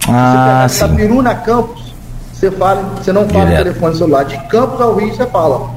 [0.07, 1.93] Ah, você pega de Itapiruna Campos,
[2.33, 3.61] você, fala, você não fala Direto.
[3.61, 4.25] em telefone celular.
[4.25, 5.69] De Campos ao Rio, você fala.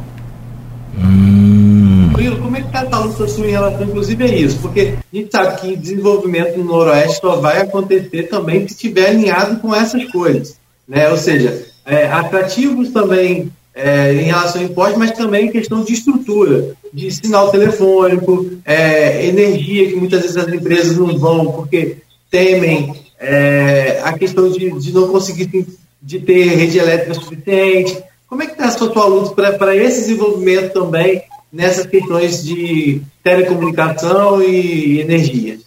[0.99, 2.09] Hum.
[2.13, 4.59] Murilo, como é que está a luta sua em relação, inclusive, a isso?
[4.59, 9.61] Porque a gente sabe que desenvolvimento no Noroeste só vai acontecer também se estiver alinhado
[9.61, 10.57] com essas coisas.
[10.86, 11.11] Né?
[11.11, 16.74] Ou seja, é, atrativos também é, em relação ao imposto, mas também questão de estrutura,
[16.93, 21.98] de sinal telefônico, é, energia, que muitas vezes as empresas não vão porque
[22.31, 25.66] temem é, a questão de, de não conseguir
[26.03, 28.03] de ter rede elétrica suficiente.
[28.28, 31.23] Como é que está a sua luta para esse desenvolvimento também
[31.57, 35.59] nessas questões de telecomunicação e energia?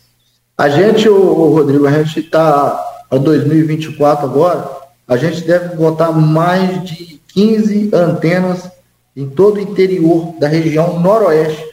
[0.56, 2.80] A gente, o, Rodrigo, a gente está
[3.10, 4.70] a 2024 agora,
[5.07, 8.70] a gente deve botar mais de 15 antenas
[9.18, 11.66] em todo o interior da região noroeste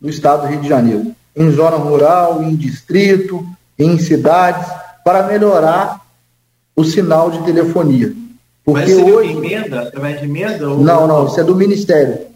[0.00, 3.44] do estado do Rio de Janeiro, em zona rural, em distrito,
[3.76, 4.70] em cidades,
[5.04, 6.00] para melhorar
[6.76, 8.14] o sinal de telefonia.
[8.64, 10.70] Porque Mas hoje emenda, através de emenda?
[10.70, 10.78] Ou...
[10.78, 12.33] Não, não, isso é do Ministério.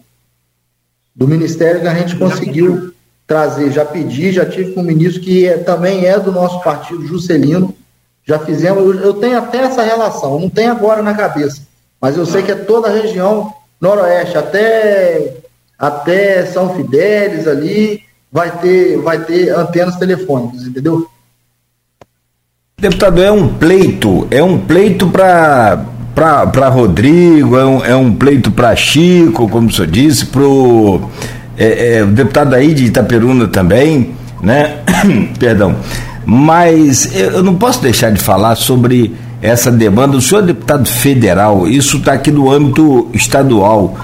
[1.19, 2.93] Do Ministério que a gente conseguiu
[3.27, 7.05] trazer, já pedi, já tive com o ministro que é, também é do nosso partido,
[7.05, 7.75] Juscelino,
[8.25, 11.61] já fizemos, eu, eu tenho até essa relação, não tenho agora na cabeça,
[11.99, 15.41] mas eu sei que é toda a região noroeste até,
[15.77, 18.01] até São Fidélis ali,
[18.31, 21.05] vai ter, vai ter antenas telefônicas, entendeu?
[22.77, 28.51] Deputado, é um pleito, é um pleito para para Rodrigo, é um, é um pleito
[28.51, 30.41] para Chico, como o senhor disse, para
[31.57, 34.11] é, é, o deputado aí de Itaperuna também,
[34.41, 34.77] né?
[35.39, 35.75] Perdão.
[36.25, 40.17] Mas eu não posso deixar de falar sobre essa demanda.
[40.17, 43.97] O senhor é deputado federal, isso está aqui no âmbito estadual.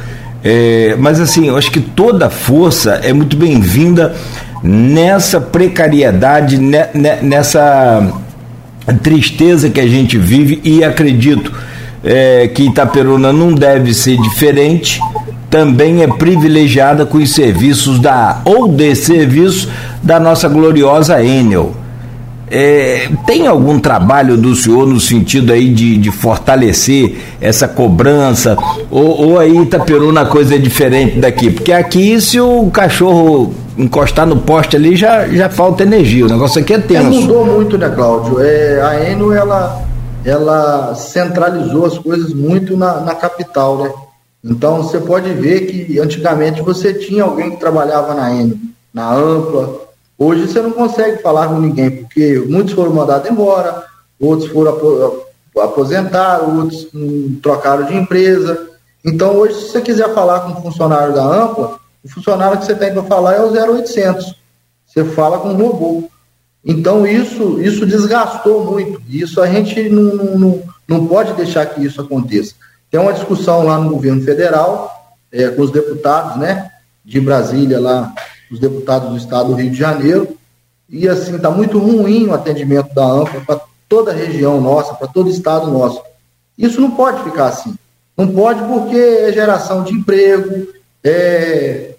[0.43, 4.15] É, mas assim, eu acho que toda força é muito bem-vinda
[4.63, 6.57] nessa precariedade,
[7.21, 8.13] nessa
[9.01, 11.51] tristeza que a gente vive e acredito
[12.05, 14.99] é, que Itaperuna não deve ser diferente,
[15.49, 19.67] também é privilegiada com os serviços da ou de serviços
[20.03, 21.73] da nossa gloriosa Enel.
[22.47, 28.55] É, tem algum trabalho do senhor no sentido aí de, de fortalecer essa cobrança?
[28.91, 31.49] Ou, ou aí Itaperuna coisa é diferente daqui?
[31.49, 36.25] Porque aqui, se o cachorro encostar no poste ali, já, já falta energia.
[36.25, 37.07] O negócio aqui é tenso.
[37.07, 38.39] É, mudou muito, né, Cláudio?
[38.39, 39.81] É, a Enel, ela,
[40.25, 43.93] ela centralizou as coisas muito na, na capital, né?
[44.43, 48.57] Então, você pode ver que antigamente você tinha alguém que trabalhava na Enel,
[48.93, 49.85] na Ampla,
[50.17, 53.83] Hoje você não consegue falar com ninguém, porque muitos foram mandados embora,
[54.19, 55.21] outros foram
[55.61, 56.87] aposentar, outros
[57.41, 58.69] trocaram de empresa.
[59.03, 62.75] Então, hoje, se você quiser falar com um funcionário da Ampla, o funcionário que você
[62.75, 64.35] tem para falar é o 0800.
[64.85, 66.09] Você fala com um robô.
[66.65, 68.99] Então, isso, isso desgastou muito.
[69.07, 72.55] Isso a gente não, não, não pode deixar que isso aconteça.
[72.89, 76.71] Tem uma discussão lá no governo federal, é, com os deputados, né,
[77.03, 78.11] de Brasília lá,
[78.51, 80.35] os deputados do estado do Rio de Janeiro.
[80.89, 85.07] E assim, está muito ruim o atendimento da AMPA para toda a região nossa, para
[85.07, 86.01] todo o estado nosso.
[86.57, 87.75] Isso não pode ficar assim.
[88.17, 90.67] Não pode porque é geração de emprego,
[91.03, 91.95] é,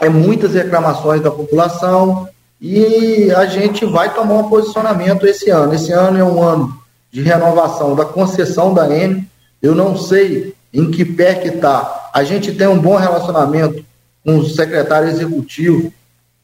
[0.00, 2.28] é muitas reclamações da população
[2.62, 5.74] e a gente vai tomar um posicionamento esse ano.
[5.74, 6.80] Esse ano é um ano
[7.10, 9.28] de renovação da concessão da N.
[9.60, 12.10] Eu não sei em que pé que está.
[12.14, 13.84] A gente tem um bom relacionamento
[14.24, 15.92] com o secretário executivo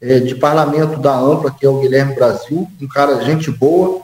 [0.01, 4.01] é, de parlamento da Ampla, que é o Guilherme Brasil, um cara gente boa,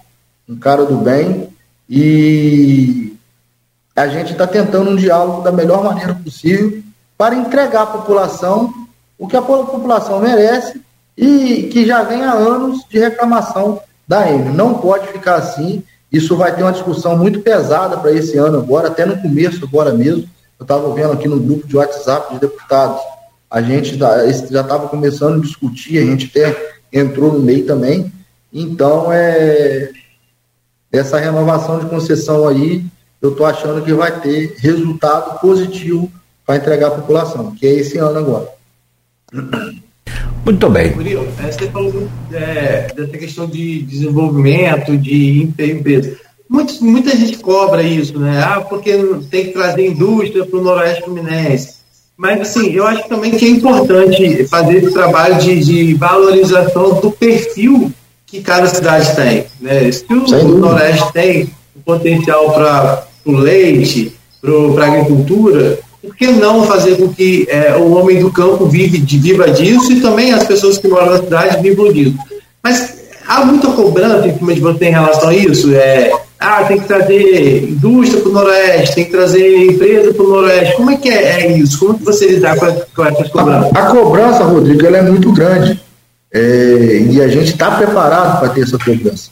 [0.48, 1.48] um cara do bem,
[1.90, 3.16] e
[3.96, 6.80] a gente está tentando um diálogo da melhor maneira possível
[7.18, 8.72] para entregar à população
[9.18, 10.80] o que a população merece
[11.16, 14.52] e que já vem há anos de reclamação da M.
[14.52, 15.82] Não pode ficar assim.
[16.10, 19.92] Isso vai ter uma discussão muito pesada para esse ano agora, até no começo agora
[19.92, 20.28] mesmo.
[20.58, 23.00] Eu estava vendo aqui no grupo de WhatsApp de deputados
[23.54, 28.12] a gente já estava começando a discutir, a gente até entrou no meio também.
[28.52, 29.92] Então, é,
[30.90, 32.84] essa renovação de concessão aí,
[33.22, 36.10] eu estou achando que vai ter resultado positivo
[36.44, 38.48] para entregar à população, que é esse ano agora.
[40.44, 40.94] Muito bem.
[40.94, 46.16] Murilo, é, você falou é, dessa questão de desenvolvimento, de empresa.
[46.80, 48.42] muita gente cobra isso, né?
[48.44, 48.92] Ah, porque
[49.30, 51.74] tem que trazer indústria para o Noroeste Fluminense.
[52.16, 57.10] Mas, assim, eu acho também que é importante fazer esse trabalho de, de valorização do
[57.10, 57.90] perfil
[58.26, 59.46] que cada cidade tem.
[59.60, 59.90] Né?
[59.90, 60.58] Se o Sim.
[60.58, 67.08] Nordeste tem o potencial para o leite, para a agricultura, por que não fazer com
[67.08, 71.12] que é, o homem do campo vive, viva disso e também as pessoas que moram
[71.12, 72.16] na cidade vivam disso?
[72.62, 75.74] Mas há muita cobrança em cima de você em relação a isso?
[75.74, 80.28] É, ah, tem que trazer indústria para o Noroeste, tem que trazer empresa para o
[80.28, 80.76] Noroeste.
[80.76, 81.78] Como é que é, é, isso?
[81.78, 83.72] Como que você lidar com, com essas cobranças?
[83.74, 85.80] A, a, cobrança, Rodrigo, ela é muito grande.
[86.32, 89.30] É, e a gente está preparado para ter essa cobrança.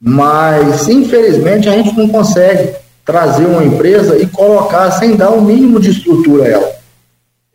[0.00, 2.70] Mas, infelizmente, a gente não consegue
[3.08, 6.72] trazer uma empresa e colocar sem dar o mínimo de estrutura a ela.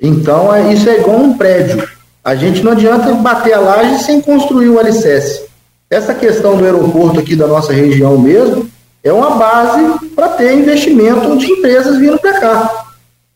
[0.01, 1.87] Então, é, isso é igual um prédio.
[2.23, 5.43] A gente não adianta bater a laje sem construir o alicerce.
[5.91, 8.67] Essa questão do aeroporto aqui da nossa região mesmo,
[9.03, 12.85] é uma base para ter investimento de empresas vindo para cá.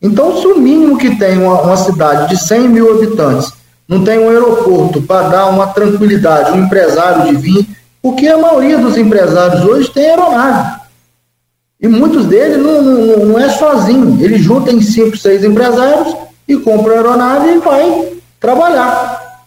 [0.01, 3.53] Então, se o mínimo que tem uma, uma, cidade de 100 mil habitantes
[3.87, 7.67] não tem um aeroporto para dar uma tranquilidade, um empresário de vir,
[8.01, 10.76] porque a maioria dos empresários hoje tem aeronave.
[11.79, 14.17] E muitos deles não, não, não é sozinho.
[14.19, 16.15] Ele junta em cinco, seis empresários
[16.47, 19.43] e compra a aeronave e vai trabalhar,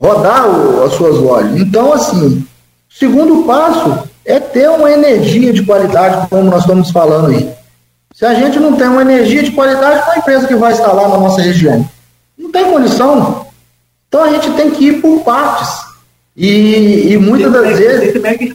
[0.00, 1.56] rodar o, as suas lojas.
[1.60, 2.46] Então, assim,
[2.88, 7.50] segundo passo é ter uma energia de qualidade, como nós estamos falando aí.
[8.14, 11.08] Se a gente não tem uma energia de qualidade, qual a empresa que vai instalar
[11.08, 11.88] na nossa região?
[12.36, 13.46] Não tem condição.
[14.08, 15.68] Então a gente tem que ir por partes.
[16.36, 18.22] E, e muitas tem, das vezes.
[18.22, 18.54] Tem,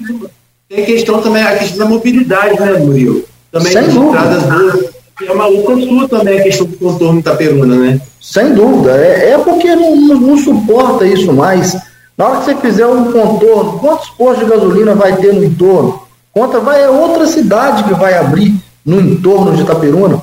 [0.75, 3.23] tem, questão também, a questão da mobilidade, né, Murilo?
[3.51, 4.89] Também Sem de estradas boas,
[5.21, 8.01] É uma luta sua também a questão do contorno Itaperuna, né?
[8.19, 8.97] Sem dúvida.
[8.97, 11.77] É, é porque não, não, não, suporta isso mais.
[12.17, 16.01] Na hora que você fizer um contorno, quantos postos de gasolina vai ter no entorno?
[16.31, 20.21] Conta, vai é outra cidade que vai abrir no entorno de Itaperuna,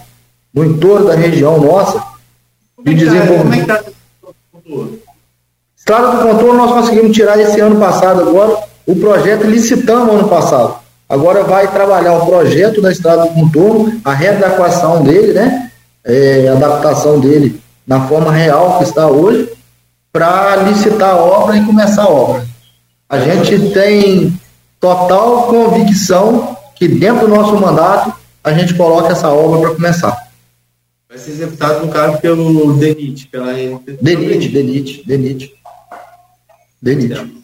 [0.52, 2.02] no entorno da região nossa.
[2.82, 3.42] De desenvolvimento.
[3.42, 5.00] Como é que tá,
[5.76, 10.76] Estrada do contorno nós conseguimos tirar esse ano passado agora, o projeto licitamos ano passado.
[11.08, 15.70] Agora vai trabalhar o projeto da estrada do contorno, a readequação dele, né?
[16.04, 19.50] É, adaptação dele na forma real que está hoje,
[20.12, 22.46] para licitar a obra e começar a obra.
[23.08, 24.32] A gente tem
[24.78, 30.16] total convicção que dentro do nosso mandato a gente coloca essa obra para começar.
[31.08, 35.54] Vai ser executado, no caso, pelo DENIT, pela DENIT, DENIT, DENIT.
[36.80, 37.39] DENIT.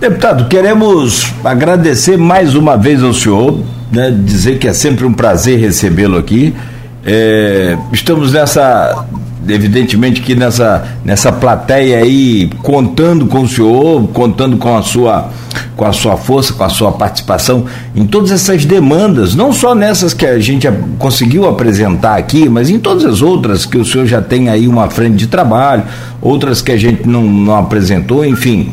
[0.00, 3.58] Deputado, queremos agradecer mais uma vez ao senhor,
[3.90, 6.54] né, dizer que é sempre um prazer recebê-lo aqui.
[7.06, 9.06] É, estamos nessa,
[9.48, 15.30] evidentemente que nessa, nessa plateia aí, contando com o senhor, contando com a sua
[15.76, 17.64] com a sua força, com a sua participação
[17.96, 20.68] em todas essas demandas, não só nessas que a gente
[20.98, 24.88] conseguiu apresentar aqui, mas em todas as outras que o senhor já tem aí uma
[24.88, 25.82] frente de trabalho,
[26.20, 28.72] outras que a gente não, não apresentou, enfim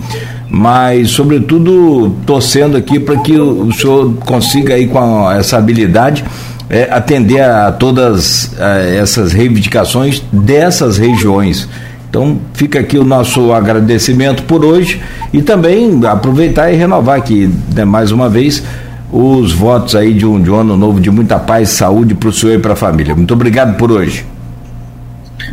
[0.53, 6.26] mas sobretudo torcendo aqui para que o, senhor consiga aí com essa habilidade
[6.69, 11.69] é, atender a todas a essas reivindicações dessas regiões.
[12.10, 15.02] Então fica aqui o nosso agradecimento por hoje
[15.32, 18.61] e também aproveitar e renovar aqui né, mais uma vez
[19.10, 22.34] os votos aí de um, de um ano novo de muita paz saúde para o
[22.34, 23.15] senhor e para a família.
[23.15, 24.26] Muito obrigado por hoje.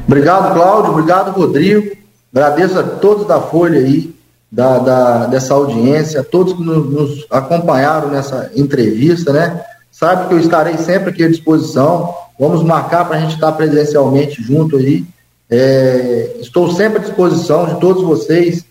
[0.09, 0.91] Obrigado, Cláudio.
[0.91, 1.97] Obrigado, Rodrigo.
[2.35, 4.18] Agradeço a todos da Folha aí
[4.51, 9.63] da, da, dessa audiência, todos que nos, nos, acompanharam nessa entrevista, né?
[9.91, 12.15] Sabe que eu estarei sempre aqui à disposição.
[12.39, 15.05] Vamos marcar para a gente estar presencialmente junto aí.
[15.51, 18.65] É, estou sempre à disposição de todos vocês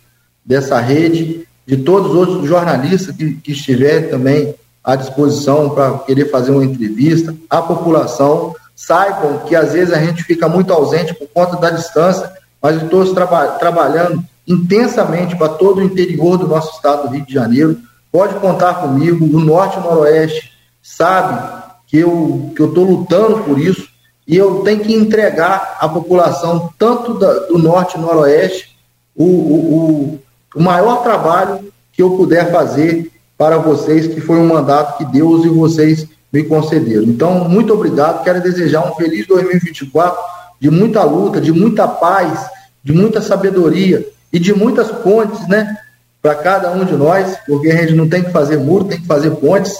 [0.44, 6.30] dessa rede, de todos os outros jornalistas que, que estiverem também à disposição para querer
[6.30, 7.34] fazer uma entrevista.
[7.50, 12.32] A população saibam que às vezes a gente fica muito ausente por conta da distância,
[12.62, 17.34] mas estou traba trabalhando intensamente para todo o interior do nosso estado do Rio de
[17.34, 17.78] Janeiro.
[18.10, 20.50] Pode contar comigo, o Norte e o Noroeste
[20.82, 23.86] sabe que eu que eu estou lutando por isso
[24.26, 28.76] e eu tenho que entregar à população tanto da, do Norte e Noroeste
[29.14, 30.20] o, o,
[30.54, 35.44] o, maior trabalho que eu puder fazer para vocês, que foi um mandato que Deus
[35.44, 37.04] e vocês me concederam.
[37.04, 38.22] Então, muito obrigado.
[38.22, 40.20] Quero desejar um feliz 2024
[40.60, 42.48] de muita luta, de muita paz,
[42.84, 45.76] de muita sabedoria, e de muitas pontes, né?
[46.20, 49.06] Para cada um de nós, porque a gente não tem que fazer muro, tem que
[49.06, 49.76] fazer pontes.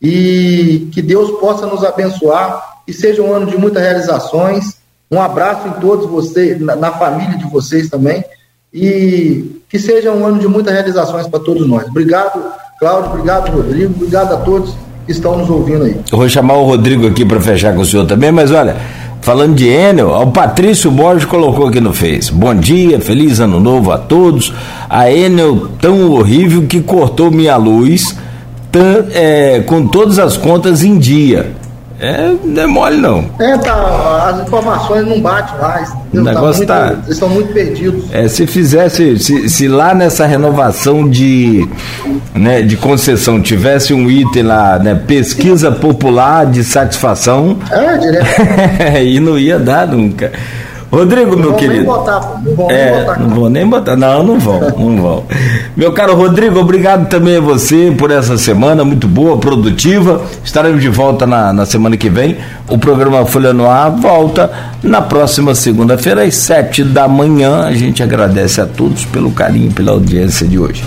[0.00, 4.76] E que Deus possa nos abençoar e seja um ano de muitas realizações.
[5.10, 8.24] Um abraço em todos vocês, na, na família de vocês também.
[8.72, 11.86] E que seja um ano de muitas realizações para todos nós.
[11.88, 12.44] Obrigado,
[12.78, 13.12] Cláudio.
[13.12, 13.94] Obrigado, Rodrigo.
[13.94, 14.74] Obrigado a todos
[15.06, 15.98] que estão nos ouvindo aí.
[16.10, 18.76] Eu vou chamar o Rodrigo aqui para fechar com o senhor também, mas olha,
[19.26, 22.30] Falando de Enel, o Patrício Borges colocou aqui no Face.
[22.30, 24.52] Bom dia, feliz ano novo a todos.
[24.88, 28.16] A Enel tão horrível que cortou minha luz
[28.70, 31.56] tão, é, com todas as contas em dia.
[31.98, 33.24] É, não é mole não.
[33.38, 35.90] É, tá, as informações não batem mais.
[35.90, 38.04] O tá negócio tá, muito, tá, Eles estão muito perdidos.
[38.12, 41.66] É, se fizesse, se, se lá nessa renovação de,
[42.34, 47.58] né, de concessão tivesse um item lá, né, pesquisa popular de satisfação.
[47.70, 48.26] É, direto.
[49.02, 50.32] e não ia dar nunca.
[50.90, 51.84] Rodrigo, meu querido.
[51.84, 53.20] Botar, não vão é, nem botar.
[53.20, 53.96] Não vou nem botar.
[53.96, 55.24] Não, não vão, não vão.
[55.76, 60.22] Meu caro Rodrigo, obrigado também a você por essa semana muito boa, produtiva.
[60.44, 62.36] Estaremos de volta na, na semana que vem.
[62.68, 64.50] O programa Folha no Ar volta
[64.82, 67.64] na próxima segunda-feira, às sete da manhã.
[67.64, 70.84] A gente agradece a todos pelo carinho, pela audiência de hoje.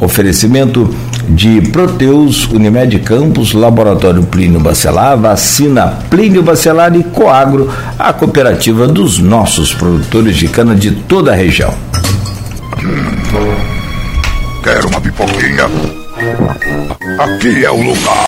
[0.00, 0.92] Oferecimento
[1.28, 9.18] de Proteus, Unimed Campos, Laboratório Plínio Bacelar, Vacina Plínio Bacelar e Coagro, a cooperativa dos
[9.18, 11.74] nossos produtores de cana de toda a região.
[14.62, 15.64] Quero uma pipoquinha?
[17.18, 18.24] Aqui é o lugar.